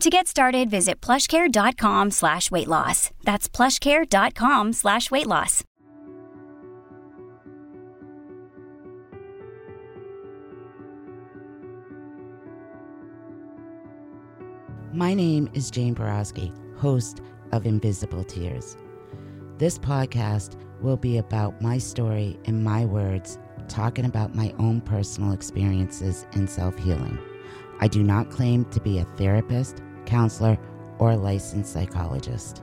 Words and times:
To 0.00 0.10
get 0.10 0.26
started, 0.26 0.68
visit 0.70 1.00
plushcare.com 1.00 2.10
slash 2.10 2.50
weight 2.50 2.68
loss. 2.68 3.10
That's 3.22 3.48
plushcare.com 3.48 4.72
slash 4.74 5.10
weight 5.10 5.26
loss. 5.26 5.64
My 14.92 15.14
name 15.14 15.48
is 15.54 15.70
Jane 15.70 15.94
Boroski, 15.94 16.52
host 16.76 17.20
of 17.52 17.66
Invisible 17.66 18.24
Tears. 18.24 18.76
This 19.58 19.78
podcast 19.78 20.56
will 20.80 20.96
be 20.96 21.18
about 21.18 21.60
my 21.62 21.78
story 21.78 22.38
in 22.44 22.62
my 22.62 22.84
words, 22.84 23.38
talking 23.68 24.04
about 24.04 24.34
my 24.34 24.52
own 24.58 24.80
personal 24.82 25.32
experiences 25.32 26.26
in 26.32 26.46
self 26.46 26.76
healing. 26.78 27.18
I 27.84 27.86
do 27.86 28.02
not 28.02 28.30
claim 28.30 28.64
to 28.70 28.80
be 28.80 28.98
a 28.98 29.04
therapist, 29.18 29.82
counselor, 30.06 30.58
or 30.98 31.14
licensed 31.14 31.70
psychologist. 31.70 32.62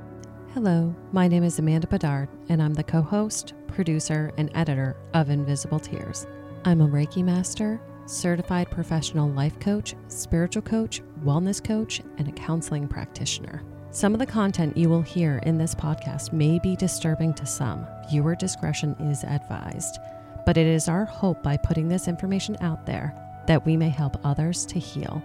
Hello, 0.55 0.95
my 1.11 1.27
name 1.27 1.44
is 1.44 1.59
Amanda 1.59 1.85
Bedard, 1.85 2.27
and 2.49 2.59
I'm 2.59 2.73
the 2.73 2.84
co 2.84 3.03
host, 3.03 3.53
producer, 3.67 4.31
and 4.38 4.49
editor 4.55 4.97
of 5.13 5.30
Invisible 5.30 5.80
Tears. 5.80 6.25
I'm 6.66 6.81
a 6.81 6.88
Reiki 6.88 7.23
master, 7.23 7.80
certified 8.08 8.72
professional 8.72 9.30
life 9.30 9.59
coach, 9.59 9.94
spiritual 10.08 10.63
coach, 10.63 11.03
wellness 11.23 11.63
coach, 11.63 12.02
and 12.17 12.28
a 12.28 12.31
counseling 12.31 12.88
practitioner. 12.88 13.61
Some 13.91 14.16
of 14.16 14.19
the 14.19 14.25
content 14.25 14.75
you 14.75 14.89
will 14.89 15.03
hear 15.03 15.38
in 15.44 15.56
this 15.56 15.75
podcast 15.75 16.33
may 16.33 16.58
be 16.58 16.75
disturbing 16.75 17.35
to 17.35 17.45
some. 17.45 17.85
Viewer 18.09 18.33
discretion 18.33 18.95
is 19.00 19.23
advised. 19.23 20.00
But 20.47 20.58
it 20.58 20.66
is 20.66 20.88
our 20.88 21.06
hope 21.06 21.44
by 21.44 21.58
putting 21.58 21.89
this 21.89 22.08
information 22.08 22.58
out 22.61 22.88
there 22.88 23.20
that 23.47 23.66
we 23.66 23.75
may 23.78 23.89
help 23.89 24.20
others 24.23 24.66
to 24.67 24.80
heal. 24.80 25.22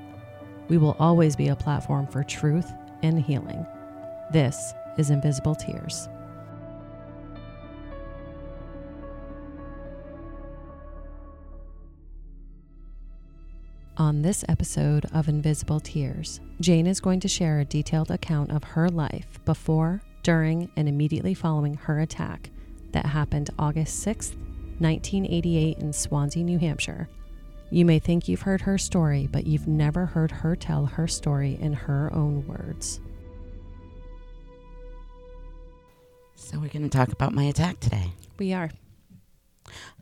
We 0.68 0.78
will 0.78 0.96
always 0.98 1.36
be 1.36 1.48
a 1.48 1.56
platform 1.56 2.06
for 2.06 2.24
truth 2.24 2.72
and 3.02 3.20
healing. 3.20 3.66
This 4.32 4.72
is 4.98 5.10
Invisible 5.10 5.54
Tears. 5.54 6.08
On 13.98 14.20
this 14.20 14.44
episode 14.48 15.06
of 15.14 15.26
Invisible 15.26 15.80
Tears, 15.80 16.40
Jane 16.60 16.86
is 16.86 17.00
going 17.00 17.18
to 17.20 17.28
share 17.28 17.60
a 17.60 17.64
detailed 17.64 18.10
account 18.10 18.50
of 18.50 18.62
her 18.62 18.90
life 18.90 19.38
before, 19.46 20.02
during, 20.22 20.70
and 20.76 20.86
immediately 20.86 21.32
following 21.32 21.74
her 21.74 22.00
attack 22.00 22.50
that 22.92 23.06
happened 23.06 23.48
August 23.58 24.04
6th, 24.06 24.36
1988, 24.80 25.78
in 25.78 25.92
Swanzey, 25.92 26.44
New 26.44 26.58
Hampshire. 26.58 27.08
You 27.70 27.84
may 27.84 27.98
think 27.98 28.28
you've 28.28 28.42
heard 28.42 28.60
her 28.62 28.78
story, 28.78 29.28
but 29.30 29.46
you've 29.46 29.66
never 29.66 30.06
heard 30.06 30.30
her 30.30 30.54
tell 30.54 30.86
her 30.86 31.08
story 31.08 31.58
in 31.60 31.72
her 31.72 32.12
own 32.14 32.46
words. 32.46 33.00
So, 36.36 36.60
we're 36.60 36.68
going 36.68 36.88
to 36.88 36.96
talk 36.96 37.10
about 37.10 37.32
my 37.32 37.44
attack 37.44 37.80
today. 37.80 38.12
We 38.38 38.52
are. 38.52 38.70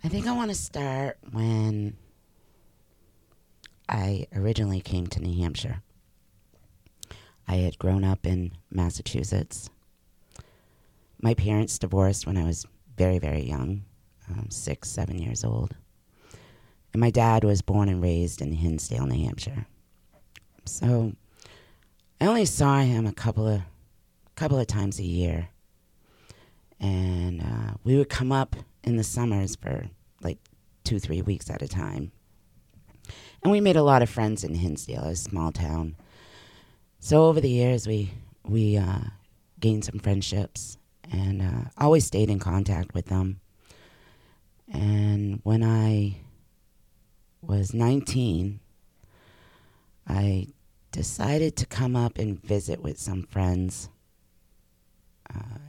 I 0.03 0.09
think 0.09 0.27
I 0.27 0.33
want 0.33 0.51
to 0.51 0.55
start 0.55 1.17
when 1.33 1.97
I 3.89 4.27
originally 4.35 4.81
came 4.81 5.07
to 5.07 5.20
New 5.20 5.42
Hampshire. 5.42 5.83
I 7.48 7.57
had 7.57 7.79
grown 7.79 8.05
up 8.05 8.27
in 8.27 8.52
Massachusetts. 8.70 9.70
My 11.23 11.33
parents 11.33 11.79
divorced 11.79 12.27
when 12.27 12.36
I 12.36 12.45
was 12.45 12.67
very, 12.98 13.19
very 13.19 13.42
young, 13.42 13.85
um, 14.29 14.51
six, 14.51 14.91
seven 14.91 15.19
years 15.19 15.45
old. 15.45 15.75
And 16.95 17.01
my 17.01 17.11
dad 17.11 17.43
was 17.43 17.61
born 17.61 17.89
and 17.89 18.01
raised 18.01 18.41
in 18.41 18.53
Hinsdale, 18.53 19.07
New 19.07 19.25
Hampshire. 19.25 19.67
So 20.65 21.13
I 22.21 22.27
only 22.27 22.45
saw 22.47 22.79
him 22.79 23.05
a 23.05 23.13
couple 23.13 23.49
of 23.49 23.63
couple 24.37 24.59
of 24.61 24.69
times 24.69 25.01
a 25.01 25.05
year. 25.05 25.49
And 26.81 27.43
uh, 27.43 27.75
we 27.83 27.97
would 27.97 28.09
come 28.09 28.31
up 28.31 28.55
in 28.85 28.97
the 28.97 29.03
summers 29.03 29.57
for 29.57 29.89
like 30.23 30.39
two, 30.85 31.01
three 31.01 31.21
weeks 31.21 31.51
at 31.51 31.63
a 31.63 31.69
time. 31.69 32.13
And 33.43 33.51
we 33.51 33.61
made 33.61 33.77
a 33.77 33.83
lot 33.83 34.03
of 34.03 34.09
friends 34.09 34.45
in 34.45 34.55
Hinsdale, 34.55 35.05
a 35.05 35.17
small 35.17 35.51
town. 35.51 35.97
So 37.01 37.25
over 37.25 37.41
the 37.41 37.51
years, 37.51 37.89
we 37.89 38.13
we 38.45 38.77
uh, 38.77 39.01
gained 39.59 39.85
some 39.85 39.99
friendships 39.99 40.79
and 41.11 41.43
uh, 41.43 41.71
always 41.77 42.07
stayed 42.07 42.31
in 42.31 42.39
contact 42.39 42.95
with 42.95 43.07
them. 43.07 43.41
And 44.73 45.41
when 45.43 45.65
I 45.65 46.19
was 47.64 47.73
19, 47.73 48.61
I 50.07 50.48
decided 50.92 51.57
to 51.57 51.64
come 51.64 51.97
up 51.97 52.19
and 52.19 52.39
visit 52.39 52.83
with 52.83 52.98
some 52.98 53.23
friends, 53.23 53.89
uh, 55.35 55.61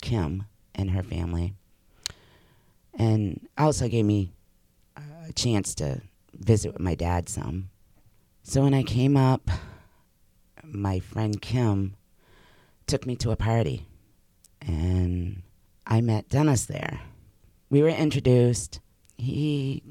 Kim 0.00 0.44
and 0.74 0.92
her 0.92 1.02
family, 1.02 1.52
and 2.94 3.46
also 3.58 3.86
gave 3.86 4.06
me 4.06 4.32
a 4.96 5.30
chance 5.34 5.74
to 5.74 6.00
visit 6.32 6.72
with 6.72 6.80
my 6.80 6.94
dad 6.94 7.28
some. 7.28 7.68
So 8.42 8.62
when 8.62 8.72
I 8.72 8.82
came 8.82 9.14
up, 9.14 9.50
my 10.62 11.00
friend 11.00 11.38
Kim 11.42 11.96
took 12.86 13.04
me 13.04 13.14
to 13.16 13.30
a 13.30 13.36
party 13.36 13.84
and 14.62 15.42
I 15.86 16.00
met 16.00 16.30
Dennis 16.30 16.64
there. 16.64 17.00
We 17.68 17.82
were 17.82 17.90
introduced. 17.90 18.80
He 19.18 19.82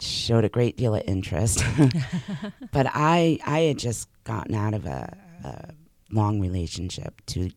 showed 0.00 0.44
a 0.44 0.48
great 0.48 0.76
deal 0.76 0.94
of 0.94 1.02
interest, 1.06 1.62
but 2.72 2.86
I 2.92 3.38
I 3.44 3.60
had 3.60 3.78
just 3.78 4.08
gotten 4.24 4.54
out 4.54 4.74
of 4.74 4.86
a, 4.86 5.16
a 5.44 5.72
long 6.10 6.40
relationship 6.40 7.20
to 7.26 7.50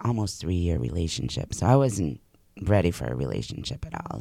almost 0.00 0.40
three 0.40 0.54
year 0.54 0.78
relationship, 0.78 1.54
so 1.54 1.66
I 1.66 1.76
wasn't 1.76 2.20
ready 2.62 2.90
for 2.90 3.06
a 3.06 3.14
relationship 3.14 3.86
at 3.86 3.94
all. 3.94 4.20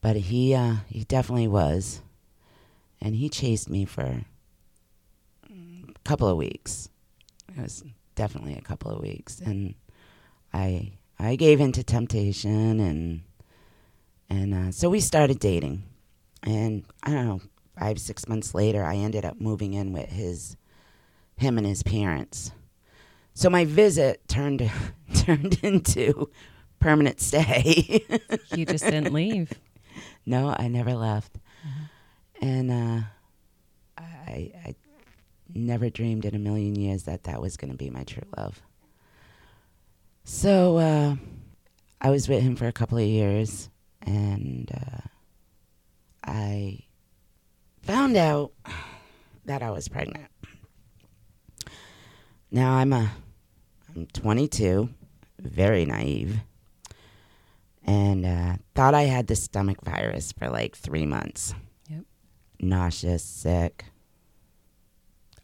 But 0.00 0.16
he 0.16 0.54
uh, 0.54 0.76
he 0.88 1.04
definitely 1.04 1.48
was, 1.48 2.02
and 3.00 3.14
he 3.14 3.28
chased 3.28 3.70
me 3.70 3.84
for 3.84 4.24
a 5.48 5.98
couple 6.04 6.28
of 6.28 6.36
weeks. 6.36 6.88
It 7.56 7.62
was 7.62 7.84
definitely 8.14 8.54
a 8.54 8.60
couple 8.62 8.90
of 8.90 9.00
weeks, 9.00 9.40
and 9.40 9.74
I 10.52 10.92
I 11.18 11.36
gave 11.36 11.60
in 11.60 11.72
to 11.72 11.82
temptation, 11.82 12.80
and 12.80 13.22
and 14.28 14.54
uh, 14.54 14.72
so 14.72 14.90
we 14.90 15.00
started 15.00 15.38
dating, 15.38 15.84
and 16.44 16.84
I 17.02 17.10
don't 17.10 17.26
know 17.26 17.40
five 17.78 17.98
six 17.98 18.28
months 18.28 18.54
later, 18.54 18.84
I 18.84 18.96
ended 18.96 19.24
up 19.24 19.40
moving 19.40 19.74
in 19.74 19.92
with 19.92 20.08
his 20.10 20.56
him 21.36 21.58
and 21.58 21.66
his 21.66 21.82
parents. 21.82 22.52
So 23.34 23.50
my 23.50 23.64
visit 23.64 24.26
turned 24.28 24.70
turned 25.14 25.58
into 25.62 26.30
permanent 26.78 27.20
stay. 27.20 28.04
You 28.54 28.66
just 28.66 28.84
didn't 28.84 29.12
leave. 29.12 29.52
No, 30.26 30.54
I 30.56 30.68
never 30.68 30.94
left. 30.94 31.38
And 32.40 32.70
uh, 32.70 33.00
I, 33.98 34.52
I 34.64 34.74
never 35.52 35.88
dreamed 35.90 36.24
in 36.24 36.34
a 36.34 36.38
million 36.38 36.74
years 36.74 37.04
that 37.04 37.24
that 37.24 37.40
was 37.40 37.56
going 37.56 37.70
to 37.70 37.76
be 37.76 37.90
my 37.90 38.04
true 38.04 38.26
love. 38.36 38.60
So 40.24 40.78
uh, 40.78 41.16
I 42.00 42.10
was 42.10 42.28
with 42.28 42.42
him 42.42 42.56
for 42.56 42.66
a 42.66 42.72
couple 42.72 42.98
of 42.98 43.04
years, 43.04 43.68
and 44.02 44.70
uh, 44.74 45.00
I 46.24 46.80
found 47.82 48.16
out 48.16 48.52
that 49.44 49.62
I 49.62 49.70
was 49.70 49.88
pregnant. 49.88 50.26
Now 52.50 52.74
I'm 52.74 52.92
a 52.92 53.10
I'm 53.94 54.06
22, 54.06 54.88
very 55.40 55.84
naive, 55.84 56.40
and 57.84 58.26
uh, 58.26 58.56
thought 58.74 58.94
I 58.94 59.02
had 59.02 59.28
the 59.28 59.36
stomach 59.36 59.78
virus 59.84 60.32
for 60.32 60.48
like 60.48 60.76
three 60.76 61.06
months. 61.06 61.54
Yep. 61.88 62.04
Nauseous, 62.60 63.22
sick, 63.22 63.84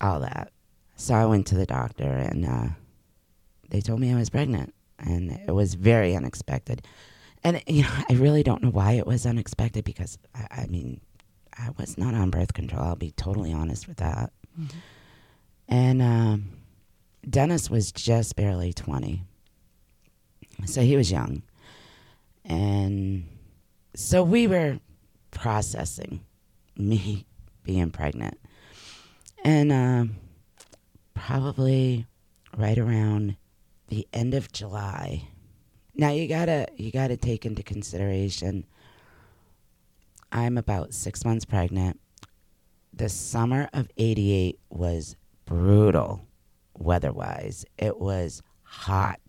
all 0.00 0.20
that. 0.20 0.50
So 0.96 1.14
I 1.14 1.26
went 1.26 1.46
to 1.48 1.54
the 1.54 1.66
doctor, 1.66 2.08
and 2.08 2.44
uh, 2.44 2.68
they 3.68 3.80
told 3.80 4.00
me 4.00 4.12
I 4.12 4.16
was 4.16 4.30
pregnant, 4.30 4.74
and 4.98 5.30
it 5.30 5.52
was 5.52 5.74
very 5.74 6.16
unexpected. 6.16 6.82
And 7.42 7.62
you 7.66 7.82
know, 7.82 7.88
I 8.08 8.12
really 8.14 8.42
don't 8.42 8.62
know 8.62 8.70
why 8.70 8.92
it 8.92 9.06
was 9.06 9.26
unexpected 9.26 9.84
because 9.84 10.18
I, 10.34 10.62
I 10.62 10.66
mean, 10.66 11.00
I 11.56 11.70
was 11.78 11.96
not 11.96 12.14
on 12.14 12.30
birth 12.30 12.54
control. 12.54 12.82
I'll 12.82 12.96
be 12.96 13.12
totally 13.12 13.52
honest 13.52 13.88
with 13.88 13.98
that. 13.98 14.32
And 15.68 16.02
um, 16.02 16.48
Dennis 17.28 17.70
was 17.70 17.92
just 17.92 18.36
barely 18.36 18.72
twenty, 18.72 19.22
so 20.66 20.82
he 20.82 20.96
was 20.96 21.10
young. 21.10 21.42
And 22.44 23.26
so 23.94 24.22
we 24.22 24.46
were 24.46 24.80
processing 25.30 26.20
me 26.76 27.26
being 27.64 27.90
pregnant. 27.90 28.38
And 29.44 29.72
um, 29.72 30.16
probably 31.14 32.06
right 32.56 32.78
around 32.78 33.36
the 33.88 34.06
end 34.12 34.34
of 34.34 34.52
July. 34.52 35.28
Now 36.00 36.12
you 36.12 36.28
gotta 36.28 36.66
you 36.78 36.90
gotta 36.90 37.18
take 37.18 37.44
into 37.44 37.62
consideration 37.62 38.64
I'm 40.32 40.56
about 40.56 40.94
six 40.94 41.26
months 41.26 41.44
pregnant. 41.44 42.00
The 42.94 43.10
summer 43.10 43.68
of 43.74 43.90
eighty 43.98 44.32
eight 44.32 44.58
was 44.70 45.14
brutal 45.44 46.26
weather 46.72 47.12
wise. 47.12 47.66
It 47.76 48.00
was 48.00 48.42
hot 48.62 49.20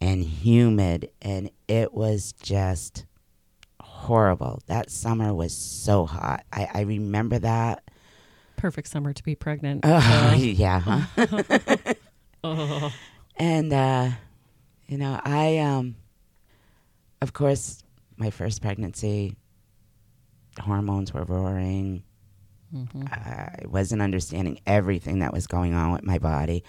and 0.00 0.24
humid 0.24 1.10
and 1.22 1.48
it 1.68 1.94
was 1.94 2.32
just 2.42 3.06
horrible. 3.80 4.62
That 4.66 4.90
summer 4.90 5.32
was 5.32 5.56
so 5.56 6.06
hot. 6.06 6.44
I, 6.52 6.68
I 6.74 6.80
remember 6.80 7.38
that. 7.38 7.88
Perfect 8.56 8.88
summer 8.88 9.12
to 9.12 9.22
be 9.22 9.36
pregnant. 9.36 9.82
Oh, 9.84 10.34
yeah. 10.36 10.80
Huh? 10.80 11.94
Oh. 12.42 12.92
and 13.36 13.72
uh, 13.72 14.10
you 14.88 14.98
know, 14.98 15.20
I 15.24 15.58
um 15.58 15.94
of 17.22 17.32
course 17.32 17.82
my 18.16 18.30
first 18.30 18.60
pregnancy 18.62 19.36
hormones 20.60 21.14
were 21.14 21.24
roaring. 21.24 22.02
Mhm. 22.74 23.10
I 23.10 23.66
wasn't 23.66 24.02
understanding 24.02 24.60
everything 24.66 25.20
that 25.20 25.32
was 25.32 25.46
going 25.46 25.74
on 25.74 25.92
with 25.92 26.02
my 26.02 26.18
body. 26.18 26.62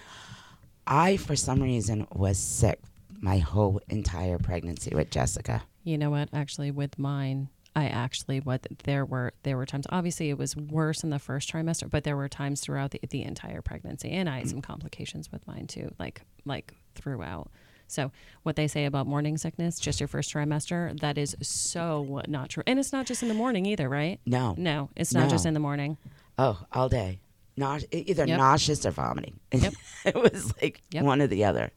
I 0.86 1.16
for 1.16 1.36
some 1.36 1.62
reason 1.62 2.06
was 2.12 2.38
sick 2.38 2.80
my 3.20 3.38
whole 3.38 3.80
entire 3.88 4.38
pregnancy 4.38 4.94
with 4.94 5.10
Jessica. 5.10 5.62
You 5.84 5.98
know 5.98 6.10
what? 6.10 6.28
Actually, 6.32 6.70
with 6.70 6.98
mine, 6.98 7.48
I 7.76 7.86
actually 7.86 8.40
what 8.40 8.66
there 8.84 9.04
were 9.04 9.32
there 9.44 9.56
were 9.56 9.66
times. 9.66 9.86
Obviously, 9.90 10.30
it 10.30 10.38
was 10.38 10.56
worse 10.56 11.04
in 11.04 11.10
the 11.10 11.18
first 11.18 11.52
trimester, 11.52 11.88
but 11.88 12.04
there 12.04 12.16
were 12.16 12.28
times 12.28 12.60
throughout 12.60 12.90
the, 12.92 13.00
the 13.10 13.22
entire 13.22 13.62
pregnancy, 13.62 14.10
and 14.10 14.28
I 14.28 14.38
had 14.38 14.48
some 14.48 14.60
complications 14.62 15.30
with 15.30 15.46
mine 15.46 15.66
too, 15.66 15.94
like 15.98 16.22
like 16.44 16.74
throughout. 16.94 17.50
So 17.92 18.10
what 18.42 18.56
they 18.56 18.68
say 18.68 18.86
about 18.86 19.06
morning 19.06 19.36
sickness, 19.36 19.78
just 19.78 20.00
your 20.00 20.08
first 20.08 20.32
trimester, 20.32 20.98
that 21.00 21.18
is 21.18 21.36
so 21.42 22.22
not 22.26 22.48
true, 22.48 22.62
and 22.66 22.78
it's 22.78 22.90
not 22.92 23.04
just 23.04 23.22
in 23.22 23.28
the 23.28 23.34
morning 23.34 23.66
either, 23.66 23.86
right? 23.88 24.18
No. 24.24 24.54
No, 24.56 24.88
it's 24.96 25.12
not 25.12 25.28
just 25.28 25.44
in 25.44 25.52
the 25.52 25.60
morning. 25.60 25.98
Oh, 26.38 26.58
all 26.72 26.88
day. 26.88 27.20
Nau- 27.54 27.80
either 27.92 28.26
Yep. 28.26 28.38
nauseous 28.38 28.86
or 28.86 28.92
vomiting. 28.92 29.38
Yep. 29.52 29.74
it 30.06 30.14
was 30.14 30.54
like 30.62 30.80
Yep. 30.90 31.04
one 31.04 31.20
or 31.20 31.26
the 31.26 31.44
other. 31.44 31.70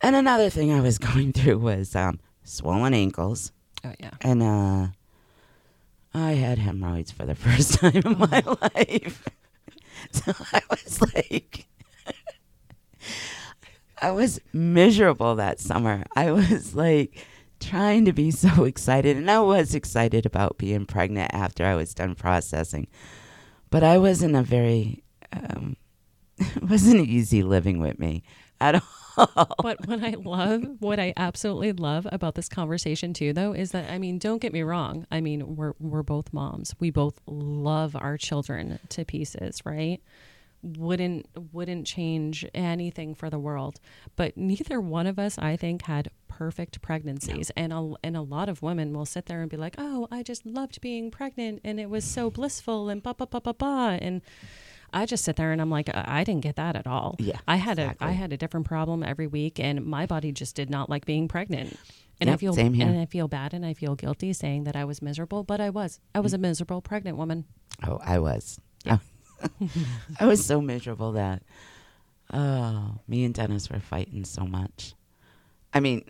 And 0.00 0.16
another 0.16 0.50
thing 0.50 0.72
I 0.72 0.80
was 0.80 0.98
going 1.12 1.32
through 1.32 1.58
was 1.58 1.94
um, 1.94 2.18
swollen 2.42 2.94
ankles. 2.94 3.52
Oh 3.84 3.92
yeah. 4.00 4.10
And 4.22 4.42
uh, 4.42 4.86
I 6.12 6.32
had 6.32 6.58
hemorrhoids 6.58 7.12
for 7.12 7.24
the 7.26 7.34
first 7.46 7.74
time 7.74 7.96
in 8.04 8.18
my 8.18 8.42
life. 8.74 9.28
so 10.10 10.32
I 10.52 10.62
was 10.68 11.00
like, 11.14 11.66
I 14.04 14.10
was 14.10 14.38
miserable 14.52 15.36
that 15.36 15.58
summer. 15.58 16.04
I 16.14 16.30
was 16.30 16.74
like 16.74 17.26
trying 17.58 18.04
to 18.04 18.12
be 18.12 18.30
so 18.30 18.64
excited. 18.66 19.16
And 19.16 19.30
I 19.30 19.40
was 19.40 19.74
excited 19.74 20.26
about 20.26 20.58
being 20.58 20.84
pregnant 20.84 21.32
after 21.32 21.64
I 21.64 21.74
was 21.74 21.94
done 21.94 22.14
processing. 22.14 22.86
But 23.70 23.82
I 23.82 23.96
wasn't 23.96 24.36
a 24.36 24.42
very, 24.42 25.02
um, 25.32 25.78
it 26.36 26.62
wasn't 26.68 27.08
easy 27.08 27.42
living 27.42 27.78
with 27.78 27.98
me 27.98 28.24
at 28.60 28.74
all. 29.16 29.56
But 29.62 29.86
what 29.88 30.04
I 30.04 30.16
love, 30.22 30.66
what 30.80 31.00
I 31.00 31.14
absolutely 31.16 31.72
love 31.72 32.06
about 32.12 32.34
this 32.34 32.50
conversation 32.50 33.14
too, 33.14 33.32
though, 33.32 33.54
is 33.54 33.70
that 33.70 33.90
I 33.90 33.96
mean, 33.96 34.18
don't 34.18 34.42
get 34.42 34.52
me 34.52 34.62
wrong. 34.62 35.06
I 35.10 35.22
mean, 35.22 35.56
we're 35.56 35.72
we're 35.78 36.02
both 36.02 36.30
moms. 36.30 36.74
We 36.78 36.90
both 36.90 37.18
love 37.26 37.96
our 37.96 38.18
children 38.18 38.80
to 38.90 39.06
pieces, 39.06 39.62
right? 39.64 40.02
Wouldn't 40.64 41.26
wouldn't 41.52 41.86
change 41.86 42.46
anything 42.54 43.14
for 43.14 43.28
the 43.28 43.38
world. 43.38 43.80
But 44.16 44.36
neither 44.36 44.80
one 44.80 45.06
of 45.06 45.18
us, 45.18 45.38
I 45.38 45.56
think, 45.56 45.82
had 45.82 46.10
perfect 46.28 46.80
pregnancies. 46.82 47.50
And 47.56 47.72
a, 47.72 47.92
and 48.02 48.16
a 48.16 48.22
lot 48.22 48.48
of 48.48 48.62
women 48.62 48.96
will 48.96 49.06
sit 49.06 49.26
there 49.26 49.40
and 49.40 49.50
be 49.50 49.56
like, 49.56 49.74
"Oh, 49.78 50.08
I 50.10 50.22
just 50.22 50.46
loved 50.46 50.80
being 50.80 51.10
pregnant, 51.10 51.60
and 51.64 51.78
it 51.78 51.90
was 51.90 52.04
so 52.04 52.30
blissful, 52.30 52.88
and 52.88 53.02
ba 53.02 53.14
ba 53.14 53.26
ba 53.26 53.40
ba 53.40 53.54
ba." 53.54 53.98
And 54.00 54.22
I 54.92 55.06
just 55.06 55.24
sit 55.24 55.36
there 55.36 55.50
and 55.50 55.60
I'm 55.60 55.70
like, 55.70 55.88
I 55.88 56.04
I 56.20 56.24
didn't 56.24 56.42
get 56.42 56.56
that 56.56 56.76
at 56.76 56.86
all. 56.86 57.16
Yeah, 57.18 57.38
I 57.46 57.56
had 57.56 57.78
exactly. 57.78 58.06
a 58.06 58.10
I 58.10 58.12
had 58.12 58.32
a 58.32 58.36
different 58.36 58.66
problem 58.66 59.02
every 59.02 59.26
week, 59.26 59.60
and 59.60 59.84
my 59.84 60.06
body 60.06 60.32
just 60.32 60.56
did 60.56 60.70
not 60.70 60.88
like 60.88 61.04
being 61.04 61.28
pregnant. 61.28 61.76
And 62.20 62.30
I 62.30 62.36
feel 62.36 62.58
and 62.58 63.00
I 63.00 63.06
feel 63.06 63.28
bad 63.28 63.54
and 63.54 63.66
I 63.66 63.74
feel 63.74 63.96
guilty 63.96 64.32
saying 64.32 64.64
that 64.64 64.76
I 64.76 64.84
was 64.84 65.02
miserable, 65.02 65.42
but 65.42 65.60
I 65.60 65.70
was. 65.70 66.00
I 66.14 66.20
was 66.20 66.32
mm. 66.32 66.36
a 66.36 66.38
miserable 66.38 66.80
pregnant 66.80 67.16
woman. 67.18 67.44
Oh, 67.86 68.00
I 68.04 68.18
was. 68.18 68.58
Oh, 68.88 69.00
I 70.20 70.26
was 70.26 70.44
so 70.44 70.60
miserable 70.60 71.12
that 71.12 71.42
oh, 72.32 72.96
me 73.06 73.24
and 73.24 73.34
Dennis 73.34 73.70
were 73.70 73.80
fighting 73.80 74.24
so 74.24 74.44
much. 74.44 74.94
I 75.72 75.80
mean, 75.80 76.04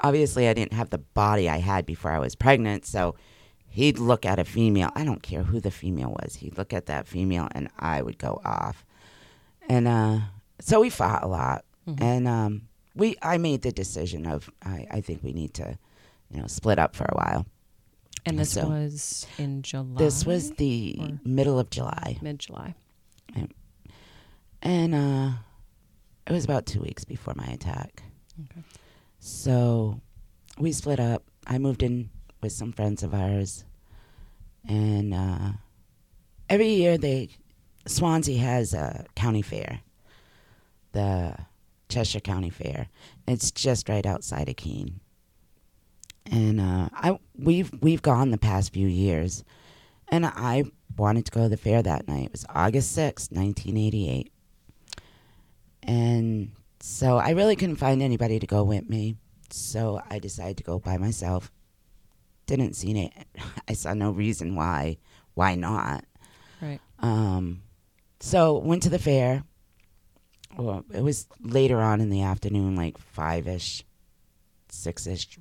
obviously 0.00 0.48
I 0.48 0.54
didn't 0.54 0.74
have 0.74 0.90
the 0.90 0.98
body 0.98 1.48
I 1.48 1.58
had 1.58 1.86
before 1.86 2.12
I 2.12 2.18
was 2.18 2.34
pregnant, 2.34 2.86
so 2.86 3.14
he'd 3.68 3.98
look 3.98 4.24
at 4.24 4.38
a 4.38 4.44
female. 4.44 4.90
I 4.94 5.04
don't 5.04 5.22
care 5.22 5.42
who 5.42 5.60
the 5.60 5.70
female 5.70 6.16
was. 6.22 6.36
He'd 6.36 6.56
look 6.58 6.72
at 6.72 6.86
that 6.86 7.06
female 7.06 7.48
and 7.52 7.68
I 7.78 8.02
would 8.02 8.18
go 8.18 8.40
off. 8.44 8.84
And 9.68 9.88
uh 9.88 10.20
so 10.60 10.80
we 10.80 10.90
fought 10.90 11.22
a 11.22 11.28
lot. 11.28 11.64
And 11.98 12.26
um 12.28 12.62
we 12.94 13.16
I 13.22 13.38
made 13.38 13.62
the 13.62 13.72
decision 13.72 14.26
of 14.26 14.50
I, 14.62 14.86
I 14.90 15.00
think 15.00 15.22
we 15.22 15.32
need 15.32 15.54
to, 15.54 15.78
you 16.30 16.40
know, 16.40 16.46
split 16.46 16.78
up 16.78 16.96
for 16.96 17.04
a 17.04 17.14
while. 17.16 17.46
And 18.26 18.38
this 18.38 18.52
So- 18.52 18.68
was 18.68 19.26
in 19.38 19.62
July. 19.62 19.98
This 19.98 20.26
was 20.26 20.50
the 20.52 20.96
or- 21.00 21.20
middle 21.24 21.58
of 21.58 21.70
July. 21.70 22.18
mid 22.20 22.38
July. 22.40 22.74
And 24.62 24.94
uh, 24.94 25.30
it 26.26 26.32
was 26.32 26.44
about 26.44 26.66
two 26.66 26.80
weeks 26.80 27.04
before 27.04 27.34
my 27.36 27.46
attack. 27.46 28.02
Okay. 28.50 28.62
So 29.20 30.00
we 30.58 30.72
split 30.72 30.98
up. 30.98 31.22
I 31.46 31.58
moved 31.58 31.82
in 31.82 32.10
with 32.42 32.52
some 32.52 32.72
friends 32.72 33.02
of 33.02 33.14
ours. 33.14 33.64
And 34.68 35.14
uh, 35.14 35.52
every 36.48 36.70
year 36.70 36.98
they 36.98 37.28
Swanzey 37.86 38.38
has 38.38 38.74
a 38.74 39.04
county 39.14 39.42
fair, 39.42 39.80
the 40.90 41.36
Cheshire 41.88 42.18
County 42.18 42.50
Fair. 42.50 42.88
It's 43.28 43.52
just 43.52 43.88
right 43.88 44.04
outside 44.04 44.48
of 44.48 44.56
Keene. 44.56 44.98
And 46.30 46.60
uh, 46.60 46.88
I 46.92 47.18
we've 47.36 47.70
we've 47.80 48.02
gone 48.02 48.30
the 48.30 48.38
past 48.38 48.72
few 48.72 48.88
years, 48.88 49.44
and 50.08 50.26
I 50.26 50.64
wanted 50.96 51.26
to 51.26 51.30
go 51.30 51.42
to 51.44 51.48
the 51.48 51.56
fair 51.56 51.82
that 51.82 52.08
night. 52.08 52.26
It 52.26 52.32
was 52.32 52.46
August 52.48 52.92
sixth, 52.92 53.30
nineteen 53.30 53.76
eighty 53.76 54.08
eight. 54.08 54.32
And 55.82 56.50
so 56.80 57.16
I 57.16 57.30
really 57.30 57.56
couldn't 57.56 57.76
find 57.76 58.02
anybody 58.02 58.38
to 58.40 58.46
go 58.46 58.64
with 58.64 58.88
me. 58.88 59.16
So 59.50 60.00
I 60.10 60.18
decided 60.18 60.56
to 60.58 60.64
go 60.64 60.78
by 60.78 60.98
myself. 60.98 61.52
Didn't 62.46 62.74
see 62.74 62.98
it. 62.98 63.12
I 63.68 63.74
saw 63.74 63.94
no 63.94 64.10
reason 64.10 64.56
why. 64.56 64.98
Why 65.34 65.54
not? 65.54 66.04
Right. 66.60 66.80
Um, 66.98 67.62
so 68.20 68.58
went 68.58 68.82
to 68.84 68.90
the 68.90 68.98
fair. 68.98 69.44
Well, 70.56 70.84
it 70.92 71.02
was 71.02 71.28
later 71.40 71.80
on 71.80 72.00
in 72.00 72.08
the 72.08 72.22
afternoon, 72.22 72.76
like 72.76 72.96
five 72.96 73.46
ish, 73.46 73.84
six 74.70 75.06
ish, 75.06 75.38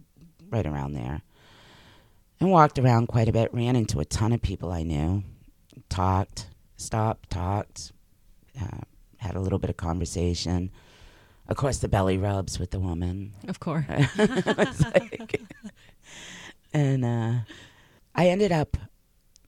right 0.50 0.66
around 0.66 0.94
there. 0.94 1.22
And 2.40 2.52
walked 2.52 2.78
around 2.80 3.08
quite 3.08 3.30
a 3.30 3.32
bit. 3.32 3.54
Ran 3.54 3.76
into 3.76 4.00
a 4.00 4.06
ton 4.06 4.34
of 4.34 4.42
people 4.42 4.72
I 4.72 4.84
knew. 4.84 5.24
Talked, 5.90 6.48
stopped, 6.78 7.30
talked. 7.30 7.92
Uh, 8.60 8.82
had 9.18 9.36
a 9.36 9.40
little 9.40 9.60
bit 9.60 9.70
of 9.70 9.78
conversation. 9.78 10.72
Of 11.48 11.58
course, 11.58 11.78
the 11.80 11.88
belly 11.88 12.18
rubs 12.18 12.60
with 12.60 12.72
the 12.72 12.80
woman. 12.80 13.34
Of 13.48 13.60
course. 13.60 13.86
Like- 14.18 15.42
and 16.74 17.06
uh, 17.06 17.34
I 18.14 18.28
ended 18.30 18.52
up 18.52 18.78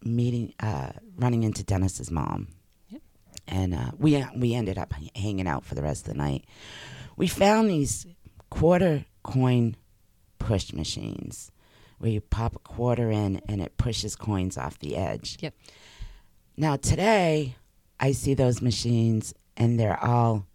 meeting, 0.03 0.53
uh, 0.59 0.91
running 1.17 1.43
into 1.43 1.63
Dennis's 1.63 2.09
mom, 2.09 2.47
Yep. 2.89 3.01
and 3.47 3.73
uh, 3.73 3.91
we 3.97 4.23
we 4.35 4.53
ended 4.53 4.77
up 4.77 4.93
hanging 5.15 5.47
out 5.47 5.65
for 5.65 5.75
the 5.75 5.81
rest 5.81 6.07
of 6.07 6.13
the 6.13 6.17
night. 6.17 6.45
We 7.17 7.27
found 7.27 7.69
these 7.69 8.05
quarter 8.49 9.05
coin 9.23 9.75
push 10.39 10.73
machines 10.73 11.51
where 11.99 12.11
you 12.11 12.21
pop 12.21 12.55
a 12.55 12.59
quarter 12.59 13.09
in 13.09 13.41
and 13.47 13.61
it 13.61 13.77
pushes 13.77 14.15
coins 14.15 14.57
off 14.57 14.77
the 14.79 14.95
edge. 14.95 15.37
Yep. 15.41 15.53
Now 16.55 16.75
today, 16.75 17.55
I 17.99 18.11
see 18.11 18.33
those 18.33 18.61
machines 18.61 19.33
and 19.55 19.79
they're 19.79 20.03
all 20.03 20.45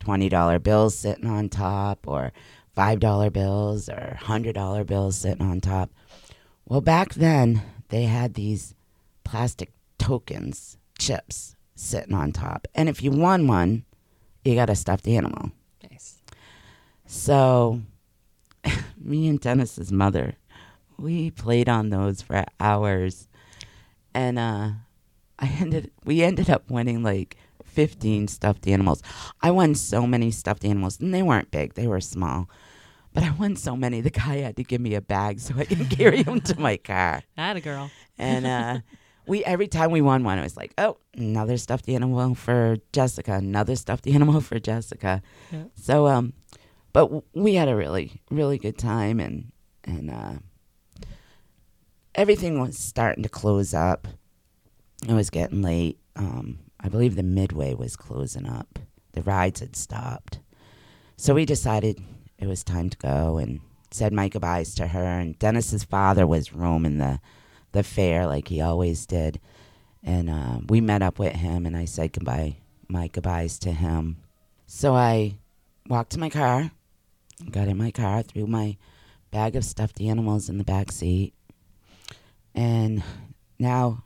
twenty 0.00 0.28
dollar 0.28 0.58
bills 0.58 0.96
sitting 0.96 1.26
on 1.26 1.48
top, 1.48 2.06
or 2.06 2.32
five 2.74 3.00
dollar 3.00 3.28
bills, 3.30 3.88
or 3.88 4.16
hundred 4.20 4.54
dollar 4.54 4.84
bills 4.84 5.16
sitting 5.16 5.44
on 5.44 5.60
top. 5.60 5.90
Well, 6.66 6.80
back 6.80 7.14
then 7.14 7.62
they 7.88 8.04
had 8.04 8.34
these 8.34 8.74
plastic 9.24 9.72
tokens, 9.98 10.78
chips 10.98 11.56
sitting 11.74 12.14
on 12.14 12.32
top, 12.32 12.66
and 12.74 12.88
if 12.88 13.02
you 13.02 13.10
won 13.10 13.46
one, 13.46 13.84
you 14.44 14.54
got 14.54 14.70
a 14.70 14.74
stuffed 14.74 15.08
animal. 15.08 15.50
nice. 15.90 16.22
So 17.06 17.82
me 19.06 19.28
and 19.28 19.40
Dennis's 19.40 19.92
mother, 19.92 20.34
we 20.98 21.30
played 21.30 21.68
on 21.68 21.90
those 21.90 22.22
for 22.22 22.44
hours, 22.60 23.28
and 24.14 24.38
uh, 24.38 24.70
I 25.38 25.46
ended. 25.60 25.90
We 26.04 26.22
ended 26.22 26.50
up 26.50 26.70
winning 26.70 27.02
like 27.02 27.36
fifteen 27.64 28.28
stuffed 28.28 28.66
animals. 28.66 29.02
I 29.42 29.50
won 29.50 29.74
so 29.74 30.06
many 30.06 30.30
stuffed 30.30 30.64
animals, 30.64 31.00
and 31.00 31.12
they 31.14 31.22
weren't 31.22 31.50
big; 31.50 31.74
they 31.74 31.86
were 31.86 32.00
small. 32.00 32.48
But 33.12 33.24
I 33.24 33.30
won 33.30 33.56
so 33.56 33.76
many. 33.76 34.02
The 34.02 34.10
guy 34.10 34.36
had 34.36 34.56
to 34.56 34.64
give 34.64 34.80
me 34.80 34.94
a 34.94 35.00
bag 35.00 35.40
so 35.40 35.54
I 35.56 35.64
can 35.64 35.86
carry 35.96 36.22
them 36.22 36.40
to 36.42 36.60
my 36.60 36.76
car. 36.76 37.22
That 37.36 37.56
a 37.56 37.60
girl. 37.60 37.90
And 38.18 38.46
uh, 38.46 38.78
we 39.26 39.44
every 39.44 39.68
time 39.68 39.90
we 39.90 40.00
won 40.00 40.24
one, 40.24 40.38
it 40.38 40.42
was 40.42 40.56
like, 40.56 40.72
oh, 40.78 40.98
another 41.14 41.56
stuffed 41.56 41.88
animal 41.88 42.34
for 42.34 42.76
Jessica, 42.92 43.34
another 43.34 43.76
stuffed 43.76 44.06
animal 44.16 44.40
for 44.40 44.58
Jessica. 44.58 45.22
So, 45.74 46.06
um, 46.06 46.32
but 46.96 47.36
we 47.36 47.56
had 47.56 47.68
a 47.68 47.76
really, 47.76 48.22
really 48.30 48.56
good 48.56 48.78
time, 48.78 49.20
and 49.20 49.52
and 49.84 50.10
uh, 50.10 50.36
everything 52.14 52.58
was 52.58 52.78
starting 52.78 53.22
to 53.22 53.28
close 53.28 53.74
up. 53.74 54.08
It 55.06 55.12
was 55.12 55.28
getting 55.28 55.60
late. 55.60 55.98
Um, 56.16 56.60
I 56.80 56.88
believe 56.88 57.14
the 57.14 57.22
Midway 57.22 57.74
was 57.74 57.96
closing 57.96 58.46
up. 58.46 58.78
The 59.12 59.20
rides 59.20 59.60
had 59.60 59.76
stopped, 59.76 60.38
so 61.18 61.34
we 61.34 61.44
decided 61.44 62.02
it 62.38 62.46
was 62.46 62.64
time 62.64 62.88
to 62.88 62.96
go 62.96 63.36
and 63.36 63.60
said 63.90 64.14
my 64.14 64.30
goodbyes 64.30 64.74
to 64.76 64.86
her. 64.86 65.04
And 65.04 65.38
Dennis's 65.38 65.84
father 65.84 66.26
was 66.26 66.54
roaming 66.54 66.96
the 66.96 67.20
the 67.72 67.82
fair 67.82 68.26
like 68.26 68.48
he 68.48 68.62
always 68.62 69.04
did, 69.04 69.38
and 70.02 70.30
uh, 70.30 70.60
we 70.70 70.80
met 70.80 71.02
up 71.02 71.18
with 71.18 71.34
him, 71.34 71.66
and 71.66 71.76
I 71.76 71.84
said 71.84 72.14
goodbye, 72.14 72.56
my 72.88 73.08
goodbyes 73.08 73.58
to 73.58 73.72
him. 73.72 74.16
So 74.66 74.94
I 74.94 75.36
walked 75.86 76.12
to 76.12 76.18
my 76.18 76.30
car, 76.30 76.70
got 77.50 77.68
in 77.68 77.76
my 77.76 77.90
car, 77.90 78.22
threw 78.22 78.46
my 78.46 78.76
bag 79.30 79.56
of 79.56 79.64
stuffed 79.64 80.00
animals 80.00 80.48
in 80.48 80.58
the 80.58 80.64
back 80.64 80.90
seat, 80.92 81.34
and 82.54 83.02
now 83.58 84.04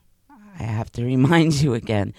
I 0.59 0.63
have 0.65 0.91
to 0.93 1.05
remind 1.15 1.61
you 1.61 1.75
again. 1.75 2.15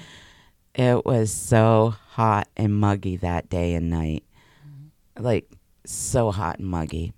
It 0.73 1.05
was 1.05 1.31
so 1.33 1.95
hot 2.11 2.47
and 2.55 2.73
muggy 2.73 3.17
that 3.17 3.49
day 3.49 3.73
and 3.73 3.89
night. 3.89 4.23
Mm-hmm. 4.65 5.23
Like, 5.23 5.51
so 5.85 6.31
hot 6.31 6.59
and 6.59 6.67
muggy. 6.69 7.11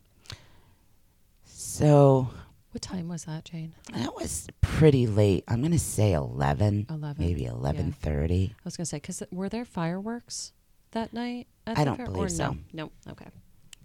So 1.45 2.29
What 2.71 2.81
time 2.81 3.07
was 3.09 3.25
that, 3.25 3.45
Jane? 3.45 3.73
that 3.93 4.15
was 4.15 4.47
pretty 4.61 5.05
late. 5.05 5.43
I'm 5.47 5.61
gonna 5.61 5.77
say 5.79 6.13
eleven, 6.13 6.87
11. 6.89 7.23
maybe 7.23 7.45
eleven 7.45 7.91
thirty. 7.91 8.53
I 8.57 8.61
was 8.63 8.75
going 8.77 8.85
to 8.85 8.89
say, 8.89 8.97
because 8.97 9.21
were 9.31 9.49
there 9.49 9.65
fireworks 9.65 10.53
that 10.91 11.13
night? 11.13 11.47
I 11.67 11.83
don't 11.83 12.03
believe 12.03 12.31
so. 12.31 12.57
No. 12.73 12.91
No. 13.05 13.11
Okay. 13.11 13.27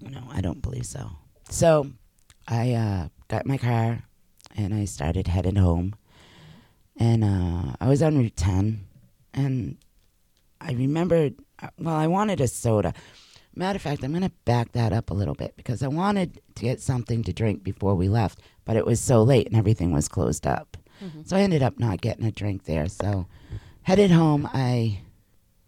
No, 0.01 0.23
I 0.31 0.41
don't 0.41 0.63
believe 0.63 0.87
so. 0.87 1.11
So 1.49 1.91
I 2.47 2.73
uh, 2.73 3.09
got 3.29 3.47
my 3.47 3.59
car 3.59 4.03
and 4.57 4.75
I 4.75 4.85
started 4.85 5.27
heading 5.29 5.57
home. 5.57 5.95
And 6.97 7.23
uh, 7.25 7.75
I 7.81 7.89
was 7.89 8.03
on 8.03 8.19
Route 8.19 8.37
10. 8.37 8.85
And 9.35 9.77
I 10.61 10.73
remembered, 10.73 11.35
uh, 11.63 11.69
well, 11.79 11.95
I 11.95 12.07
wanted 12.07 12.41
a 12.41 12.49
soda. 12.49 12.93
Matter 13.55 13.77
of 13.77 13.83
fact, 13.83 14.05
I'm 14.05 14.13
going 14.13 14.23
to 14.23 14.33
back 14.45 14.73
that 14.73 14.93
up 14.93 15.11
a 15.11 15.15
little 15.15 15.35
bit 15.35 15.55
because 15.57 15.83
I 15.83 15.89
wanted 15.89 16.41
to 16.55 16.63
get 16.63 16.81
something 16.81 17.23
to 17.25 17.33
drink 17.33 17.63
before 17.65 17.95
we 17.95 18.09
left, 18.09 18.41
but 18.65 18.77
it 18.77 18.87
was 18.87 19.01
so 19.01 19.23
late 19.23 19.47
and 19.49 19.57
everything 19.57 19.93
was 19.93 20.09
closed 20.09 20.47
up. 20.47 20.77
So 21.25 21.37
I 21.37 21.41
ended 21.41 21.63
up 21.63 21.79
not 21.79 22.01
getting 22.01 22.25
a 22.25 22.33
drink 22.33 22.65
there. 22.65 22.89
So 22.89 23.27
headed 23.83 24.11
home, 24.11 24.49
I 24.53 25.01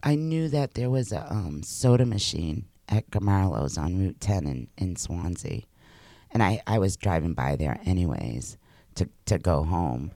I 0.03 0.15
knew 0.17 0.49
that 0.49 0.75
there 0.75 0.91
was 0.91 1.13
a 1.13 1.31
um, 1.33 1.63
soda 1.63 2.05
machine 2.07 2.65
at 2.91 3.11
Gomarlo's 3.11 3.79
on 3.79 3.99
Route 3.99 4.21
10 4.21 4.47
in, 4.47 4.69
in 4.77 4.95
Swanzey. 4.97 5.65
And 6.33 6.43
I, 6.43 6.61
I 6.67 6.79
was 6.79 6.97
driving 6.97 7.35
by 7.35 7.57
there 7.57 7.79
anyways 7.85 8.57
to, 8.97 9.09
to 9.27 9.39
go 9.39 9.63
home. 9.65 10.13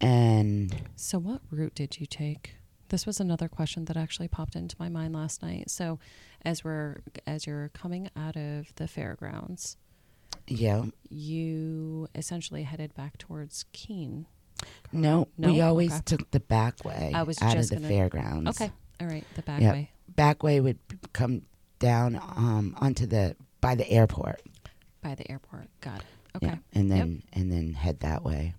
And 0.00 0.74
So, 0.96 1.18
what 1.18 1.40
route 1.50 1.74
did 1.74 2.00
you 2.00 2.06
take? 2.06 2.56
This 2.88 3.06
was 3.06 3.20
another 3.20 3.48
question 3.48 3.84
that 3.86 3.96
actually 3.96 4.28
popped 4.28 4.54
into 4.56 4.76
my 4.78 4.88
mind 4.88 5.14
last 5.14 5.42
night. 5.42 5.70
So, 5.70 5.98
as 6.44 6.64
we're 6.64 6.96
as 7.26 7.46
you're 7.46 7.68
coming 7.72 8.10
out 8.16 8.36
of 8.36 8.74
the 8.74 8.88
fairgrounds, 8.88 9.76
yeah, 10.48 10.84
you 11.08 12.08
essentially 12.14 12.64
headed 12.64 12.94
back 12.94 13.16
towards 13.18 13.64
Keene. 13.72 14.26
no, 14.92 15.28
No? 15.38 15.52
we 15.52 15.60
always 15.60 15.92
Okay. 15.92 16.02
took 16.04 16.30
the 16.32 16.40
back 16.40 16.84
way 16.84 17.12
I 17.14 17.22
was 17.22 17.40
out 17.40 17.52
just 17.54 17.70
of 17.72 17.76
the 17.78 17.82
gonna- 17.88 17.88
fairgrounds. 17.94 18.60
Okay, 18.60 18.72
all 19.00 19.06
right, 19.06 19.24
the 19.36 19.42
back 19.42 19.60
Yep. 19.60 19.72
way 19.74 19.90
Back 20.14 20.42
way 20.42 20.60
would 20.60 20.78
come 21.14 21.42
down 21.82 22.16
um, 22.36 22.74
onto 22.80 23.04
the 23.06 23.36
by 23.60 23.74
the 23.74 23.88
airport. 23.90 24.40
by 25.02 25.14
the 25.14 25.30
airport. 25.30 25.68
Got 25.80 26.00
it. 26.00 26.06
Okay, 26.36 26.46
Yeah, 26.46 26.56
and 26.72 26.88
Yep. 26.88 26.98
then 26.98 27.22
and 27.34 27.52
then 27.52 27.72
head 27.74 28.00
that 28.00 28.24
way. 28.24 28.54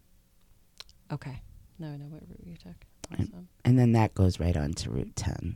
okay. 1.11 1.41
No, 1.79 1.87
I 1.87 1.97
know 1.97 2.05
what 2.05 2.21
route 2.29 2.45
you 2.45 2.55
took. 2.55 2.85
And- 3.11 3.29
Awesome. 3.33 3.47
And 3.65 3.79
then 3.79 3.93
that 3.93 4.13
goes 4.13 4.39
right 4.39 4.55
on 4.55 4.73
to 4.73 4.91
Route 4.91 5.15
10. 5.15 5.55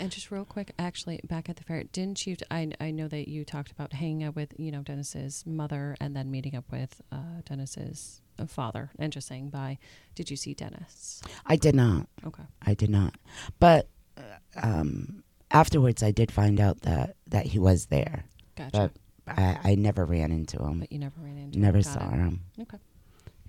And 0.00 0.10
just 0.10 0.30
real 0.30 0.44
quick, 0.44 0.72
actually, 0.78 1.20
back 1.24 1.48
at 1.48 1.56
the 1.56 1.62
fair, 1.62 1.84
didn't 1.84 2.26
you? 2.26 2.36
I 2.50 2.70
I 2.80 2.90
know 2.90 3.06
that 3.08 3.28
you 3.28 3.44
talked 3.44 3.70
about 3.70 3.92
hanging 3.92 4.24
out 4.24 4.34
with 4.34 4.52
you 4.58 4.70
know 4.72 4.82
Dennis's 4.82 5.44
mother 5.46 5.96
and 6.00 6.14
then 6.16 6.30
meeting 6.32 6.54
up 6.56 6.64
with 6.70 7.00
uh, 7.12 7.40
Dennis's 7.48 8.20
uh, 8.38 8.46
father 8.46 8.90
and 8.98 9.12
just 9.12 9.28
saying 9.28 9.50
bye. 9.50 9.78
Did 10.16 10.30
you 10.30 10.36
see 10.36 10.52
Dennis? 10.52 11.22
I 11.46 11.54
did 11.56 11.76
not. 11.76 12.08
Okay. 12.26 12.42
I 12.60 12.74
did 12.74 12.90
not. 12.90 13.14
But 13.60 13.88
uh, 14.18 14.22
um, 14.60 15.22
afterwards, 15.54 16.02
I 16.02 16.10
did 16.10 16.30
find 16.30 16.60
out 16.60 16.82
that, 16.82 17.16
that 17.28 17.46
he 17.46 17.58
was 17.58 17.86
there. 17.86 18.24
Gotcha. 18.56 18.90
But 19.24 19.38
I, 19.38 19.58
I 19.64 19.74
never 19.76 20.04
ran 20.04 20.30
into 20.30 20.62
him. 20.62 20.80
But 20.80 20.92
you 20.92 20.98
never 20.98 21.14
ran 21.20 21.38
into. 21.38 21.58
Never 21.58 21.78
him. 21.78 21.84
Got 21.84 21.92
saw 21.92 22.08
it. 22.10 22.16
him. 22.16 22.40
Okay. 22.60 22.76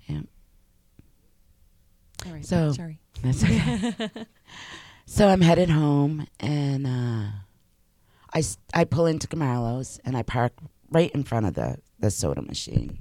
Yeah. 0.06 0.20
All 2.24 2.32
right. 2.32 2.44
So- 2.46 2.72
sorry. 2.72 3.00
That's 3.22 3.42
okay. 3.44 4.08
so 5.06 5.28
I'm 5.28 5.40
headed 5.40 5.70
home, 5.70 6.26
and 6.38 6.86
uh, 6.86 7.30
I, 8.34 8.42
I 8.74 8.84
pull 8.84 9.06
into 9.06 9.26
Gomarlo's, 9.26 9.98
and 10.04 10.16
I 10.16 10.22
park 10.22 10.52
right 10.90 11.10
in 11.12 11.24
front 11.24 11.46
of 11.46 11.54
the, 11.54 11.78
the 11.98 12.10
soda 12.10 12.42
machine. 12.42 12.98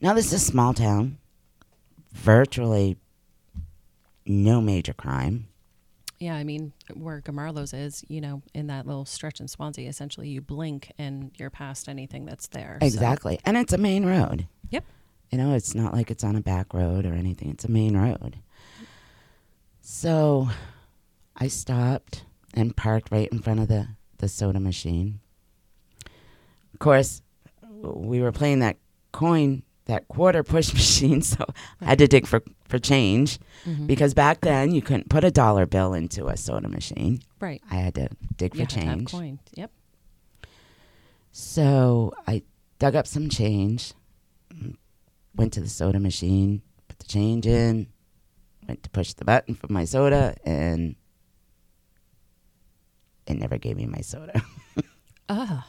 Now, 0.00 0.14
this 0.14 0.26
is 0.26 0.32
a 0.34 0.38
small 0.38 0.72
town, 0.74 1.18
virtually 2.12 2.96
no 4.24 4.60
major 4.60 4.92
crime. 4.94 5.48
Yeah, 6.20 6.34
I 6.34 6.44
mean, 6.44 6.72
where 6.92 7.22
Gomarlo's 7.22 7.72
is, 7.72 8.04
you 8.08 8.20
know, 8.20 8.42
in 8.54 8.66
that 8.66 8.86
little 8.86 9.06
stretch 9.06 9.40
in 9.40 9.46
Swanzey, 9.46 9.88
essentially 9.88 10.28
you 10.28 10.42
blink 10.42 10.92
and 10.98 11.30
you're 11.38 11.48
past 11.48 11.88
anything 11.88 12.26
that's 12.26 12.46
there. 12.48 12.76
so- 12.80 12.86
Exactly. 12.86 13.40
And 13.46 13.56
it's 13.56 13.72
a 13.72 13.78
main 13.78 14.04
road. 14.04 14.46
Yep. 14.68 14.84
You 15.30 15.38
know, 15.38 15.54
it's 15.54 15.74
not 15.74 15.94
like 15.94 16.10
it's 16.10 16.22
on 16.22 16.36
a 16.36 16.42
back 16.42 16.74
road 16.74 17.06
or 17.06 17.14
anything. 17.14 17.48
It's 17.48 17.64
a 17.64 17.70
main 17.70 17.96
road. 17.96 18.36
So 19.80 20.48
I 21.36 21.48
stopped 21.48 22.24
and 22.52 22.76
parked 22.76 23.10
right 23.10 23.28
in 23.32 23.38
front 23.40 23.60
of 23.60 23.68
the, 23.68 23.88
the 24.18 24.28
soda 24.28 24.60
machine. 24.60 25.20
Of 26.74 26.80
course, 26.80 27.22
we 27.72 28.20
were 28.20 28.32
playing 28.32 28.58
that 28.58 28.76
coin, 29.12 29.62
that 29.86 30.06
quarter 30.08 30.42
push 30.42 30.72
machine, 30.74 31.22
so 31.22 31.46
I 31.80 31.84
had 31.86 31.98
to 31.98 32.06
dig 32.08 32.26
for, 32.26 32.42
for 32.70 32.78
change 32.78 33.38
Mhm. 33.66 33.86
because 33.86 34.14
back 34.14 34.40
then 34.40 34.72
you 34.72 34.80
couldn't 34.80 35.08
put 35.10 35.24
a 35.24 35.30
dollar 35.30 35.66
bill 35.66 35.92
into 35.92 36.28
a 36.28 36.36
soda 36.36 36.68
machine. 36.68 37.20
right. 37.40 37.62
I 37.70 37.76
had 37.76 37.94
to 37.96 38.08
dig 38.36 38.54
You 38.54 38.58
for 38.58 38.62
had 38.62 38.70
to 38.70 38.80
have 38.86 38.98
change. 38.98 39.10
coin. 39.10 39.38
Yep. 39.54 39.70
So 41.32 42.12
I 42.26 42.42
dug 42.78 42.94
up 42.96 43.06
some 43.06 43.28
change, 43.28 43.92
went 45.36 45.52
to 45.54 45.60
the 45.60 45.68
soda 45.68 46.00
machine, 46.00 46.62
put 46.88 46.98
the 46.98 47.06
change 47.06 47.46
in, 47.46 47.86
went 48.66 48.82
to 48.84 48.90
push 48.90 49.12
the 49.14 49.24
button 49.24 49.54
for 49.54 49.70
my 49.70 49.84
soda, 49.84 50.34
and 50.44 50.96
it 53.26 53.34
never 53.34 53.58
gave 53.58 53.76
me 53.76 53.86
my 53.86 54.00
soda. 54.00 54.42
Ah. 55.32 55.64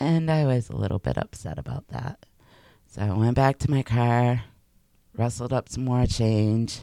and 0.00 0.28
I 0.30 0.44
was 0.46 0.68
a 0.68 0.74
little 0.76 0.98
bit 0.98 1.16
upset 1.16 1.58
about 1.60 1.86
that. 1.88 2.26
So 2.88 3.02
I 3.02 3.12
went 3.12 3.36
back 3.36 3.58
to 3.60 3.70
my 3.70 3.82
car, 3.84 4.42
rustled 5.18 5.52
up 5.52 5.68
some 5.68 5.84
more 5.84 6.06
change, 6.06 6.82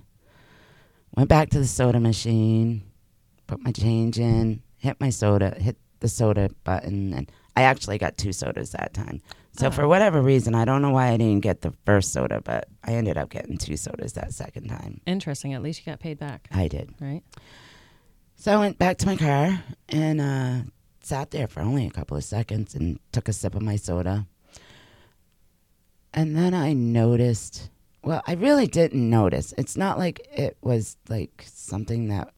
went 1.15 1.29
back 1.29 1.49
to 1.51 1.59
the 1.59 1.67
soda 1.67 1.99
machine, 1.99 2.83
put 3.47 3.61
my 3.61 3.71
change 3.71 4.19
in, 4.19 4.61
hit 4.77 4.99
my 4.99 5.09
soda, 5.09 5.55
hit 5.59 5.77
the 5.99 6.07
soda 6.07 6.49
button, 6.63 7.13
and 7.13 7.31
I 7.55 7.63
actually 7.63 7.97
got 7.97 8.17
two 8.17 8.33
sodas 8.33 8.71
that 8.71 8.93
time. 8.93 9.21
So 9.55 9.67
Oh. 9.67 9.71
for 9.71 9.87
whatever 9.87 10.21
reason, 10.21 10.55
I 10.55 10.65
don't 10.65 10.81
know 10.81 10.89
why 10.89 11.09
I 11.09 11.17
didn't 11.17 11.41
get 11.41 11.61
the 11.61 11.73
first 11.85 12.11
soda, 12.11 12.41
but 12.43 12.67
I 12.83 12.93
ended 12.95 13.17
up 13.17 13.29
getting 13.29 13.57
two 13.57 13.77
sodas 13.77 14.13
that 14.13 14.33
second 14.33 14.67
time. 14.67 15.01
Interesting. 15.05 15.53
At 15.53 15.61
least 15.61 15.79
you 15.79 15.91
got 15.91 15.99
paid 15.99 16.17
back, 16.17 16.47
I 16.51 16.67
did. 16.67 16.93
right? 16.99 17.21
So 18.35 18.51
I 18.51 18.57
went 18.57 18.79
back 18.79 18.97
to 18.97 19.05
my 19.05 19.15
car 19.15 19.63
and 19.89 20.19
uh, 20.19 20.55
sat 21.03 21.29
there 21.29 21.47
for 21.47 21.61
only 21.61 21.85
a 21.85 21.91
couple 21.91 22.17
of 22.17 22.23
seconds 22.23 22.73
and 22.73 22.99
took 23.11 23.27
a 23.29 23.33
sip 23.33 23.53
of 23.53 23.61
my 23.61 23.75
soda. 23.75 24.25
And 26.13 26.35
then 26.35 26.53
I 26.53 26.73
noticed, 26.73 27.69
well, 28.03 28.21
I 28.27 28.33
really 28.33 28.67
didn't 28.67 29.09
notice. 29.09 29.53
It's 29.57 29.77
not 29.77 29.97
like 29.97 30.27
it 30.31 30.57
was 30.61 30.97
like 31.09 31.43
something 31.47 32.09
that 32.09 32.33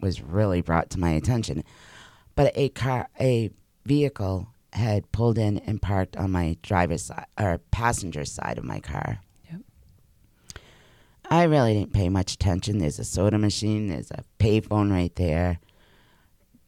was 0.00 0.20
really 0.22 0.60
brought 0.60 0.90
to 0.90 1.00
my 1.00 1.10
attention, 1.10 1.62
but 2.34 2.52
a 2.56 2.68
car, 2.70 3.08
a 3.20 3.50
vehicle 3.84 4.48
had 4.72 5.10
pulled 5.12 5.38
in 5.38 5.58
and 5.58 5.82
parked 5.82 6.16
on 6.16 6.30
my 6.30 6.56
driver's 6.62 7.02
side 7.02 7.26
or 7.38 7.58
passenger 7.70 8.24
side 8.24 8.58
of 8.58 8.64
my 8.64 8.80
car. 8.80 9.18
Yep. 9.50 9.60
I 11.30 11.44
really 11.44 11.74
didn't 11.74 11.92
pay 11.92 12.08
much 12.08 12.32
attention. 12.34 12.78
There's 12.78 12.98
a 12.98 13.04
soda 13.04 13.38
machine, 13.38 13.88
there's 13.88 14.10
a 14.10 14.24
payphone 14.38 14.90
right 14.90 15.14
there. 15.16 15.58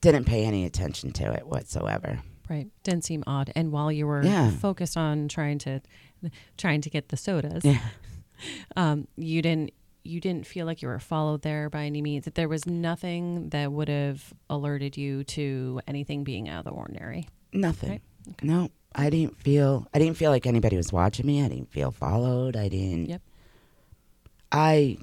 Didn't 0.00 0.24
pay 0.24 0.44
any 0.44 0.64
attention 0.66 1.12
to 1.12 1.32
it 1.32 1.46
whatsoever. 1.46 2.20
Right. 2.50 2.68
Didn't 2.82 3.04
seem 3.04 3.24
odd. 3.26 3.50
And 3.56 3.72
while 3.72 3.90
you 3.90 4.06
were 4.06 4.22
Yeah. 4.22 4.50
focused 4.50 4.98
on 4.98 5.28
trying 5.28 5.58
to 5.60 5.80
trying 6.58 6.80
to 6.82 6.90
get 6.90 7.08
the 7.08 7.16
sodas, 7.16 7.64
Yeah. 7.64 7.80
um, 8.76 9.06
you 9.16 9.42
didn't 9.42 9.72
you 10.06 10.20
didn't 10.20 10.46
feel 10.46 10.66
like 10.66 10.82
you 10.82 10.88
were 10.88 10.98
followed 10.98 11.42
there 11.42 11.70
by 11.70 11.84
any 11.84 12.02
means. 12.02 12.24
That 12.26 12.34
there 12.34 12.48
was 12.48 12.66
nothing 12.66 13.48
that 13.50 13.72
would 13.72 13.88
have 13.88 14.34
alerted 14.50 14.96
you 14.96 15.24
to 15.24 15.80
anything 15.86 16.24
being 16.24 16.48
out 16.48 16.58
of 16.60 16.64
the 16.66 16.70
ordinary. 16.72 17.28
Nothing. 17.52 17.90
Right. 17.90 18.02
Okay. 18.28 18.46
No, 18.46 18.70
I 18.94 19.08
didn't 19.10 19.38
feel. 19.38 19.86
I 19.94 19.98
didn't 19.98 20.16
feel 20.16 20.30
like 20.30 20.46
anybody 20.46 20.76
was 20.76 20.92
watching 20.92 21.26
me. 21.26 21.42
I 21.42 21.48
didn't 21.48 21.70
feel 21.72 21.90
followed. 21.90 22.56
I 22.56 22.68
didn't. 22.68 23.06
Yep. 23.06 23.22
I, 24.52 24.98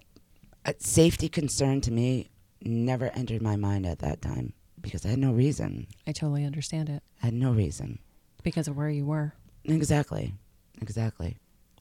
a 0.65 0.75
safety 0.77 1.27
concern 1.27 1.81
to 1.81 1.91
me 1.91 2.29
never 2.63 3.07
entered 3.15 3.41
my 3.41 3.55
mind 3.55 3.85
at 3.85 3.99
that 3.99 4.21
time 4.21 4.53
because 4.79 5.05
I 5.05 5.09
had 5.09 5.19
no 5.19 5.33
reason. 5.33 5.87
I 6.07 6.11
totally 6.11 6.45
understand 6.45 6.89
it 6.89 7.03
I 7.21 7.27
had 7.27 7.33
no 7.33 7.51
reason. 7.51 7.99
because 8.43 8.67
of 8.67 8.77
where 8.77 8.89
you 8.89 9.05
were. 9.05 9.33
Exactly. 9.65 10.33
Exactly. 10.81 11.37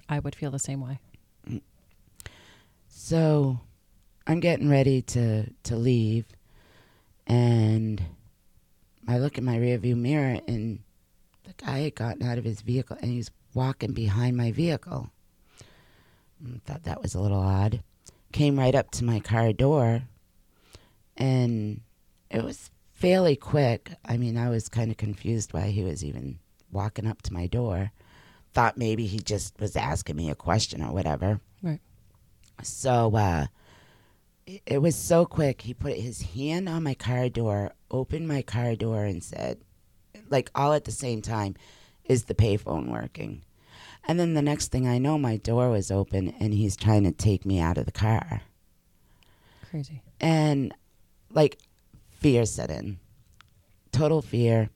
I 0.09 0.19
would 0.19 0.35
feel 0.35 0.50
the 0.50 0.59
same 0.59 0.80
way. 0.80 0.99
So, 3.02 3.59
I'm 4.26 4.40
getting 4.40 4.69
ready 4.69 5.00
to 5.00 5.47
to 5.62 5.75
leave, 5.75 6.26
and 7.26 8.00
I 9.09 9.16
look 9.19 9.38
in 9.38 9.45
my 9.45 9.57
rearview 9.57 9.97
mirror, 9.97 10.38
and 10.47 10.80
the 11.45 11.54
guy 11.57 11.78
had 11.78 11.95
gotten 11.95 12.23
out 12.23 12.37
of 12.37 12.45
his 12.45 12.61
vehicle, 12.61 12.99
and 13.00 13.11
he's 13.11 13.30
walking 13.54 13.95
behind 13.95 14.37
my 14.37 14.52
vehicle. 14.52 15.09
Mm, 16.45 16.61
Thought 16.62 16.85
that 16.85 17.00
was 17.00 17.14
a 17.14 17.21
little 17.21 17.40
odd. 17.40 17.83
Came 18.33 18.59
right 18.59 18.75
up 18.75 18.90
to 18.92 19.04
my 19.04 19.19
car 19.19 19.54
door, 19.54 20.02
and 21.16 21.80
it 22.30 22.45
was 22.45 22.71
fairly 22.92 23.35
quick. 23.35 23.92
I 24.04 24.19
mean, 24.19 24.37
I 24.37 24.50
was 24.50 24.69
kind 24.69 24.90
of 24.90 24.99
confused 24.99 25.54
why 25.54 25.69
he 25.69 25.83
was 25.83 26.04
even 26.04 26.38
walking 26.71 27.07
up 27.07 27.23
to 27.23 27.33
my 27.33 27.47
door. 27.47 27.92
Thought 28.52 28.76
maybe 28.76 29.07
he 29.07 29.21
just 29.21 29.59
was 29.59 29.75
asking 29.75 30.16
me 30.16 30.28
a 30.28 30.35
question 30.35 30.83
or 30.83 30.92
whatever. 30.92 31.40
Right. 31.62 31.80
So 32.62 33.14
uh, 33.17 33.47
it, 34.47 34.62
it 34.67 34.79
was 34.79 34.97
so 34.97 35.25
quick. 35.25 35.62
He 35.62 35.75
put 35.75 35.97
his 35.97 36.23
hand 36.23 36.69
on 36.69 36.83
my 36.83 36.95
car 36.95 37.29
door, 37.29 37.73
opened 37.90 38.29
my 38.29 38.43
car 38.43 38.75
door, 38.76 39.05
and 39.05 39.23
said, 39.23 39.59
like 40.29 40.50
all 40.55 40.73
at 40.73 40.85
the 40.85 40.93
same 40.93 41.23
time, 41.23 41.55
"Is 42.05 42.25
the 42.25 42.35
payphone 42.35 42.88
working?" 42.90 43.43
And 44.09 44.19
then 44.19 44.35
the 44.35 44.43
next 44.43 44.69
thing 44.69 44.88
I 44.88 44.99
know, 44.99 45.19
my 45.19 45.37
door 45.37 45.71
was 45.71 45.90
open, 45.90 46.35
and 46.40 46.55
he's 46.55 46.76
trying 46.76 47.05
to 47.05 47.12
take 47.12 47.45
me 47.45 47.61
out 47.61 47.79
of 47.79 47.85
the 47.85 47.93
car, 47.93 48.43
Crazy. 49.69 50.02
and 50.21 50.73
like 51.31 51.59
fear 52.11 52.45
set 52.47 52.71
in, 52.71 52.99
total 53.93 54.23
fear. 54.23 54.71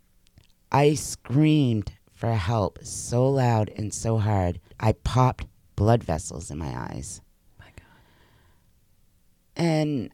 I 0.70 0.94
screamed 0.94 1.92
for 2.12 2.32
help 2.32 2.78
so 2.82 3.28
loud 3.28 3.70
and 3.76 3.94
so 3.94 4.18
hard, 4.18 4.60
I 4.80 4.92
popped 4.92 5.46
blood 5.76 6.02
vessels 6.02 6.50
in 6.50 6.58
my 6.58 6.74
eyes. 6.76 7.20
And 9.56 10.11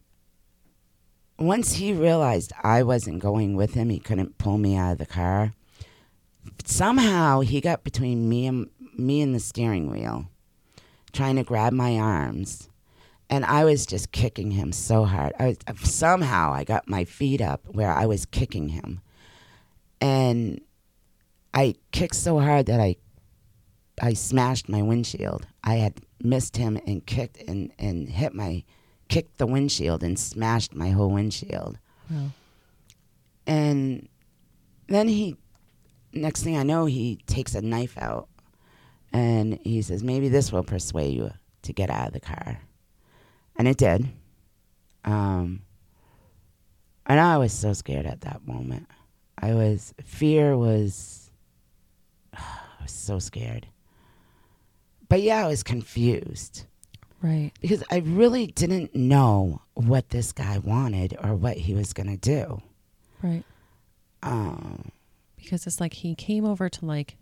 once 1.38 1.74
he 1.74 1.92
realized 1.92 2.52
I 2.62 2.82
wasn't 2.82 3.20
going 3.20 3.56
with 3.56 3.74
him, 3.74 3.88
he 3.88 3.98
couldn't 3.98 4.38
pull 4.38 4.58
me 4.58 4.76
out 4.76 4.92
of 4.92 4.98
the 4.98 5.06
car. 5.06 5.54
Somehow 6.64 7.40
he 7.40 7.60
got 7.60 7.84
between 7.84 8.28
me 8.28 8.46
and 8.46 8.68
me 8.96 9.20
and 9.22 9.34
the 9.34 9.40
steering 9.40 9.90
wheel, 9.90 10.26
trying 11.12 11.36
to 11.36 11.42
grab 11.42 11.72
my 11.72 11.98
arms, 11.98 12.68
and 13.28 13.44
I 13.44 13.64
was 13.64 13.86
just 13.86 14.12
kicking 14.12 14.50
him 14.50 14.72
so 14.72 15.04
hard. 15.04 15.32
I 15.38 15.46
was, 15.46 15.58
somehow 15.88 16.52
I 16.52 16.64
got 16.64 16.88
my 16.88 17.04
feet 17.04 17.40
up 17.40 17.62
where 17.66 17.92
I 17.92 18.06
was 18.06 18.26
kicking 18.26 18.68
him, 18.68 19.00
and 20.00 20.60
I 21.54 21.76
kicked 21.92 22.16
so 22.16 22.38
hard 22.40 22.66
that 22.66 22.80
I 22.80 22.96
I 24.02 24.14
smashed 24.14 24.68
my 24.68 24.82
windshield. 24.82 25.46
I 25.62 25.76
had 25.76 26.00
missed 26.22 26.56
him 26.56 26.78
and 26.86 27.04
kicked 27.04 27.42
and, 27.46 27.70
and 27.78 28.08
hit 28.08 28.34
my 28.34 28.64
kicked 29.10 29.38
the 29.38 29.46
windshield 29.46 30.02
and 30.02 30.18
smashed 30.18 30.74
my 30.74 30.90
whole 30.90 31.10
windshield. 31.10 31.78
Wow. 32.08 32.30
And 33.46 34.08
then 34.86 35.08
he, 35.08 35.36
next 36.12 36.42
thing 36.44 36.56
I 36.56 36.62
know, 36.62 36.86
he 36.86 37.18
takes 37.26 37.54
a 37.54 37.60
knife 37.60 37.98
out 37.98 38.28
and 39.12 39.58
he 39.64 39.82
says, 39.82 40.02
maybe 40.02 40.28
this 40.28 40.52
will 40.52 40.62
persuade 40.62 41.14
you 41.14 41.32
to 41.62 41.72
get 41.72 41.90
out 41.90 42.06
of 42.06 42.12
the 42.12 42.20
car. 42.20 42.60
And 43.56 43.66
it 43.66 43.76
did. 43.76 44.08
Um, 45.04 45.62
and 47.04 47.18
I 47.18 47.36
was 47.38 47.52
so 47.52 47.72
scared 47.72 48.06
at 48.06 48.20
that 48.22 48.46
moment. 48.46 48.86
I 49.36 49.54
was, 49.54 49.92
fear 50.04 50.56
was, 50.56 51.30
I 52.34 52.82
was 52.82 52.92
so 52.92 53.18
scared. 53.18 53.66
But 55.08 55.20
yeah, 55.20 55.44
I 55.44 55.48
was 55.48 55.64
confused 55.64 56.66
Right. 57.22 57.52
because 57.60 57.82
I 57.90 57.98
really 57.98 58.46
didn't 58.46 58.94
know 58.94 59.60
what 59.74 60.08
this 60.08 60.32
guy 60.32 60.58
wanted 60.58 61.16
or 61.22 61.34
what 61.34 61.56
he 61.58 61.74
was 61.74 61.92
going 61.92 62.08
to 62.08 62.16
do. 62.16 62.62
Right. 63.22 63.44
Um, 64.22 64.90
Because 65.36 65.66
it's 65.66 65.80
like 65.80 65.92
he 65.94 66.14
came 66.14 66.44
over 66.44 66.68
to 66.68 66.86
like 66.86 67.16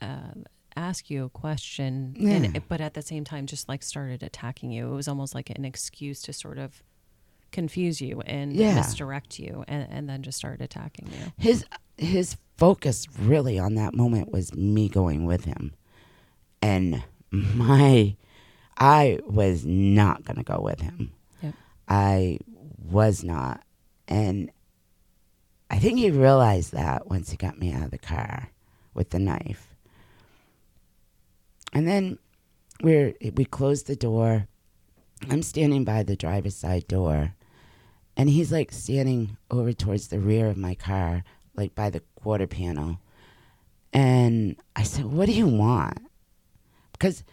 uh, 0.00 0.32
ask 0.76 1.10
you 1.10 1.24
a 1.24 1.28
question, 1.28 2.14
Yeah. 2.18 2.30
and, 2.32 2.68
but 2.68 2.80
at 2.80 2.94
the 2.94 3.02
same 3.02 3.24
time, 3.24 3.46
just 3.46 3.68
like 3.68 3.82
started 3.82 4.22
attacking 4.22 4.70
you. 4.70 4.90
It 4.92 4.94
was 4.96 5.08
almost 5.08 5.34
like 5.34 5.50
an 5.50 5.64
excuse 5.64 6.20
to 6.22 6.32
sort 6.32 6.58
of 6.58 6.82
confuse 7.52 8.00
you 8.00 8.20
and 8.22 8.52
Yeah. 8.54 8.74
misdirect 8.74 9.38
you, 9.38 9.64
and, 9.68 9.86
and 9.90 10.08
then 10.08 10.22
just 10.22 10.38
started 10.38 10.62
attacking 10.62 11.08
you. 11.08 11.32
his 11.36 11.64
his 11.96 12.36
focus 12.56 13.06
really 13.20 13.58
on 13.58 13.74
that 13.76 13.94
moment 13.94 14.32
was 14.32 14.52
me 14.54 14.88
going 14.88 15.24
with 15.26 15.44
him, 15.44 15.72
and 16.62 17.02
my 17.30 18.16
I 18.76 19.20
was 19.26 19.64
not 19.64 20.24
going 20.24 20.36
to 20.36 20.42
go 20.42 20.60
with 20.60 20.80
him. 20.80 21.12
Yep. 21.42 21.54
I 21.88 22.38
was 22.78 23.22
not, 23.22 23.62
and 24.08 24.50
I 25.70 25.78
think 25.78 25.98
he 25.98 26.10
realized 26.10 26.72
that 26.72 27.08
once 27.08 27.30
he 27.30 27.36
got 27.36 27.58
me 27.58 27.72
out 27.72 27.84
of 27.84 27.90
the 27.90 27.98
car 27.98 28.50
with 28.94 29.10
the 29.10 29.18
knife. 29.18 29.74
And 31.72 31.86
then 31.88 32.18
we're 32.82 33.14
we 33.34 33.44
closed 33.44 33.86
the 33.86 33.96
door. 33.96 34.46
I'm 35.30 35.42
standing 35.42 35.84
by 35.84 36.02
the 36.02 36.16
driver's 36.16 36.56
side 36.56 36.86
door, 36.86 37.34
and 38.16 38.28
he's 38.28 38.52
like 38.52 38.72
standing 38.72 39.36
over 39.50 39.72
towards 39.72 40.08
the 40.08 40.20
rear 40.20 40.46
of 40.46 40.56
my 40.56 40.74
car, 40.74 41.24
like 41.54 41.74
by 41.74 41.90
the 41.90 42.02
quarter 42.16 42.46
panel. 42.46 42.98
And 43.92 44.56
I 44.76 44.82
said, 44.82 45.06
"What 45.06 45.26
do 45.26 45.32
you 45.32 45.46
want?" 45.46 45.98
Because 46.92 47.24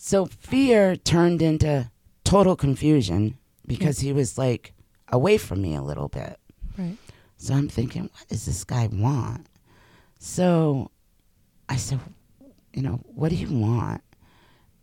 so 0.00 0.26
fear 0.26 0.94
turned 0.94 1.42
into 1.42 1.90
total 2.22 2.54
confusion 2.54 3.36
because 3.66 3.98
he 3.98 4.12
was 4.12 4.38
like 4.38 4.72
away 5.08 5.36
from 5.36 5.60
me 5.60 5.74
a 5.74 5.82
little 5.82 6.06
bit. 6.06 6.38
Right. 6.78 6.96
So 7.36 7.52
I'm 7.52 7.68
thinking, 7.68 8.02
what 8.04 8.28
does 8.28 8.46
this 8.46 8.62
guy 8.62 8.86
want? 8.92 9.48
So 10.20 10.92
I 11.68 11.74
said, 11.74 11.98
you 12.72 12.80
know, 12.80 13.00
what 13.06 13.30
do 13.30 13.34
you 13.34 13.48
want? 13.48 14.02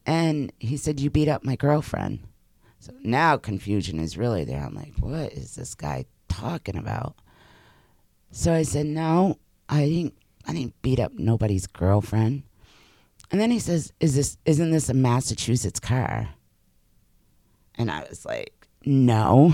And 0.06 0.52
he 0.60 0.76
said, 0.76 1.00
you 1.00 1.10
beat 1.10 1.30
up 1.30 1.46
my 1.46 1.56
girlfriend. 1.56 2.20
So 2.80 2.92
now 3.02 3.38
confusion 3.38 4.00
is 4.00 4.18
really 4.18 4.44
there. 4.44 4.66
I'm 4.66 4.76
like, 4.76 4.96
what 5.00 5.32
is 5.32 5.56
this 5.56 5.76
guy 5.76 6.06
talking 6.28 6.76
about? 6.76 7.16
So 8.32 8.54
I 8.54 8.64
said, 8.64 8.86
no, 8.86 9.38
I 9.70 9.86
didn't. 9.86 10.14
I 10.46 10.52
didn't 10.52 10.80
beat 10.82 11.00
up 11.00 11.14
nobody's 11.14 11.68
girlfriend. 11.68 12.44
And 13.36 13.42
then 13.42 13.52
he 13.52 13.60
says, 13.60 13.92
"Is 14.00 14.16
this 14.16 14.38
isn't 14.46 14.72
this 14.72 14.88
a 14.88 14.94
Massachusetts 14.94 15.82
car?" 15.82 16.30
And 17.78 17.92
I 17.92 18.06
was 18.10 18.24
like, 18.24 18.70
"No." 18.86 19.54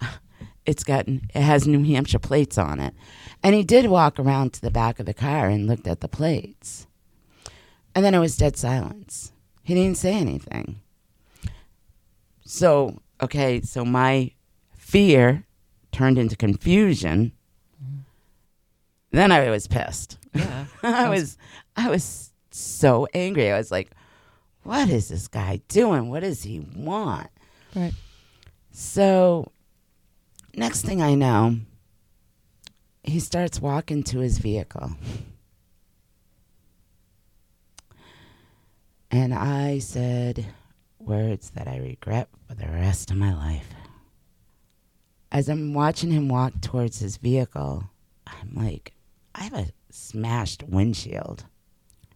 it's 0.64 0.82
got 0.82 1.06
it 1.06 1.30
has 1.34 1.68
New 1.68 1.84
Hampshire 1.84 2.18
plates 2.18 2.56
on 2.56 2.80
it. 2.80 2.94
And 3.42 3.54
he 3.54 3.64
did 3.64 3.90
walk 3.90 4.18
around 4.18 4.54
to 4.54 4.62
the 4.62 4.70
back 4.70 4.98
of 4.98 5.04
the 5.04 5.12
car 5.12 5.50
and 5.50 5.66
looked 5.66 5.86
at 5.86 6.00
the 6.00 6.08
plates. 6.08 6.86
And 7.94 8.02
then 8.02 8.14
it 8.14 8.18
was 8.18 8.38
dead 8.38 8.56
silence. 8.56 9.34
He 9.62 9.74
didn't 9.74 9.98
say 9.98 10.14
anything. 10.14 10.80
So, 12.46 13.02
okay, 13.20 13.60
so 13.60 13.84
my 13.84 14.30
fear 14.74 15.44
turned 15.90 16.16
into 16.16 16.34
confusion. 16.34 17.32
Mm-hmm. 17.76 17.98
Then 19.10 19.32
I 19.32 19.50
was 19.50 19.66
pissed. 19.66 20.16
Yeah. 20.32 20.64
I 20.82 21.10
was 21.10 21.36
I 21.76 21.90
was 21.90 22.31
so 22.58 23.06
angry. 23.14 23.50
I 23.50 23.58
was 23.58 23.70
like, 23.70 23.90
what 24.62 24.88
is 24.88 25.08
this 25.08 25.28
guy 25.28 25.60
doing? 25.68 26.08
What 26.08 26.20
does 26.20 26.42
he 26.42 26.60
want? 26.60 27.28
Right. 27.74 27.94
So 28.70 29.50
next 30.54 30.82
thing 30.82 31.02
I 31.02 31.14
know, 31.14 31.56
he 33.02 33.18
starts 33.20 33.60
walking 33.60 34.02
to 34.04 34.20
his 34.20 34.38
vehicle. 34.38 34.92
And 39.10 39.34
I 39.34 39.78
said 39.78 40.46
words 40.98 41.50
that 41.50 41.68
I 41.68 41.76
regret 41.78 42.28
for 42.48 42.54
the 42.54 42.68
rest 42.68 43.10
of 43.10 43.16
my 43.16 43.34
life. 43.34 43.68
As 45.30 45.48
I'm 45.48 45.74
watching 45.74 46.10
him 46.10 46.28
walk 46.28 46.60
towards 46.60 47.00
his 47.00 47.16
vehicle, 47.16 47.90
I'm 48.26 48.54
like, 48.54 48.92
I 49.34 49.44
have 49.44 49.54
a 49.54 49.72
smashed 49.90 50.62
windshield. 50.62 51.44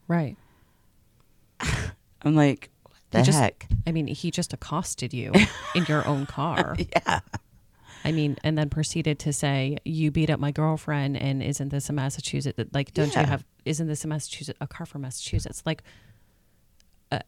Right. 0.09 0.37
I'm 2.23 2.35
like, 2.35 2.71
what 2.83 2.95
the 3.11 3.23
just- 3.23 3.39
heck? 3.39 3.67
I 3.87 3.93
mean, 3.93 4.07
he 4.07 4.31
just 4.31 4.53
accosted 4.53 5.15
you 5.15 5.33
in 5.75 5.85
your 5.87 6.07
own 6.07 6.27
car. 6.27 6.77
Yeah. 6.79 7.21
I 8.05 8.13
mean, 8.13 8.37
and 8.45 8.57
then 8.57 8.69
proceeded 8.71 9.19
to 9.21 9.33
say, 9.33 9.79
"You 9.85 10.13
beat 10.13 10.31
up 10.31 10.39
my 10.39 10.53
girlfriend, 10.53 11.17
and 11.17 11.43
isn't 11.43 11.71
this 11.71 11.89
a 11.89 11.93
Massachusetts? 11.93 12.57
Like, 12.73 12.95
don't 12.95 13.13
Yeah. 13.13 13.23
you 13.23 13.27
have? 13.27 13.45
Isn't 13.65 13.89
this 13.89 14.05
a 14.05 14.09
Massachusetts? 14.09 14.57
A 14.61 14.67
car 14.69 14.87
from 14.87 15.03
Massachusetts? 15.03 15.63
Like, 15.67 15.83
uh, 17.11 17.19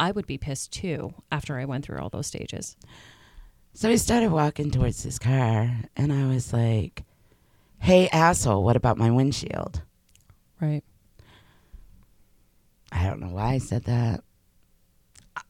I 0.00 0.10
would 0.10 0.26
be 0.26 0.38
pissed 0.38 0.72
too 0.72 1.14
after 1.30 1.56
I 1.56 1.66
went 1.66 1.84
through 1.84 2.00
all 2.00 2.08
those 2.08 2.26
stages. 2.26 2.76
So 3.74 3.88
he 3.88 3.96
started 3.96 4.32
walking 4.32 4.72
towards 4.72 5.04
his 5.04 5.20
car, 5.20 5.70
and 5.96 6.12
I 6.12 6.26
was 6.26 6.52
like, 6.52 7.04
hey, 7.78 8.08
asshole, 8.08 8.64
what 8.64 8.74
about 8.74 8.98
my 8.98 9.10
windshield? 9.12 9.82
Right. 10.60 10.82
I 12.92 13.04
don't 13.04 13.20
know 13.20 13.28
why 13.28 13.52
I 13.52 13.58
said 13.58 13.84
that. 13.84 14.22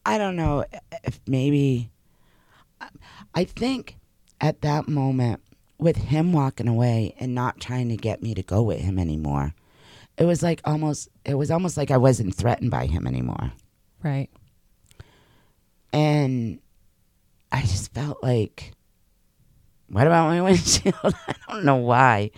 I- 0.04 0.18
don't 0.18 0.36
know 0.36 0.64
if 1.04 1.20
maybe. 1.26 1.90
I 3.34 3.44
think 3.44 3.96
at 4.40 4.60
that 4.62 4.88
moment, 4.88 5.40
with 5.78 5.96
him 5.96 6.32
walking 6.32 6.68
away 6.68 7.14
and 7.20 7.34
not 7.34 7.60
trying 7.60 7.88
to 7.90 7.96
get 7.96 8.22
me 8.22 8.34
to 8.34 8.42
go 8.42 8.62
with 8.62 8.80
him 8.80 8.98
anymore, 8.98 9.54
it 10.16 10.24
was 10.24 10.42
like 10.42 10.60
almost. 10.64 11.08
It 11.24 11.34
was 11.34 11.50
almost 11.50 11.76
like 11.76 11.90
I 11.90 11.96
wasn't 11.96 12.34
threatened 12.34 12.70
by 12.70 12.86
him 12.86 13.06
anymore, 13.06 13.52
Right. 14.02 14.28
and 15.92 16.58
I 17.52 17.62
just 17.62 17.92
felt 17.94 18.22
like, 18.22 18.72
what 19.88 20.06
about 20.06 20.28
my 20.28 20.40
windshield? 20.50 20.94
I 21.04 21.34
don't 21.48 21.64
know 21.64 21.76
why. 21.76 22.30